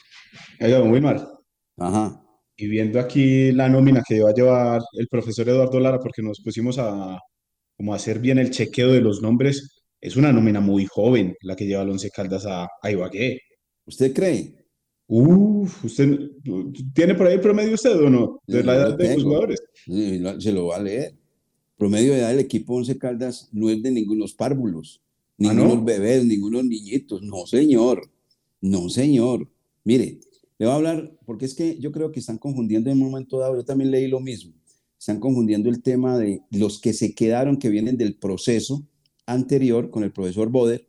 Oiga, 0.62 0.78
don 0.78 0.90
Wilmar. 0.90 1.28
Ajá. 1.76 2.24
Y 2.56 2.68
viendo 2.68 2.98
aquí 2.98 3.52
la 3.52 3.68
nómina 3.68 4.02
que 4.08 4.22
va 4.22 4.30
a 4.30 4.34
llevar 4.34 4.82
el 4.94 5.10
profesor 5.10 5.50
Eduardo 5.50 5.82
Lara, 5.82 6.00
porque 6.00 6.22
nos 6.22 6.40
pusimos 6.40 6.78
a 6.80 7.20
como 7.76 7.92
a 7.92 7.98
hacer 7.98 8.20
bien 8.20 8.38
el 8.38 8.52
chequeo 8.52 8.94
de 8.94 9.02
los 9.02 9.22
nombres, 9.22 9.84
es 10.00 10.16
una 10.16 10.32
nómina 10.32 10.62
muy 10.62 10.86
joven 10.86 11.36
la 11.42 11.58
que 11.58 11.66
lleva 11.66 11.84
el 11.84 11.90
Once 11.90 12.10
Caldas 12.10 12.46
a, 12.46 12.70
a 12.82 12.90
Ibagué. 12.90 13.42
¿Usted 13.86 14.14
cree? 14.14 14.56
Uf, 15.14 15.84
¿usted 15.84 16.32
tiene 16.94 17.16
por 17.16 17.28
ahí 17.28 17.38
promedio 17.38 17.74
usted 17.74 18.00
o 18.00 18.10
no? 18.10 18.40
De 18.48 18.64
la 18.64 18.76
edad 18.78 18.98
de 18.98 19.16
los 19.16 19.24
jugadores. 19.24 19.62
Se 19.86 20.54
lo 20.54 20.68
va 20.68 20.78
a 20.78 20.82
leer. 20.82 21.14
Promedio 21.78 22.14
de 22.14 22.20
edad 22.20 22.30
del 22.30 22.40
equipo 22.40 22.76
Once 22.76 22.98
Caldas 22.98 23.50
no 23.52 23.70
es 23.70 23.84
de 23.84 23.92
ningunos 23.92 24.34
párvulos, 24.34 25.02
ningunos 25.38 25.74
¿Ah, 25.74 25.76
no? 25.76 25.84
bebés, 25.84 26.24
ningunos 26.24 26.64
niñitos. 26.64 27.22
No, 27.24 27.46
señor. 27.46 28.10
No, 28.62 28.88
señor. 28.88 29.50
Mire, 29.84 30.22
le 30.58 30.66
voy 30.66 30.72
a 30.72 30.76
hablar, 30.76 31.12
porque 31.26 31.44
es 31.44 31.56
que 31.56 31.78
yo 31.78 31.92
creo 31.92 32.14
que 32.14 32.22
están 32.22 32.38
confundiendo 32.38 32.90
en 32.90 33.02
un 33.02 33.12
momento 33.12 33.38
dado, 33.38 33.58
yo 33.58 33.66
también 33.66 33.92
leí 33.92 34.08
lo 34.08 34.22
mismo, 34.22 34.54
están 34.98 35.20
confundiendo 35.20 35.70
el 35.70 35.82
tema 35.82 36.18
de 36.18 36.42
los 36.52 36.80
que 36.80 36.94
se 36.94 37.14
quedaron, 37.14 37.58
que 37.58 37.68
vienen 37.68 37.98
del 37.98 38.16
proceso 38.16 38.88
anterior 39.26 39.90
con 39.90 40.06
el 40.06 40.14
profesor 40.14 40.48
Boder, 40.50 40.88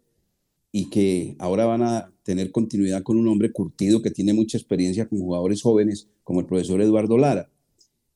y 0.72 0.88
que 0.88 1.36
ahora 1.38 1.66
van 1.66 1.82
a 1.82 2.12
tener 2.22 2.50
continuidad 2.50 3.02
con 3.02 3.18
un 3.18 3.28
hombre 3.28 3.52
curtido 3.52 4.00
que 4.00 4.10
tiene 4.10 4.32
mucha 4.32 4.56
experiencia 4.56 5.06
con 5.06 5.18
jugadores 5.20 5.60
jóvenes, 5.60 6.08
como 6.24 6.40
el 6.40 6.46
profesor 6.46 6.80
Eduardo 6.80 7.18
Lara. 7.18 7.50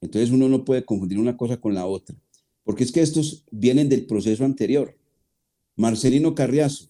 Entonces 0.00 0.30
uno 0.30 0.48
no 0.48 0.64
puede 0.64 0.84
confundir 0.84 1.18
una 1.18 1.36
cosa 1.36 1.58
con 1.60 1.74
la 1.74 1.86
otra, 1.86 2.16
porque 2.64 2.82
es 2.82 2.92
que 2.92 3.02
estos 3.02 3.44
vienen 3.50 3.90
del 3.90 4.06
proceso 4.06 4.44
anterior. 4.44 4.96
Marcelino 5.76 6.34
Carriazo, 6.34 6.88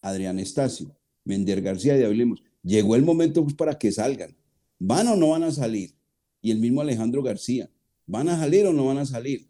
Adrián 0.00 0.38
Estacio, 0.38 0.96
Mender 1.24 1.62
García 1.62 1.96
de 1.96 2.06
Hablemos, 2.06 2.42
llegó 2.62 2.94
el 2.94 3.02
momento 3.02 3.42
pues, 3.42 3.54
para 3.54 3.76
que 3.76 3.90
salgan. 3.90 4.36
¿Van 4.78 5.08
o 5.08 5.16
no 5.16 5.30
van 5.30 5.42
a 5.42 5.50
salir? 5.50 5.94
Y 6.40 6.52
el 6.52 6.60
mismo 6.60 6.80
Alejandro 6.80 7.22
García, 7.22 7.68
¿van 8.06 8.28
a 8.28 8.38
salir 8.38 8.66
o 8.66 8.72
no 8.72 8.86
van 8.86 8.98
a 8.98 9.06
salir? 9.06 9.48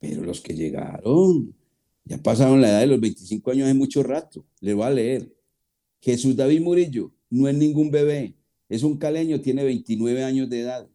Pero 0.00 0.24
los 0.24 0.40
que 0.40 0.54
llegaron, 0.54 1.54
ya 2.06 2.18
pasaron 2.22 2.60
la 2.60 2.68
edad 2.68 2.80
de 2.80 2.86
los 2.86 3.00
25 3.00 3.50
años 3.50 3.64
hace 3.64 3.74
mucho 3.74 4.02
rato. 4.02 4.46
Le 4.60 4.74
voy 4.74 4.86
a 4.86 4.90
leer. 4.90 5.36
Jesús 6.00 6.36
David 6.36 6.60
Murillo 6.60 7.12
no 7.28 7.48
es 7.48 7.56
ningún 7.56 7.90
bebé, 7.90 8.36
es 8.68 8.84
un 8.84 8.96
caleño, 8.96 9.40
tiene 9.40 9.64
29 9.64 10.22
años 10.22 10.48
de 10.48 10.60
edad. 10.60 10.88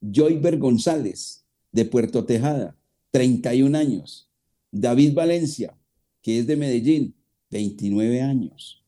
Joyber 0.00 0.58
González, 0.58 1.44
de 1.72 1.84
Puerto 1.84 2.24
Tejada, 2.24 2.76
31 3.10 3.76
años. 3.76 4.30
David 4.70 5.14
Valencia, 5.14 5.76
que 6.22 6.38
es 6.38 6.46
de 6.46 6.56
Medellín, 6.56 7.14
29 7.50 8.22
años. 8.22 8.84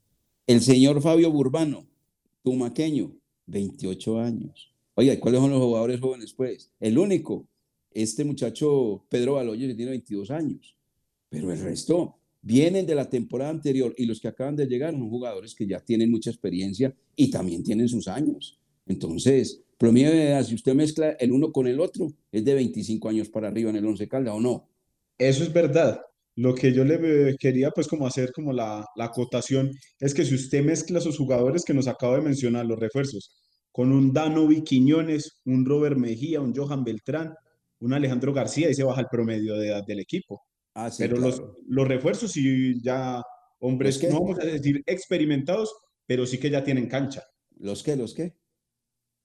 El 0.46 0.60
señor 0.60 1.02
Fabio 1.02 1.32
Burbano, 1.32 1.88
tumaqueño, 2.42 3.12
28 3.46 4.20
años. 4.20 4.72
Oye, 4.94 5.18
¿cuáles 5.18 5.40
son 5.40 5.50
los 5.50 5.60
jugadores 5.60 6.00
jóvenes, 6.00 6.32
pues? 6.32 6.70
El 6.78 6.98
único, 6.98 7.48
este 7.90 8.24
muchacho 8.24 9.04
Pedro 9.08 9.34
Baloyes, 9.34 9.68
que 9.68 9.74
tiene 9.74 9.90
22 9.90 10.30
años. 10.30 10.75
Pero 11.36 11.52
el 11.52 11.60
resto 11.60 12.16
vienen 12.40 12.86
de 12.86 12.94
la 12.94 13.10
temporada 13.10 13.50
anterior 13.50 13.92
y 13.98 14.06
los 14.06 14.20
que 14.20 14.28
acaban 14.28 14.56
de 14.56 14.64
llegar 14.64 14.94
son 14.94 15.10
jugadores 15.10 15.54
que 15.54 15.66
ya 15.66 15.80
tienen 15.80 16.10
mucha 16.10 16.30
experiencia 16.30 16.94
y 17.14 17.30
también 17.30 17.62
tienen 17.62 17.90
sus 17.90 18.08
años. 18.08 18.58
Entonces, 18.86 19.62
promedio 19.76 20.12
de 20.12 20.28
edad, 20.28 20.42
si 20.44 20.54
usted 20.54 20.74
mezcla 20.74 21.10
el 21.10 21.32
uno 21.32 21.52
con 21.52 21.66
el 21.66 21.78
otro, 21.78 22.10
es 22.32 22.42
de 22.42 22.54
25 22.54 23.10
años 23.10 23.28
para 23.28 23.48
arriba 23.48 23.68
en 23.68 23.76
el 23.76 23.84
Once 23.84 24.08
Calda, 24.08 24.32
¿o 24.32 24.40
no? 24.40 24.66
Eso 25.18 25.42
es 25.42 25.52
verdad. 25.52 26.00
Lo 26.36 26.54
que 26.54 26.72
yo 26.72 26.84
le 26.84 27.36
quería 27.36 27.70
pues 27.70 27.86
como 27.86 28.06
hacer 28.06 28.32
como 28.32 28.54
la, 28.54 28.86
la 28.96 29.04
acotación 29.04 29.72
es 30.00 30.14
que 30.14 30.24
si 30.24 30.36
usted 30.36 30.64
mezcla 30.64 31.00
esos 31.00 31.18
jugadores 31.18 31.66
que 31.66 31.74
nos 31.74 31.86
acabo 31.86 32.14
de 32.14 32.22
mencionar, 32.22 32.64
los 32.64 32.80
refuerzos, 32.80 33.36
con 33.72 33.92
un 33.92 34.14
Danovi 34.14 34.62
Quiñones, 34.62 35.42
un 35.44 35.66
Robert 35.66 35.98
Mejía, 35.98 36.40
un 36.40 36.54
Johan 36.56 36.82
Beltrán, 36.82 37.34
un 37.80 37.92
Alejandro 37.92 38.32
García, 38.32 38.70
y 38.70 38.74
se 38.74 38.84
baja 38.84 39.02
el 39.02 39.08
promedio 39.10 39.58
de 39.58 39.68
edad 39.68 39.84
del 39.86 40.00
equipo. 40.00 40.40
Ah, 40.78 40.90
sí, 40.90 40.96
pero 41.02 41.16
claro. 41.16 41.30
los, 41.30 41.42
los 41.66 41.88
refuerzos 41.88 42.32
sí 42.32 42.80
ya, 42.82 43.22
hombres, 43.60 44.02
no 44.10 44.20
vamos 44.20 44.38
a 44.40 44.44
decir 44.44 44.82
experimentados, 44.86 45.74
pero 46.04 46.26
sí 46.26 46.36
que 46.38 46.50
ya 46.50 46.62
tienen 46.62 46.86
cancha. 46.86 47.22
¿Los 47.56 47.82
qué? 47.82 47.96
¿Los 47.96 48.12
qué? 48.12 48.36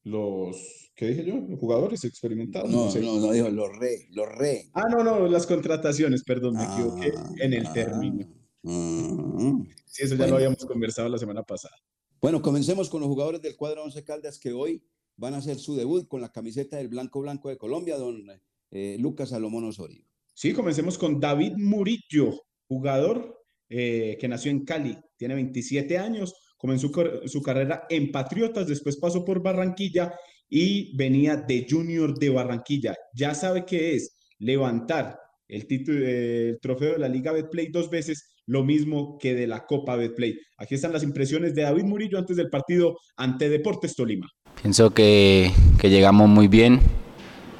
Los, 0.03 0.91
¿qué 0.95 1.07
dije 1.09 1.25
yo? 1.25 1.35
Los 1.35 1.59
jugadores 1.59 2.03
experimentados. 2.05 2.69
No, 2.71 2.89
sé. 2.89 3.01
no, 3.01 3.19
no, 3.19 3.31
dijo 3.31 3.49
los 3.49 3.69
re, 3.77 4.07
los 4.11 4.27
re. 4.29 4.69
Ah, 4.73 4.87
no, 4.89 5.03
no, 5.03 5.27
las 5.27 5.45
contrataciones, 5.45 6.23
perdón, 6.23 6.53
me 6.55 6.63
Ah, 6.63 6.73
equivoqué 6.73 7.11
en 7.43 7.53
el 7.53 7.71
término. 7.73 8.27
ah. 8.65 9.63
Sí, 9.85 10.03
eso 10.03 10.13
ya 10.15 10.19
Bueno. 10.19 10.31
lo 10.31 10.35
habíamos 10.37 10.65
conversado 10.65 11.09
la 11.09 11.17
semana 11.17 11.43
pasada. 11.43 11.75
Bueno, 12.21 12.41
comencemos 12.41 12.89
con 12.89 13.01
los 13.01 13.09
jugadores 13.09 13.41
del 13.41 13.57
cuadro 13.57 13.83
Once 13.83 14.01
Caldas 14.03 14.39
que 14.39 14.53
hoy 14.53 14.81
van 15.17 15.33
a 15.33 15.37
hacer 15.37 15.57
su 15.57 15.75
debut 15.75 16.07
con 16.07 16.21
la 16.21 16.31
camiseta 16.31 16.77
del 16.77 16.87
Blanco 16.87 17.19
Blanco 17.19 17.49
de 17.49 17.57
Colombia, 17.57 17.97
don 17.97 18.23
eh, 18.71 18.95
Lucas 18.99 19.29
Salomón 19.29 19.65
Osorio. 19.65 20.05
Sí, 20.41 20.53
comencemos 20.53 20.97
con 20.97 21.19
David 21.19 21.53
Murillo, 21.55 22.31
jugador 22.67 23.43
eh, 23.69 24.17
que 24.19 24.27
nació 24.27 24.49
en 24.49 24.65
Cali, 24.65 24.97
tiene 25.15 25.35
27 25.35 25.99
años, 25.99 26.33
comenzó 26.57 26.89
su 27.27 27.43
carrera 27.43 27.83
en 27.87 28.11
Patriotas, 28.11 28.65
después 28.65 28.97
pasó 28.97 29.23
por 29.23 29.43
Barranquilla 29.43 30.11
y 30.49 30.97
venía 30.97 31.35
de 31.35 31.67
Junior 31.69 32.17
de 32.17 32.31
Barranquilla. 32.31 32.95
Ya 33.13 33.35
sabe 33.35 33.65
qué 33.67 33.93
es 33.93 34.17
levantar 34.39 35.19
el 35.47 35.67
título, 35.67 35.99
el 36.07 36.57
trofeo 36.59 36.93
de 36.93 36.97
la 36.97 37.07
Liga 37.07 37.33
Betplay 37.33 37.67
dos 37.67 37.91
veces, 37.91 38.33
lo 38.47 38.63
mismo 38.63 39.19
que 39.19 39.35
de 39.35 39.45
la 39.45 39.67
Copa 39.67 39.95
Betplay. 39.95 40.39
Aquí 40.57 40.73
están 40.73 40.91
las 40.91 41.03
impresiones 41.03 41.53
de 41.53 41.61
David 41.61 41.83
Murillo 41.83 42.17
antes 42.17 42.35
del 42.35 42.49
partido 42.49 42.97
ante 43.15 43.47
Deportes 43.47 43.95
Tolima. 43.95 44.27
Pienso 44.59 44.89
que, 44.91 45.51
que 45.79 45.91
llegamos 45.91 46.27
muy 46.27 46.47
bien. 46.47 46.79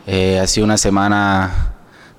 Eh, 0.07 0.39
ha 0.39 0.47
sido 0.47 0.65
una 0.65 0.77
semana 0.77 1.70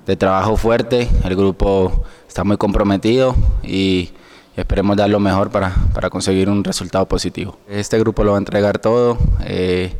de 0.05 0.15
trabajo 0.15 0.57
fuerte. 0.57 1.09
El 1.23 1.35
grupo 1.35 2.03
está 2.27 2.43
muy 2.43 2.57
comprometido 2.57 3.35
y 3.63 4.11
esperemos 4.55 4.97
dar 4.97 5.09
lo 5.09 5.19
mejor 5.19 5.49
para, 5.49 5.73
para 5.93 6.09
conseguir 6.09 6.49
un 6.49 6.63
resultado 6.63 7.07
positivo. 7.07 7.57
Este 7.67 7.97
grupo 7.99 8.23
lo 8.23 8.31
va 8.31 8.37
a 8.37 8.39
entregar 8.39 8.79
todo. 8.79 9.17
eh, 9.45 9.97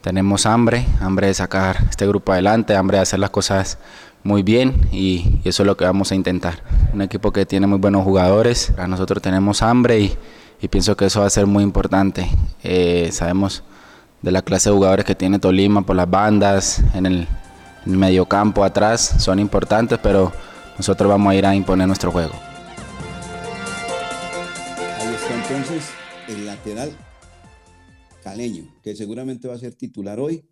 tenemos 0.00 0.46
hambre, 0.46 0.86
hambre 1.00 1.26
de 1.26 1.34
sacar 1.34 1.76
este 1.90 2.06
grupo 2.06 2.32
adelante, 2.32 2.76
hambre 2.76 2.98
de 2.98 3.02
hacer 3.02 3.18
las 3.18 3.30
cosas 3.30 3.78
muy 4.22 4.42
bien 4.42 4.88
y, 4.92 5.40
eso 5.44 5.62
es 5.62 5.66
lo 5.66 5.76
que 5.76 5.84
vamos 5.84 6.12
a 6.12 6.14
intentar. 6.14 6.62
Un 6.94 7.02
equipo 7.02 7.32
que 7.32 7.44
tiene 7.46 7.66
muy 7.66 7.78
buenos 7.78 8.04
jugadores, 8.04 8.72
nosotros 8.88 9.20
tenemos 9.20 9.60
hambre 9.60 10.00
y, 10.00 10.16
y 10.60 10.68
pienso 10.68 10.96
que 10.96 11.06
eso 11.06 11.20
va 11.20 11.26
a 11.26 11.30
ser 11.30 11.46
muy 11.46 11.64
importante. 11.64 12.28
Eh, 12.62 13.10
sabemos 13.12 13.64
de 14.22 14.30
la 14.30 14.42
clase 14.42 14.70
de 14.70 14.76
jugadores 14.76 15.04
que 15.04 15.14
tiene 15.14 15.38
Tolima 15.38 15.82
por 15.82 15.96
las 15.96 16.08
bandas, 16.08 16.82
en 16.94 17.06
el 17.06 17.28
mediocampo 17.86 18.64
atrás, 18.64 19.14
son 19.18 19.38
importantes, 19.38 19.98
pero 20.02 20.32
nosotros 20.76 21.08
vamos 21.08 21.32
a 21.32 21.36
ir 21.36 21.46
a 21.46 21.54
imponer 21.54 21.86
nuestro 21.86 22.10
juego. 22.10 22.32
Ahí 24.98 25.14
está 25.14 25.34
entonces 25.34 25.90
el 26.28 26.46
lateral 26.46 26.96
caleño, 28.22 28.64
que 28.82 28.94
seguramente 28.94 29.48
va 29.48 29.54
a 29.54 29.58
ser 29.58 29.74
titular 29.74 30.20
hoy 30.20 30.44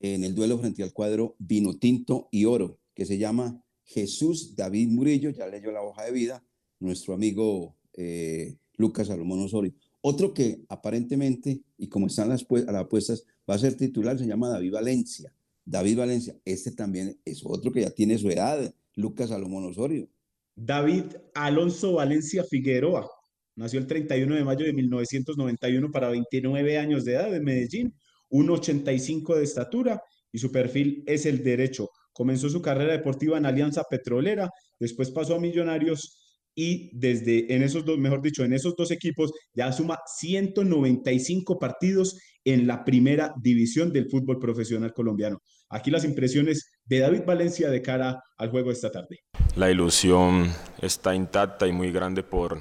en 0.00 0.24
el 0.24 0.34
duelo 0.34 0.58
frente 0.58 0.82
al 0.82 0.92
cuadro 0.92 1.36
Vino 1.38 1.78
Tinto 1.78 2.28
y 2.30 2.44
Oro, 2.44 2.78
que 2.94 3.06
se 3.06 3.18
llama 3.18 3.62
Jesús 3.84 4.54
David 4.54 4.88
Murillo, 4.88 5.30
ya 5.30 5.46
leyó 5.46 5.70
la 5.70 5.82
hoja 5.82 6.04
de 6.04 6.12
vida, 6.12 6.44
nuestro 6.80 7.14
amigo 7.14 7.76
eh, 7.94 8.56
Lucas 8.76 9.06
Salomón 9.06 9.40
Osorio. 9.40 9.72
Otro 10.00 10.34
que 10.34 10.64
aparentemente, 10.68 11.62
y 11.78 11.88
como 11.88 12.06
están 12.06 12.28
las, 12.28 12.46
las 12.48 12.76
apuestas, 12.76 13.24
va 13.48 13.54
a 13.54 13.58
ser 13.58 13.76
titular, 13.76 14.18
se 14.18 14.26
llama 14.26 14.48
David 14.48 14.72
Valencia. 14.72 15.32
David 15.66 15.98
Valencia, 15.98 16.36
este 16.44 16.70
también 16.70 17.20
es 17.24 17.42
otro 17.44 17.72
que 17.72 17.82
ya 17.82 17.90
tiene 17.90 18.16
su 18.16 18.30
edad, 18.30 18.72
Lucas 18.94 19.30
Salomón 19.30 19.64
Osorio. 19.66 20.08
David 20.54 21.04
Alonso 21.34 21.94
Valencia 21.94 22.44
Figueroa. 22.44 23.10
Nació 23.56 23.80
el 23.80 23.86
31 23.86 24.36
de 24.36 24.44
mayo 24.44 24.64
de 24.64 24.72
1991 24.72 25.90
para 25.90 26.10
29 26.10 26.78
años 26.78 27.04
de 27.04 27.14
edad 27.14 27.34
en 27.34 27.42
Medellín, 27.42 27.94
1,85 28.30 29.36
de 29.36 29.44
estatura 29.44 30.00
y 30.30 30.38
su 30.38 30.52
perfil 30.52 31.02
es 31.06 31.26
el 31.26 31.42
derecho. 31.42 31.90
Comenzó 32.12 32.48
su 32.48 32.62
carrera 32.62 32.92
deportiva 32.92 33.36
en 33.36 33.46
Alianza 33.46 33.82
Petrolera, 33.90 34.48
después 34.78 35.10
pasó 35.10 35.34
a 35.34 35.40
Millonarios 35.40 36.22
y 36.54 36.96
desde 36.96 37.52
en 37.54 37.62
esos 37.62 37.84
dos, 37.84 37.98
mejor 37.98 38.22
dicho, 38.22 38.44
en 38.44 38.52
esos 38.52 38.76
dos 38.76 38.90
equipos 38.90 39.32
ya 39.52 39.72
suma 39.72 39.98
195 40.06 41.58
partidos 41.58 42.18
en 42.44 42.66
la 42.66 42.84
primera 42.84 43.34
división 43.42 43.92
del 43.92 44.08
fútbol 44.08 44.38
profesional 44.38 44.94
colombiano. 44.94 45.42
Aquí 45.68 45.90
las 45.90 46.04
impresiones 46.04 46.78
de 46.84 47.00
David 47.00 47.22
Valencia 47.26 47.68
de 47.70 47.82
cara 47.82 48.22
al 48.36 48.50
juego 48.50 48.70
esta 48.70 48.90
tarde. 48.90 49.20
La 49.56 49.70
ilusión 49.70 50.52
está 50.80 51.14
intacta 51.14 51.66
y 51.66 51.72
muy 51.72 51.90
grande 51.90 52.22
por 52.22 52.60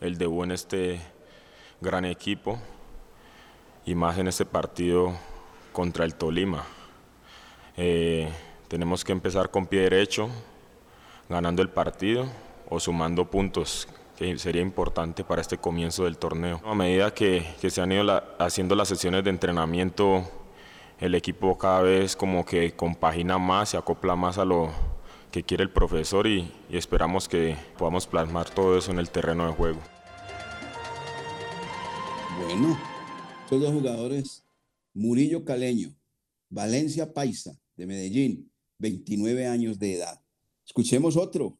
el 0.00 0.18
debut 0.18 0.44
en 0.44 0.50
este 0.52 1.00
gran 1.80 2.04
equipo 2.04 2.58
y 3.86 3.94
más 3.94 4.18
en 4.18 4.28
este 4.28 4.44
partido 4.44 5.14
contra 5.72 6.04
el 6.04 6.14
Tolima. 6.14 6.64
Eh, 7.76 8.28
tenemos 8.68 9.04
que 9.04 9.12
empezar 9.12 9.50
con 9.50 9.66
pie 9.66 9.82
derecho, 9.82 10.28
ganando 11.28 11.62
el 11.62 11.70
partido 11.70 12.26
o 12.68 12.78
sumando 12.78 13.30
puntos, 13.30 13.88
que 14.16 14.38
sería 14.38 14.62
importante 14.62 15.24
para 15.24 15.40
este 15.40 15.58
comienzo 15.58 16.04
del 16.04 16.18
torneo. 16.18 16.60
A 16.64 16.74
medida 16.74 17.12
que, 17.12 17.44
se 17.68 17.80
han 17.80 17.92
ido 17.92 18.22
haciendo 18.38 18.74
las 18.74 18.88
sesiones 18.88 19.24
de 19.24 19.30
entrenamiento, 19.30 20.43
el 21.00 21.14
equipo 21.14 21.58
cada 21.58 21.82
vez 21.82 22.16
como 22.16 22.44
que 22.44 22.74
compagina 22.74 23.38
más, 23.38 23.70
se 23.70 23.76
acopla 23.76 24.16
más 24.16 24.38
a 24.38 24.44
lo 24.44 24.70
que 25.30 25.42
quiere 25.42 25.64
el 25.64 25.70
profesor 25.70 26.26
y, 26.26 26.52
esperamos 26.70 27.28
que 27.28 27.56
podamos 27.76 28.06
plasmar 28.06 28.48
todo 28.50 28.78
eso 28.78 28.92
en 28.92 28.98
el 28.98 29.10
terreno 29.10 29.46
de 29.46 29.52
juego. 29.52 29.80
Bueno, 32.40 32.78
estos 33.42 33.60
dos 33.60 33.72
jugadores, 33.72 34.44
Murillo 34.92 35.44
Caleño, 35.44 35.94
Valencia 36.50 37.12
Paisa, 37.12 37.58
de 37.76 37.86
Medellín, 37.86 38.50
29 38.78 39.46
años 39.46 39.78
de 39.78 39.94
edad. 39.94 40.20
Escuchemos 40.64 41.16
otro. 41.16 41.58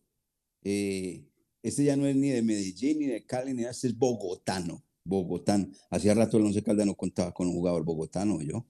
Eh, 0.63 1.25
este 1.63 1.85
ya 1.85 1.97
no 1.97 2.07
es 2.07 2.15
ni 2.15 2.29
de 2.29 2.43
Medellín, 2.43 2.99
ni 3.01 3.07
de 3.07 3.25
Cali, 3.25 3.55
ni 3.55 3.65
este 3.65 3.89
es 3.89 3.99
bogotano. 3.99 4.85
Bogotano. 5.05 5.69
Hacía 5.91 6.15
rato 6.15 6.37
el 6.37 6.45
Once 6.45 6.63
Caldas 6.63 6.87
no 6.87 6.95
contaba 6.95 7.33
con 7.33 7.49
un 7.49 7.55
jugador 7.55 7.85
bogotano, 7.85 8.41
yo. 8.41 8.65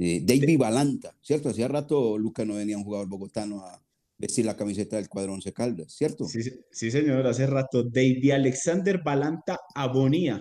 Eh, 0.00 0.22
David 0.24 0.58
Balanta, 0.58 1.12
¿cierto? 1.20 1.48
Hacía 1.48 1.66
rato, 1.66 2.16
Luca, 2.16 2.44
no 2.44 2.54
venía 2.54 2.76
un 2.76 2.84
jugador 2.84 3.08
bogotano 3.08 3.66
a 3.66 3.82
vestir 4.16 4.46
la 4.46 4.56
camiseta 4.56 4.94
del 4.94 5.08
cuadro 5.08 5.32
Once 5.32 5.52
Caldas, 5.52 5.92
¿cierto? 5.92 6.24
Sí, 6.24 6.40
sí, 6.70 6.90
señor, 6.92 7.26
hace 7.26 7.48
rato. 7.48 7.82
David 7.82 8.30
Alexander 8.30 9.02
Balanta 9.04 9.58
Abonía, 9.74 10.40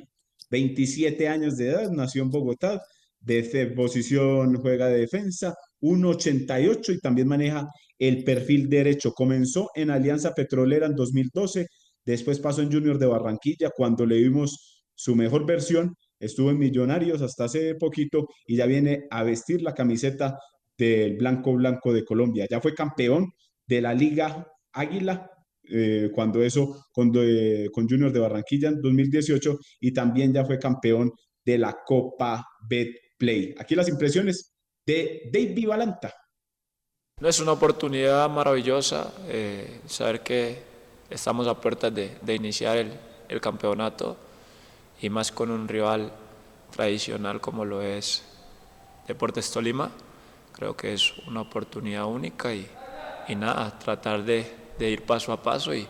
27 0.51 1.27
años 1.27 1.57
de 1.57 1.69
edad, 1.69 1.89
nació 1.89 2.21
en 2.21 2.29
Bogotá, 2.29 2.83
de 3.19 3.73
posición 3.75 4.61
juega 4.61 4.89
de 4.89 4.99
defensa, 4.99 5.55
1.88 5.81 6.93
y 6.93 6.99
también 6.99 7.27
maneja 7.27 7.67
el 7.97 8.23
perfil 8.23 8.69
derecho. 8.69 9.11
Comenzó 9.11 9.71
en 9.73 9.89
Alianza 9.89 10.35
Petrolera 10.35 10.85
en 10.85 10.95
2012, 10.95 11.65
después 12.05 12.39
pasó 12.39 12.61
en 12.61 12.71
Junior 12.71 12.99
de 12.99 13.07
Barranquilla 13.07 13.71
cuando 13.75 14.05
le 14.05 14.17
vimos 14.17 14.83
su 14.93 15.15
mejor 15.15 15.47
versión, 15.47 15.95
estuvo 16.19 16.49
en 16.51 16.59
Millonarios 16.59 17.21
hasta 17.21 17.45
hace 17.45 17.75
poquito 17.75 18.27
y 18.45 18.55
ya 18.57 18.65
viene 18.65 19.05
a 19.09 19.23
vestir 19.23 19.61
la 19.61 19.73
camiseta 19.73 20.37
del 20.77 21.15
Blanco 21.17 21.53
Blanco 21.53 21.93
de 21.93 22.05
Colombia. 22.05 22.45
Ya 22.49 22.61
fue 22.61 22.73
campeón 22.73 23.31
de 23.65 23.81
la 23.81 23.93
Liga 23.93 24.47
Águila 24.73 25.29
eh, 25.69 26.09
cuando 26.13 26.41
eso 26.41 26.85
con, 26.91 27.11
de- 27.11 27.69
con 27.73 27.87
Junior 27.89 28.11
de 28.11 28.19
Barranquilla 28.19 28.69
en 28.69 28.81
2018 28.81 29.57
y 29.81 29.93
también 29.93 30.33
ya 30.33 30.45
fue 30.45 30.59
campeón 30.59 31.11
de 31.43 31.57
la 31.57 31.77
Copa 31.85 32.45
Betplay. 32.69 33.55
Aquí 33.57 33.75
las 33.75 33.89
impresiones 33.89 34.53
de 34.85 35.29
David 35.31 35.67
Valanta. 35.67 36.13
No 37.19 37.27
es 37.27 37.39
una 37.39 37.53
oportunidad 37.53 38.29
maravillosa 38.29 39.11
eh, 39.27 39.81
saber 39.87 40.21
que 40.21 40.59
estamos 41.09 41.47
a 41.47 41.59
puertas 41.59 41.93
de, 41.93 42.11
de 42.21 42.35
iniciar 42.35 42.77
el, 42.77 42.91
el 43.27 43.41
campeonato 43.41 44.17
y 45.01 45.09
más 45.09 45.31
con 45.31 45.51
un 45.51 45.67
rival 45.67 46.11
tradicional 46.71 47.39
como 47.41 47.65
lo 47.65 47.81
es 47.81 48.23
Deportes 49.07 49.51
Tolima. 49.51 49.91
Creo 50.53 50.75
que 50.75 50.93
es 50.93 51.17
una 51.27 51.41
oportunidad 51.41 52.05
única 52.05 52.53
y, 52.53 52.67
y 53.27 53.35
nada, 53.35 53.77
tratar 53.77 54.23
de, 54.23 54.51
de 54.79 54.89
ir 54.89 55.05
paso 55.05 55.31
a 55.31 55.41
paso 55.41 55.73
y, 55.73 55.87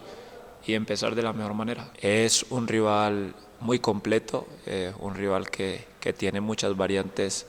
y 0.65 0.73
empezar 0.73 1.15
de 1.15 1.21
la 1.21 1.33
mejor 1.33 1.53
manera. 1.53 1.91
Es 2.01 2.45
un 2.49 2.67
rival 2.67 3.33
muy 3.59 3.79
completo, 3.79 4.45
eh, 4.65 4.93
un 4.99 5.15
rival 5.15 5.49
que, 5.49 5.87
que 5.99 6.13
tiene 6.13 6.41
muchas 6.41 6.75
variantes 6.75 7.47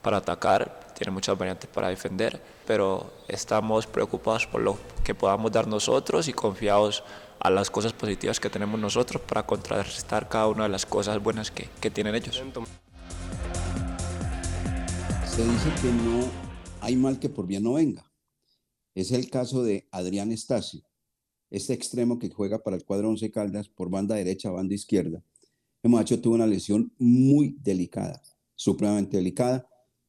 para 0.00 0.18
atacar, 0.18 0.94
tiene 0.96 1.10
muchas 1.10 1.36
variantes 1.36 1.68
para 1.68 1.88
defender, 1.88 2.40
pero 2.66 3.12
estamos 3.28 3.86
preocupados 3.86 4.46
por 4.46 4.60
lo 4.62 4.78
que 5.04 5.14
podamos 5.14 5.50
dar 5.52 5.66
nosotros 5.66 6.28
y 6.28 6.32
confiados 6.32 7.02
a 7.40 7.50
las 7.50 7.70
cosas 7.70 7.92
positivas 7.92 8.38
que 8.38 8.50
tenemos 8.50 8.78
nosotros 8.78 9.22
para 9.22 9.46
contrarrestar 9.46 10.28
cada 10.28 10.46
una 10.48 10.64
de 10.64 10.68
las 10.68 10.86
cosas 10.86 11.22
buenas 11.22 11.50
que, 11.50 11.68
que 11.80 11.90
tienen 11.90 12.14
ellos. 12.14 12.36
Se 15.26 15.44
dice 15.44 15.70
que 15.80 15.90
no 15.90 16.30
hay 16.80 16.96
mal 16.96 17.18
que 17.18 17.28
por 17.28 17.46
bien 17.46 17.62
no 17.62 17.74
venga. 17.74 18.10
Es 18.94 19.12
el 19.12 19.30
caso 19.30 19.62
de 19.62 19.88
Adrián 19.90 20.32
Estacio, 20.32 20.82
este 21.50 21.72
extremo 21.72 22.18
que 22.18 22.28
juega 22.28 22.62
para 22.62 22.76
el 22.76 22.84
cuadro 22.84 23.08
Once 23.08 23.30
Caldas 23.30 23.68
por 23.68 23.88
banda 23.88 24.14
derecha, 24.16 24.50
banda 24.50 24.74
izquierda. 24.74 25.22
El 25.82 25.90
muchacho 25.90 26.20
tuvo 26.20 26.34
una 26.34 26.46
lesión 26.46 26.92
muy 26.98 27.56
delicada, 27.62 28.22
supremamente 28.54 29.16
delicada. 29.16 29.66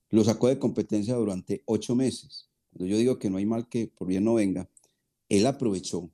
Lo 0.09 0.23
sacó 0.23 0.49
de 0.49 0.59
competencia 0.59 1.15
durante 1.15 1.63
ocho 1.65 1.95
meses. 1.95 2.49
Cuando 2.71 2.88
yo 2.88 2.97
digo 2.97 3.17
que 3.17 3.29
no 3.29 3.38
hay 3.38 3.45
mal 3.45 3.69
que 3.69 3.88
por 3.88 4.07
bien 4.07 4.25
no 4.25 4.34
venga, 4.34 4.69
él 5.29 5.47
aprovechó, 5.47 6.11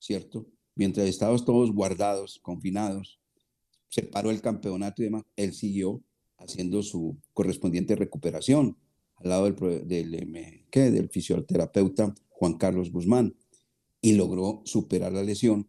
¿cierto? 0.00 0.46
Mientras 0.74 1.06
estábamos 1.06 1.44
todos 1.44 1.72
guardados, 1.72 2.40
confinados, 2.42 3.20
se 3.88 4.02
paró 4.02 4.30
el 4.30 4.40
campeonato 4.40 5.02
y 5.02 5.06
demás, 5.06 5.24
él 5.36 5.52
siguió 5.52 6.02
haciendo 6.38 6.82
su 6.82 7.16
correspondiente 7.34 7.94
recuperación 7.94 8.76
al 9.16 9.28
lado 9.28 9.44
del, 9.50 9.86
del, 9.86 10.14
em, 10.14 10.64
¿qué? 10.70 10.90
del 10.90 11.08
fisioterapeuta 11.08 12.14
Juan 12.30 12.54
Carlos 12.54 12.90
Guzmán 12.90 13.36
y 14.00 14.14
logró 14.14 14.62
superar 14.64 15.12
la 15.12 15.22
lesión 15.22 15.68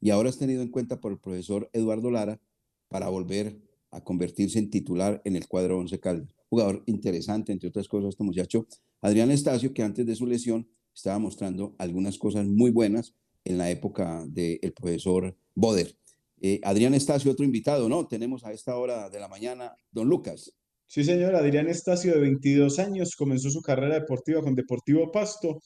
y 0.00 0.10
ahora 0.10 0.28
es 0.28 0.38
tenido 0.38 0.62
en 0.62 0.70
cuenta 0.70 1.00
por 1.00 1.12
el 1.12 1.18
profesor 1.18 1.70
Eduardo 1.72 2.10
Lara 2.10 2.40
para 2.88 3.08
volver 3.08 3.60
a 3.90 4.02
convertirse 4.02 4.58
en 4.58 4.70
titular 4.70 5.20
en 5.24 5.36
el 5.36 5.48
cuadro 5.48 5.78
Once 5.78 5.98
Caldas. 5.98 6.34
Jugador 6.48 6.82
interesante, 6.86 7.52
entre 7.52 7.68
otras 7.68 7.88
cosas, 7.88 8.10
este 8.10 8.24
muchacho 8.24 8.66
Adrián 9.00 9.30
Estacio, 9.30 9.72
que 9.72 9.82
antes 9.82 10.04
de 10.06 10.16
su 10.16 10.26
lesión 10.26 10.68
estaba 10.94 11.18
mostrando 11.18 11.74
algunas 11.78 12.18
cosas 12.18 12.46
muy 12.46 12.70
buenas 12.70 13.14
en 13.50 13.58
la 13.58 13.70
época 13.70 14.24
del 14.26 14.72
profesor 14.72 15.36
Boder. 15.54 15.94
Eh, 16.40 16.60
Adrián 16.62 16.94
Estacio, 16.94 17.30
otro 17.30 17.44
invitado, 17.44 17.88
¿no? 17.88 18.06
Tenemos 18.06 18.44
a 18.44 18.52
esta 18.52 18.76
hora 18.76 19.10
de 19.10 19.20
la 19.20 19.28
mañana, 19.28 19.74
don 19.90 20.08
Lucas. 20.08 20.54
Sí, 20.86 21.04
señor, 21.04 21.34
Adrián 21.36 21.68
Estacio, 21.68 22.14
de 22.14 22.20
22 22.20 22.78
años, 22.78 23.14
comenzó 23.14 23.50
su 23.50 23.60
carrera 23.60 24.00
deportiva 24.00 24.40
con 24.42 24.54
Deportivo 24.54 25.12
Pasto, 25.12 25.60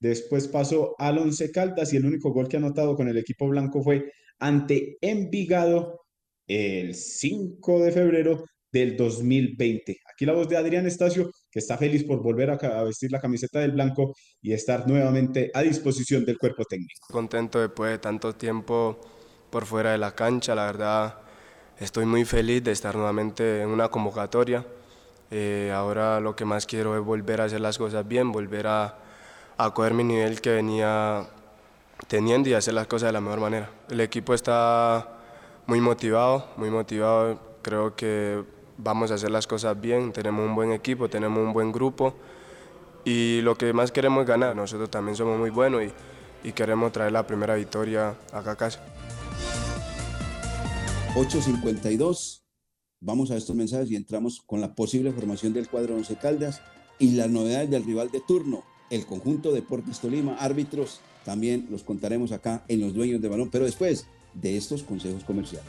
después 0.00 0.48
pasó 0.48 0.94
al 0.98 1.18
Once 1.18 1.50
Caldas 1.50 1.92
y 1.92 1.96
el 1.96 2.06
único 2.06 2.32
gol 2.32 2.48
que 2.48 2.56
ha 2.56 2.60
anotado 2.60 2.96
con 2.96 3.08
el 3.08 3.16
equipo 3.16 3.48
blanco 3.48 3.82
fue 3.82 4.10
ante 4.38 4.98
Envigado 5.00 6.00
el 6.46 6.94
5 6.94 7.84
de 7.84 7.92
febrero 7.92 8.44
del 8.70 8.96
2020. 8.96 9.96
Aquí 10.16 10.24
la 10.24 10.32
voz 10.32 10.48
de 10.48 10.56
Adrián 10.56 10.86
Estacio, 10.86 11.30
que 11.50 11.58
está 11.58 11.76
feliz 11.76 12.02
por 12.02 12.22
volver 12.22 12.48
a, 12.48 12.82
vestir 12.84 13.12
la 13.12 13.20
camiseta 13.20 13.58
del 13.58 13.72
blanco 13.72 14.14
y 14.40 14.54
estar 14.54 14.88
nuevamente 14.88 15.50
a 15.52 15.60
disposición 15.60 16.24
del 16.24 16.38
cuerpo 16.38 16.64
técnico. 16.64 17.06
Contento 17.10 17.60
después 17.60 17.90
de 17.90 17.98
tanto 17.98 18.34
tiempo 18.34 18.98
por 19.50 19.66
fuera 19.66 19.92
de 19.92 19.98
la 19.98 20.14
cancha, 20.14 20.54
la 20.54 20.64
verdad 20.64 21.18
estoy 21.78 22.06
muy 22.06 22.24
feliz 22.24 22.64
de 22.64 22.72
estar 22.72 22.94
nuevamente 22.94 23.60
en 23.60 23.68
una 23.68 23.90
convocatoria. 23.90 24.64
Eh, 25.30 25.70
ahora 25.74 26.18
lo 26.18 26.34
que 26.34 26.46
más 26.46 26.64
quiero 26.64 26.96
es 26.96 27.04
volver 27.04 27.42
a 27.42 27.44
hacer 27.44 27.60
las 27.60 27.76
cosas 27.76 28.08
bien, 28.08 28.32
volver 28.32 28.68
a, 28.68 28.96
a 29.58 29.74
coger 29.74 29.92
mi 29.92 30.04
nivel 30.04 30.40
que 30.40 30.48
venía 30.48 31.28
teniendo 32.08 32.48
y 32.48 32.54
hacer 32.54 32.72
las 32.72 32.86
cosas 32.86 33.08
de 33.08 33.12
la 33.12 33.20
mejor 33.20 33.40
manera. 33.40 33.70
El 33.90 34.00
equipo 34.00 34.32
está 34.32 35.18
muy 35.66 35.82
motivado, 35.82 36.54
muy 36.56 36.70
motivado. 36.70 37.38
Creo 37.60 37.94
que 37.94 38.55
vamos 38.78 39.10
a 39.10 39.14
hacer 39.14 39.30
las 39.30 39.46
cosas 39.46 39.80
bien, 39.80 40.12
tenemos 40.12 40.46
un 40.46 40.54
buen 40.54 40.72
equipo, 40.72 41.08
tenemos 41.08 41.38
un 41.38 41.52
buen 41.52 41.72
grupo 41.72 42.14
y 43.04 43.40
lo 43.42 43.56
que 43.56 43.72
más 43.72 43.92
queremos 43.92 44.22
es 44.22 44.28
ganar. 44.28 44.56
Nosotros 44.56 44.90
también 44.90 45.16
somos 45.16 45.38
muy 45.38 45.50
buenos 45.50 45.82
y, 45.82 46.48
y 46.48 46.52
queremos 46.52 46.92
traer 46.92 47.12
la 47.12 47.26
primera 47.26 47.54
victoria 47.54 48.16
acá 48.32 48.52
a 48.52 48.56
casa. 48.56 48.80
8.52. 51.14 52.42
Vamos 53.00 53.30
a 53.30 53.36
estos 53.36 53.54
mensajes 53.54 53.90
y 53.90 53.96
entramos 53.96 54.42
con 54.44 54.60
la 54.60 54.74
posible 54.74 55.12
formación 55.12 55.52
del 55.52 55.68
cuadro 55.68 55.94
Once 55.94 56.16
Caldas 56.16 56.62
y 56.98 57.12
las 57.12 57.30
novedades 57.30 57.70
del 57.70 57.84
rival 57.84 58.10
de 58.10 58.20
turno, 58.20 58.64
el 58.90 59.06
conjunto 59.06 59.52
Deportes 59.52 60.00
Tolima, 60.00 60.36
árbitros, 60.36 61.00
también 61.24 61.66
los 61.70 61.82
contaremos 61.82 62.32
acá 62.32 62.64
en 62.68 62.80
los 62.80 62.94
dueños 62.94 63.20
de 63.20 63.28
balón, 63.28 63.50
pero 63.50 63.64
después 63.64 64.06
de 64.34 64.56
estos 64.56 64.82
consejos 64.82 65.24
comerciales. 65.24 65.68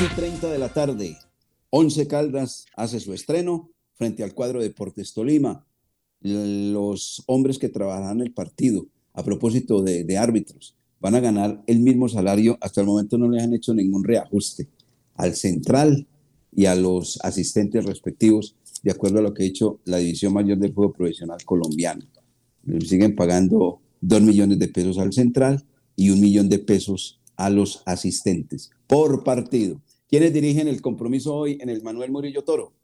3 0.00 0.12
y 0.12 0.14
30 0.14 0.50
de 0.50 0.58
la 0.58 0.72
tarde, 0.72 1.18
Once 1.68 2.06
Caldas 2.06 2.64
hace 2.74 3.00
su 3.00 3.12
estreno 3.12 3.68
frente 3.92 4.22
al 4.24 4.32
cuadro 4.32 4.62
Deportes 4.62 5.12
Tolima. 5.12 5.66
Los 6.22 7.22
hombres 7.26 7.58
que 7.58 7.68
trabajarán 7.68 8.22
el 8.22 8.32
partido, 8.32 8.86
a 9.12 9.22
propósito 9.22 9.82
de, 9.82 10.16
árbitros, 10.16 10.74
van 11.00 11.16
a 11.16 11.20
ganar 11.20 11.62
el 11.66 11.80
mismo 11.80 12.08
salario. 12.08 12.56
Hasta 12.62 12.80
el 12.80 12.86
momento 12.86 13.18
no 13.18 13.28
les 13.28 13.42
han 13.42 13.52
hecho 13.52 13.74
ningún 13.74 14.02
reajuste 14.02 14.68
al 15.16 15.34
central 15.34 16.06
y 16.50 16.64
a 16.64 16.74
los 16.74 17.18
asistentes 17.22 17.84
respectivos, 17.84 18.54
de 18.82 18.92
acuerdo 18.92 19.18
a 19.18 19.22
lo 19.22 19.34
que 19.34 19.42
ha 19.42 19.46
hecho 19.46 19.80
la 19.84 19.98
División 19.98 20.32
Mayor 20.32 20.56
del 20.56 20.72
Fútbol 20.72 20.94
Profesional 20.94 21.44
Colombiano. 21.44 22.06
Le 22.64 22.80
siguen 22.86 23.14
pagando 23.14 23.82
2 24.00 24.22
millones 24.22 24.58
de 24.58 24.68
pesos 24.68 24.96
al 24.96 25.12
central 25.12 25.62
y 25.94 26.08
un 26.08 26.22
millón 26.22 26.48
de 26.48 26.58
pesos 26.58 27.20
a 27.36 27.50
los 27.50 27.82
asistentes 27.84 28.70
por 28.86 29.24
partido. 29.24 29.80
¿Quiénes 30.10 30.32
dirigen 30.32 30.66
el 30.66 30.82
compromiso 30.82 31.36
hoy 31.36 31.56
en 31.60 31.68
el 31.68 31.82
Manuel 31.82 32.10
Murillo 32.10 32.42
Toro? 32.42 32.74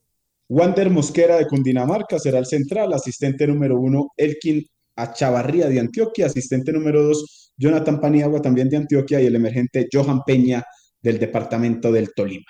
Wander 0.49 0.91
Mosquera 0.91 1.37
de 1.37 1.49
Cundinamarca 1.49 2.20
será 2.20 2.39
el 2.39 2.47
central, 2.47 2.93
asistente 2.93 3.49
número 3.49 3.81
uno, 3.81 4.12
Elkin 4.16 4.64
Achavarría 4.95 5.68
de 5.68 5.81
Antioquia, 5.81 6.27
asistente 6.27 6.72
número 6.72 7.03
dos, 7.03 7.53
Jonathan 7.57 8.01
Paniagua 8.01 8.41
también 8.41 8.68
de 8.68 8.77
Antioquia 8.77 9.20
y 9.20 9.27
el 9.27 9.35
emergente 9.35 9.89
Johan 9.93 10.22
Peña 10.24 10.64
del 11.03 11.18
departamento 11.18 11.91
del 11.91 12.14
Tolima. 12.14 12.47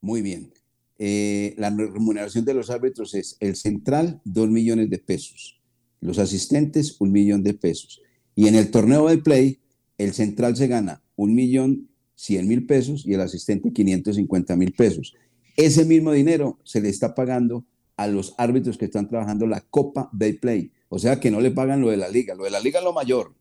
Muy 0.00 0.22
bien. 0.22 0.52
Eh, 0.98 1.56
la 1.58 1.70
remuneración 1.70 2.44
de 2.44 2.54
los 2.54 2.70
árbitros 2.70 3.14
es 3.14 3.36
el 3.40 3.56
central, 3.56 4.20
2 4.24 4.48
millones 4.48 4.88
de 4.88 4.98
pesos. 4.98 5.60
Los 6.00 6.20
asistentes, 6.20 6.94
un 7.00 7.10
millón 7.10 7.42
de 7.42 7.54
pesos. 7.54 8.00
Y 8.36 8.46
en 8.46 8.54
el 8.54 8.70
torneo 8.70 9.08
de 9.08 9.18
play, 9.18 9.58
el 9.98 10.12
central 10.12 10.54
se 10.54 10.68
gana 10.68 11.02
un 11.16 11.34
millón 11.34 11.88
cien 12.14 12.48
mil 12.48 12.66
pesos 12.66 13.06
y 13.06 13.14
el 13.14 13.20
asistente 13.20 13.72
550 13.72 14.56
mil 14.56 14.72
pesos. 14.72 15.14
Ese 15.56 15.84
mismo 15.84 16.12
dinero 16.12 16.58
se 16.64 16.80
le 16.80 16.88
está 16.88 17.14
pagando 17.14 17.64
a 17.96 18.06
los 18.06 18.34
árbitros 18.38 18.78
que 18.78 18.86
están 18.86 19.08
trabajando 19.08 19.46
la 19.46 19.60
Copa 19.60 20.08
Day 20.12 20.34
Play. 20.34 20.72
O 20.88 20.98
sea 20.98 21.20
que 21.20 21.30
no 21.30 21.40
le 21.40 21.50
pagan 21.50 21.80
lo 21.80 21.90
de 21.90 21.96
la 21.96 22.08
liga. 22.08 22.34
Lo 22.34 22.44
de 22.44 22.50
la 22.50 22.60
liga 22.60 22.78
es 22.78 22.84
lo 22.84 22.92
mayor. 22.92 23.34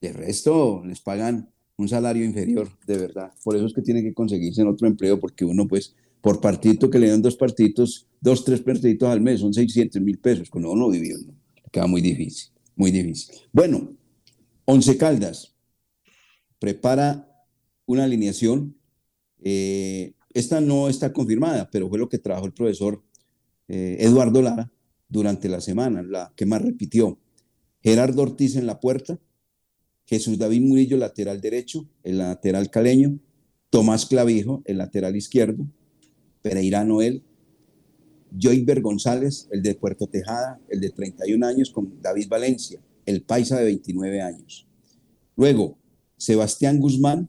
De 0.00 0.12
resto 0.12 0.82
les 0.84 1.00
pagan 1.00 1.50
un 1.76 1.88
salario 1.88 2.24
inferior, 2.24 2.68
de 2.86 2.98
verdad. 2.98 3.32
Por 3.42 3.56
eso 3.56 3.66
es 3.66 3.72
que 3.72 3.82
tienen 3.82 4.04
que 4.04 4.14
conseguirse 4.14 4.60
en 4.62 4.68
otro 4.68 4.86
empleo, 4.86 5.18
porque 5.18 5.44
uno, 5.44 5.66
pues, 5.66 5.94
por 6.20 6.40
partito 6.40 6.90
que 6.90 6.98
le 6.98 7.08
dan 7.08 7.22
dos 7.22 7.36
partidos, 7.36 8.06
dos, 8.20 8.44
tres 8.44 8.60
partiditos 8.60 9.08
al 9.08 9.20
mes, 9.20 9.40
son 9.40 9.54
600 9.54 10.00
mil 10.02 10.18
pesos. 10.18 10.50
Con 10.50 10.64
uno 10.64 10.76
no 10.76 10.90
vivir, 10.90 11.16
¿no? 11.26 11.34
Queda 11.72 11.86
muy 11.86 12.00
difícil, 12.00 12.50
muy 12.76 12.90
difícil. 12.90 13.34
Bueno, 13.52 13.92
Once 14.64 14.96
Caldas 14.96 15.54
prepara 16.58 17.29
una 17.92 18.04
alineación. 18.04 18.76
eh, 19.42 20.12
esta 20.32 20.60
no 20.60 20.88
está 20.88 21.12
confirmada, 21.12 21.68
pero 21.72 21.88
fue 21.88 21.98
lo 21.98 22.08
que 22.08 22.18
trabajó 22.18 22.46
el 22.46 22.52
profesor 22.52 23.02
eh, 23.66 23.96
Eduardo 24.00 24.42
Lara 24.42 24.72
durante 25.08 25.48
la 25.48 25.60
semana, 25.60 26.02
la 26.02 26.32
que 26.36 26.46
más 26.46 26.62
repitió. 26.62 27.18
Gerardo 27.82 28.22
Ortiz 28.22 28.54
en 28.54 28.66
la 28.66 28.78
puerta, 28.78 29.18
Jesús 30.06 30.38
David 30.38 30.60
Murillo, 30.60 30.96
lateral 30.96 31.40
derecho, 31.40 31.88
el 32.04 32.18
lateral 32.18 32.70
caleño, 32.70 33.18
Tomás 33.70 34.06
Clavijo, 34.06 34.62
el 34.66 34.78
lateral 34.78 35.16
izquierdo, 35.16 35.66
Pereira 36.42 36.84
Noel, 36.84 37.24
Joyber 38.38 38.80
González, 38.80 39.48
el 39.50 39.62
de 39.62 39.74
Puerto 39.74 40.06
Tejada, 40.06 40.60
el 40.68 40.80
de 40.80 40.90
31 40.90 41.44
años, 41.44 41.70
con 41.70 42.00
David 42.00 42.28
Valencia, 42.28 42.80
el 43.06 43.22
paisa 43.22 43.58
de 43.58 43.64
29 43.64 44.20
años. 44.20 44.68
Luego, 45.36 45.78
Sebastián 46.16 46.78
Guzmán 46.78 47.28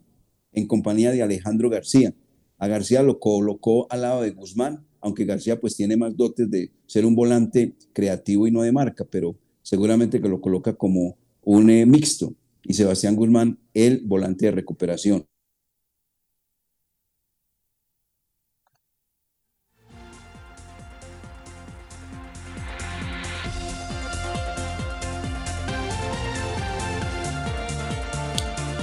en 0.54 0.68
compañía 0.68 1.12
de 1.12 1.22
Alejandro 1.22 1.70
García. 1.70 2.14
A 2.58 2.68
García 2.68 3.02
lo 3.04 3.20
colocó 3.20 3.88
al 3.90 4.02
lado 4.02 4.22
de 4.22 4.32
Guzmán, 4.32 4.86
aunque 5.00 5.26
García 5.26 5.60
pues 5.60 5.76
tiene 5.76 5.98
más 5.98 6.16
dotes 6.16 6.50
de 6.50 6.72
ser 6.86 7.06
un 7.06 7.16
volante 7.16 7.74
creativo 7.94 8.48
y 8.48 8.52
no 8.52 8.62
de 8.62 8.72
marca, 8.72 9.06
pero 9.10 9.36
seguramente 9.64 10.22
que 10.22 10.30
lo 10.30 10.42
coloca 10.42 10.74
como 10.74 11.18
un 11.44 11.70
eh, 11.70 11.86
mixto. 11.86 12.34
Y 12.64 12.74
Sebastián 12.74 13.16
Guzmán, 13.16 13.58
el 13.74 14.02
volante 14.06 14.46
de 14.46 14.52
recuperación. 14.52 15.26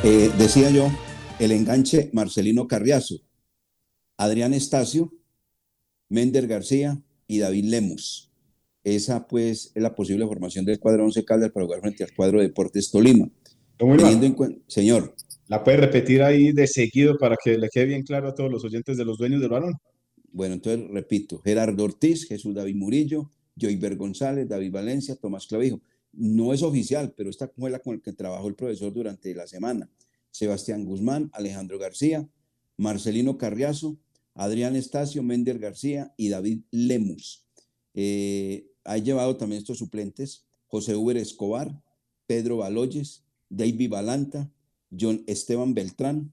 Eh, 0.05 0.31
decía 0.39 0.71
yo, 0.71 0.91
el 1.39 1.53
enganche 1.53 2.11
Marcelino 2.12 2.66
Carriazo, 2.66 3.16
Adrián 4.16 4.53
Estacio, 4.55 5.12
Mender 6.09 6.47
García 6.47 7.01
y 7.26 7.39
David 7.39 7.64
Lemus. 7.66 8.30
Esa 8.82 9.26
pues 9.28 9.70
es 9.74 9.82
la 9.82 9.95
posible 9.95 10.24
formación 10.26 10.64
del 10.64 10.78
cuadro 10.80 11.05
11 11.05 11.24
Caldas 11.24 11.51
para 11.53 11.66
jugar 11.66 11.80
frente 11.80 12.05
al 12.05 12.14
cuadro 12.14 12.41
Deportes 12.41 12.91
Tolima. 12.91 13.28
Teniendo 13.76 14.26
en 14.26 14.34
cuen- 14.36 14.62
Señor, 14.66 15.14
¿La 15.47 15.64
puede 15.64 15.78
repetir 15.78 16.22
ahí 16.22 16.53
de 16.53 16.66
seguido 16.66 17.16
para 17.16 17.34
que 17.43 17.57
le 17.57 17.68
quede 17.70 17.86
bien 17.86 18.03
claro 18.03 18.28
a 18.28 18.34
todos 18.34 18.51
los 18.51 18.64
oyentes 18.64 18.97
de 18.99 19.05
los 19.05 19.16
dueños 19.18 19.41
del 19.41 19.51
balón? 19.51 19.74
bueno, 20.30 20.55
entonces 20.55 20.86
repito, 20.91 21.41
Gerardo 21.43 21.84
Ortiz, 21.84 22.26
Jesús 22.26 22.55
David 22.55 22.74
Murillo, 22.76 23.30
Joyber 23.59 23.97
González, 23.97 24.47
David 24.47 24.70
Valencia, 24.70 25.16
Tomás 25.16 25.47
Clavijo. 25.47 25.80
No 26.12 26.53
es 26.53 26.62
oficial, 26.62 27.14
pero 27.16 27.30
esta 27.30 27.49
fue 27.49 27.70
la 27.70 27.78
con 27.78 27.97
la 27.97 28.03
que 28.03 28.12
trabajó 28.12 28.47
el 28.49 28.55
profesor 28.55 28.93
durante 28.93 29.34
la 29.34 29.47
semana. 29.47 29.89
Sebastián 30.39 30.84
Guzmán, 30.84 31.30
Alejandro 31.32 31.80
García, 31.80 32.28
Marcelino 32.76 33.39
Carriazo, 33.39 33.99
Adrián 34.34 34.76
Estacio, 34.76 35.24
Mender 35.24 35.59
García 35.59 36.14
y 36.16 36.28
David 36.28 36.61
Lemus. 36.70 37.45
Eh, 37.95 38.70
ha 38.84 38.99
llevado 38.99 39.36
también 39.36 39.59
estos 39.59 39.78
suplentes, 39.78 40.47
José 40.68 40.95
Uber 40.95 41.16
Escobar, 41.16 41.82
Pedro 42.28 42.59
Baloyes, 42.59 43.24
David 43.49 43.91
Balanta, 43.91 44.49
John 44.97 45.24
Esteban 45.26 45.74
Beltrán, 45.74 46.32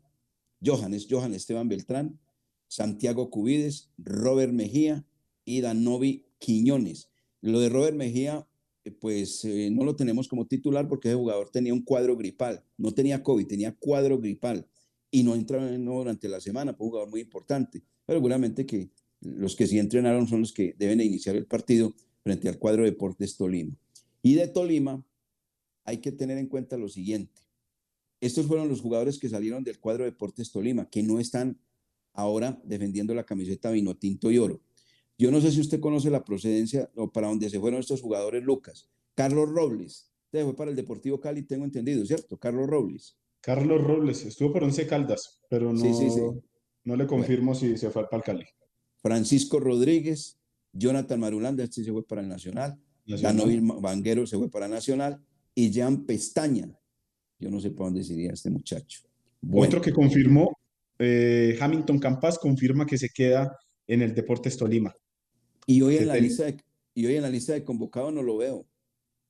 Johannes, 0.63 1.07
Johan 1.09 1.33
Esteban 1.33 1.67
Beltrán, 1.67 2.19
Santiago 2.67 3.31
Cubides, 3.31 3.89
Robert 3.97 4.53
Mejía 4.53 5.03
y 5.45 5.61
Danovi 5.61 6.27
Quiñones. 6.37 7.09
Lo 7.41 7.59
de 7.59 7.69
Robert 7.69 7.97
Mejía, 7.97 8.47
pues 8.91 9.43
eh, 9.45 9.69
no 9.71 9.83
lo 9.83 9.95
tenemos 9.95 10.27
como 10.27 10.45
titular 10.45 10.87
porque 10.87 11.07
ese 11.09 11.15
jugador 11.17 11.49
tenía 11.49 11.73
un 11.73 11.81
cuadro 11.83 12.15
gripal, 12.15 12.63
no 12.77 12.91
tenía 12.93 13.23
COVID, 13.23 13.47
tenía 13.47 13.75
cuadro 13.75 14.19
gripal 14.19 14.67
y 15.11 15.23
no 15.23 15.35
entraba 15.35 15.69
en- 15.73 15.83
no 15.85 15.93
durante 15.95 16.27
la 16.27 16.39
semana, 16.39 16.73
fue 16.73 16.85
un 16.85 16.91
jugador 16.91 17.09
muy 17.09 17.21
importante. 17.21 17.81
Pero 18.05 18.19
seguramente 18.19 18.65
que 18.65 18.89
los 19.21 19.55
que 19.55 19.65
sí 19.67 19.79
entrenaron 19.79 20.27
son 20.27 20.41
los 20.41 20.53
que 20.53 20.75
deben 20.77 20.99
de 20.99 21.05
iniciar 21.05 21.35
el 21.35 21.45
partido 21.45 21.93
frente 22.23 22.47
al 22.49 22.59
cuadro 22.59 22.83
Deportes 22.83 23.37
Tolima. 23.37 23.75
Y 24.21 24.35
de 24.35 24.47
Tolima 24.47 25.03
hay 25.83 25.97
que 25.97 26.11
tener 26.11 26.37
en 26.37 26.47
cuenta 26.47 26.77
lo 26.77 26.89
siguiente. 26.89 27.41
Estos 28.21 28.45
fueron 28.47 28.67
los 28.69 28.81
jugadores 28.81 29.19
que 29.19 29.29
salieron 29.29 29.63
del 29.63 29.79
cuadro 29.79 30.03
Deportes 30.03 30.51
Tolima, 30.51 30.89
que 30.89 31.03
no 31.03 31.19
están 31.19 31.59
ahora 32.13 32.59
defendiendo 32.63 33.13
la 33.13 33.25
camiseta 33.25 33.71
vino 33.71 33.95
tinto 33.95 34.31
y 34.31 34.37
oro. 34.37 34.61
Yo 35.17 35.31
no 35.31 35.39
sé 35.39 35.51
si 35.51 35.61
usted 35.61 35.79
conoce 35.79 36.09
la 36.09 36.23
procedencia 36.25 36.89
o 36.95 37.11
para 37.11 37.27
dónde 37.27 37.49
se 37.49 37.59
fueron 37.59 37.79
estos 37.79 38.01
jugadores, 38.01 38.43
Lucas. 38.43 38.89
Carlos 39.13 39.49
Robles, 39.49 40.11
se 40.31 40.43
fue 40.43 40.55
para 40.55 40.71
el 40.71 40.75
Deportivo 40.75 41.19
Cali, 41.19 41.43
tengo 41.43 41.63
entendido, 41.63 42.05
¿cierto? 42.05 42.37
Carlos 42.37 42.67
Robles. 42.67 43.17
Carlos 43.39 43.81
Robles 43.83 44.25
estuvo 44.25 44.51
por 44.51 44.63
Once 44.63 44.85
Caldas, 44.87 45.41
pero 45.49 45.71
no, 45.71 45.79
Sí, 45.79 45.93
sí, 45.93 46.09
sí. 46.09 46.21
no 46.83 46.95
le 46.95 47.07
confirmo 47.07 47.55
si 47.55 47.77
se 47.77 47.89
fue 47.91 48.03
para 48.09 48.17
el 48.17 48.23
Cali. 48.23 48.45
Francisco 48.97 49.59
Rodríguez, 49.59 50.37
Jonathan 50.73 51.19
Marulanda, 51.19 51.63
este 51.63 51.83
se 51.83 51.91
fue 51.91 52.05
para 52.05 52.21
el 52.21 52.27
Nacional. 52.27 52.77
Danovil 53.05 53.61
Vanguero 53.61 54.25
se 54.25 54.35
fue 54.37 54.49
para 54.49 54.67
Nacional 54.67 55.23
y 55.53 55.69
Jean 55.69 56.05
Pestaña. 56.05 56.75
Yo 57.39 57.49
no 57.51 57.59
sé 57.59 57.69
para 57.71 57.85
dónde 57.85 58.03
se 58.03 58.13
iría 58.15 58.31
este 58.31 58.49
muchacho. 58.49 59.01
Bueno, 59.41 59.67
Otro 59.67 59.81
que 59.81 59.93
confirmó, 59.93 60.57
eh, 60.97 61.55
Hamilton 61.59 61.99
Campas 61.99 62.39
confirma 62.39 62.85
que 62.85 62.97
se 62.97 63.09
queda 63.09 63.55
en 63.87 64.01
el 64.01 64.15
Deportes 64.15 64.57
Tolima. 64.57 64.93
Y 65.65 65.81
hoy 65.81 65.97
en 65.97 66.07
la 66.07 66.13
ten- 66.13 66.23
lista 66.23 66.45
de, 66.45 66.57
y 66.93 67.05
hoy 67.05 67.15
en 67.15 67.21
la 67.23 67.29
lista 67.29 67.53
de 67.53 67.63
convocados 67.63 68.13
no 68.13 68.21
lo 68.23 68.37
veo. 68.37 68.67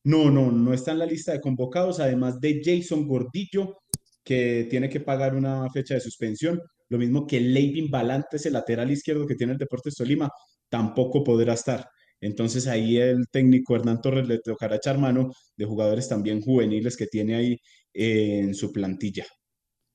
No, 0.03 0.29
no, 0.29 0.51
no 0.51 0.73
está 0.73 0.91
en 0.91 0.99
la 0.99 1.05
lista 1.05 1.31
de 1.31 1.41
convocados, 1.41 1.99
además 1.99 2.39
de 2.39 2.61
Jason 2.63 3.07
Gordillo, 3.07 3.77
que 4.23 4.67
tiene 4.69 4.89
que 4.89 4.99
pagar 4.99 5.36
una 5.36 5.69
fecha 5.71 5.95
de 5.95 6.01
suspensión. 6.01 6.61
Lo 6.89 6.99
mismo 6.99 7.25
que 7.25 7.39
Leivin 7.39 7.89
Balantes, 7.89 8.45
el 8.45 8.53
lateral 8.53 8.91
izquierdo 8.91 9.25
que 9.25 9.36
tiene 9.36 9.53
el 9.53 9.59
Deportes 9.59 9.95
Tolima, 9.95 10.29
tampoco 10.69 11.23
podrá 11.23 11.53
estar. 11.53 11.88
Entonces 12.21 12.67
ahí 12.67 12.97
el 12.97 13.27
técnico 13.31 13.75
Hernán 13.75 14.01
Torres 14.01 14.27
le 14.27 14.39
tocará 14.39 14.75
echar 14.75 14.97
mano 14.99 15.31
de 15.57 15.65
jugadores 15.65 16.07
también 16.07 16.41
juveniles 16.41 16.95
que 16.95 17.07
tiene 17.07 17.36
ahí 17.36 17.57
eh, 17.93 18.39
en 18.39 18.53
su 18.53 18.71
plantilla. 18.71 19.25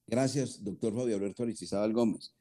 Gracias, 0.07 0.63
doctor 0.63 0.93
Fabio 0.95 1.17
Alberto 1.17 1.45
Aristizábal 1.45 1.93
Gómez. 1.93 2.35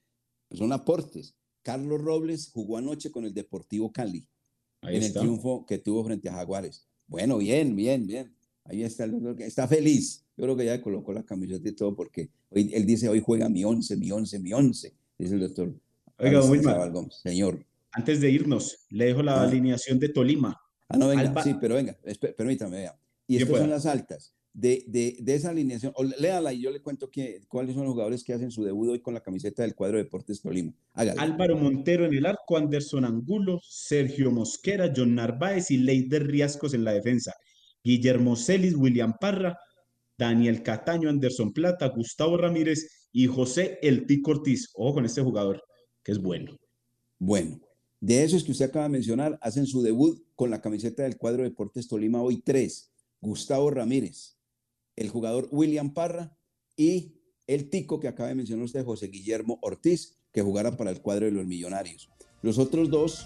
Pues 0.48 0.58
son 0.58 0.74
aportes. 0.74 1.36
Carlos 1.64 2.02
Robles 2.02 2.50
jugó 2.54 2.78
anoche 2.78 3.12
con 3.12 3.26
el 3.26 3.34
Deportivo 3.34 3.92
Cali 3.92 4.26
Ahí 4.82 4.96
en 4.98 5.04
está. 5.04 5.20
el 5.20 5.26
triunfo 5.26 5.66
que 5.66 5.78
tuvo 5.78 6.04
frente 6.06 6.30
a 6.30 6.34
Jaguares. 6.34 6.88
Bueno, 7.08 7.38
bien, 7.40 7.76
bien, 7.76 8.08
bien. 8.08 8.34
Ahí 8.66 8.84
está, 8.84 9.04
el 9.04 9.12
doctor 9.12 9.36
que 9.36 9.46
está 9.46 9.68
feliz. 9.68 10.24
Yo 10.38 10.44
creo 10.46 10.56
que 10.56 10.66
ya 10.66 10.82
colocó 10.82 11.12
la 11.12 11.24
camiseta 11.24 11.68
y 11.68 11.74
todo 11.74 11.96
porque 11.96 12.30
hoy, 12.50 12.72
él 12.74 12.86
dice, 12.86 13.10
hoy 13.10 13.20
juega 13.20 13.50
mi 13.50 13.64
once, 13.66 13.98
mi 13.98 14.12
once, 14.12 14.40
mi 14.40 14.54
once, 14.54 14.94
dice 15.18 15.34
el 15.34 15.42
doctor 15.42 15.74
Oiga. 16.18 16.40
Gómez. 16.40 17.16
Señor. 17.22 17.66
Antes 17.92 18.22
de 18.22 18.30
irnos, 18.32 18.86
le 18.90 19.06
dejo 19.06 19.24
la 19.24 19.42
Ah. 19.42 19.44
alineación 19.44 20.00
de 20.00 20.10
Tolima. 20.10 20.62
Ah, 20.88 20.98
no, 20.98 21.08
venga, 21.08 21.22
Alba- 21.24 21.44
sí, 21.44 21.56
pero 21.60 21.76
venga, 21.76 21.98
espe- 22.04 22.34
permítame, 22.36 22.78
vea. 22.78 23.00
Y 23.28 23.38
estas 23.38 23.58
son 23.58 23.70
las 23.70 23.86
altas. 23.86 24.34
De, 24.52 24.84
de, 24.88 25.16
de 25.22 25.36
esa 25.36 25.52
alineación, 25.52 25.94
o 25.96 26.04
léala 26.04 26.52
y 26.52 26.62
yo 26.62 26.72
le 26.72 26.82
cuento 26.82 27.10
que, 27.10 27.40
cuáles 27.48 27.76
son 27.76 27.86
los 27.86 27.94
jugadores 27.94 28.24
que 28.24 28.34
hacen 28.34 28.52
su 28.52 28.64
debut 28.64 28.90
hoy 28.90 29.00
con 29.00 29.14
la 29.14 29.22
camiseta 29.22 29.62
del 29.62 29.76
cuadro 29.76 29.98
Deportes 29.98 30.42
Tolima. 30.42 30.74
Hágale. 30.94 31.22
Álvaro 31.22 31.56
Montero 31.56 32.06
en 32.06 32.14
el 32.14 32.26
arco, 32.26 32.58
Anderson 32.58 33.06
Angulo, 33.06 33.62
Sergio 33.64 34.32
Mosquera, 34.32 34.92
John 34.94 35.16
Narváez 35.16 35.72
y 35.72 35.78
Leider 35.78 36.28
Riascos 36.28 36.74
en 36.74 36.84
la 36.84 36.94
defensa. 36.94 37.36
Guillermo 37.84 38.36
Celis, 38.36 38.76
William 38.76 39.14
Parra, 39.22 39.58
Daniel 40.18 40.64
Cataño, 40.64 41.10
Anderson 41.10 41.54
Plata, 41.54 41.88
Gustavo 41.88 42.36
Ramírez 42.36 43.08
y 43.14 43.28
José 43.28 43.80
El 43.82 44.06
Tico 44.08 44.32
Ortiz. 44.32 44.72
Ojo 44.74 44.96
con 44.96 45.06
este 45.06 45.22
jugador, 45.22 45.64
que 46.04 46.12
es 46.12 46.20
bueno. 46.20 46.58
Bueno, 47.20 47.62
de 48.02 48.24
esos 48.24 48.44
que 48.44 48.52
usted 48.52 48.66
acaba 48.66 48.86
de 48.86 48.90
mencionar, 48.90 49.38
hacen 49.42 49.66
su 49.66 49.82
debut 49.82 50.22
con 50.36 50.50
la 50.50 50.60
camiseta 50.60 51.04
del 51.04 51.18
cuadro 51.18 51.44
Deportes 51.44 51.88
Tolima 51.88 52.22
hoy 52.22 52.42
tres. 52.42 52.92
Gustavo 53.22 53.70
Ramírez, 53.70 54.38
el 55.00 55.10
jugador 55.10 55.48
William 55.52 55.94
Parra 55.94 56.38
y 56.76 57.16
el 57.48 57.70
tico 57.70 58.00
que 58.00 58.10
acaba 58.10 58.30
de 58.30 58.36
mencionar 58.36 58.66
usted, 58.66 58.86
José 58.86 59.08
Guillermo 59.08 59.58
Ortiz, 59.62 60.20
que 60.32 60.42
jugará 60.42 60.78
para 60.78 60.92
el 60.92 61.02
cuadro 61.02 61.26
de 61.26 61.32
los 61.32 61.48
Millonarios. 61.48 62.10
Los 62.42 62.60
otros 62.60 62.90
dos 62.90 63.26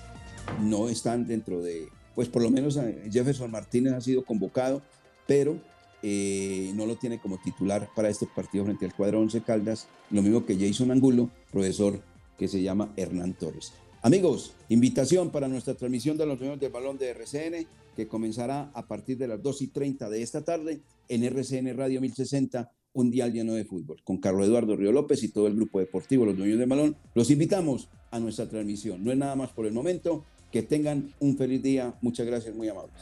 no 0.62 0.88
están 0.88 1.28
dentro 1.28 1.62
de, 1.62 1.90
pues 2.16 2.30
por 2.30 2.42
lo 2.42 2.52
menos 2.52 2.78
eh, 2.78 3.10
Jefferson 3.12 3.52
Martínez 3.52 3.94
ha 3.94 4.02
sido 4.02 4.24
convocado, 4.24 4.82
pero 5.28 5.60
eh, 6.04 6.72
no 6.76 6.86
lo 6.86 6.96
tiene 6.96 7.20
como 7.20 7.40
titular 7.40 7.90
para 7.96 8.10
este 8.10 8.28
partido 8.28 8.66
frente 8.66 8.86
al 8.86 8.96
cuadro 8.96 9.20
Once 9.20 9.42
Caldas, 9.42 9.88
lo 10.12 10.22
mismo 10.22 10.46
que 10.46 10.56
Jason 10.56 10.92
Angulo, 10.92 11.30
profesor 11.52 12.02
que 12.38 12.48
se 12.48 12.62
llama 12.62 12.94
Hernán 12.96 13.34
Torres. 13.34 13.74
Amigos, 14.04 14.54
invitación 14.70 15.32
para 15.32 15.48
nuestra 15.48 15.74
transmisión 15.74 16.18
de 16.18 16.26
los 16.26 16.38
Dueños 16.38 16.60
del 16.60 16.72
Balón 16.72 16.98
de 16.98 17.10
RCN, 17.10 17.66
que 17.96 18.08
comenzará 18.08 18.72
a 18.74 18.88
partir 18.88 19.18
de 19.18 19.28
las 19.28 19.42
2 19.42 19.62
y 19.62 19.68
30 19.68 20.10
de 20.10 20.22
esta 20.22 20.44
tarde 20.44 20.82
en 21.10 21.24
RCN 21.24 21.78
Radio 21.78 22.02
1060, 22.02 22.72
un 22.94 23.12
día 23.12 23.28
lleno 23.28 23.54
de 23.54 23.66
fútbol, 23.66 24.02
con 24.04 24.18
Carlos 24.18 24.48
Eduardo 24.48 24.76
Río 24.76 24.92
López 24.92 25.24
y 25.24 25.30
todo 25.30 25.48
el 25.48 25.56
grupo 25.56 25.80
deportivo 25.80 26.26
Los 26.26 26.38
Dueños 26.38 26.60
del 26.60 26.70
Balón. 26.70 26.96
Los 27.16 27.32
invitamos 27.32 27.90
a 28.12 28.20
nuestra 28.20 28.48
transmisión. 28.48 29.04
No 29.04 29.12
es 29.12 29.18
nada 29.18 29.36
más 29.36 29.50
por 29.50 29.66
el 29.66 29.74
momento. 29.74 30.26
Que 30.52 30.62
tengan 30.62 31.12
un 31.20 31.36
feliz 31.36 31.64
día. 31.64 31.96
Muchas 32.02 32.28
gracias, 32.28 32.56
muy 32.56 32.70
amables. 32.70 32.94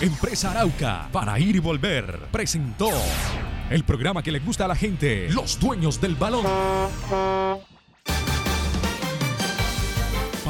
Empresa 0.00 0.50
Arauca, 0.50 1.08
para 1.12 1.38
ir 1.38 1.56
y 1.56 1.58
volver, 1.58 2.18
presentó 2.32 2.90
el 3.70 3.84
programa 3.84 4.22
que 4.22 4.32
le 4.32 4.40
gusta 4.40 4.64
a 4.64 4.68
la 4.68 4.74
gente, 4.74 5.28
los 5.30 5.60
dueños 5.60 6.00
del 6.00 6.14
balón. 6.14 6.44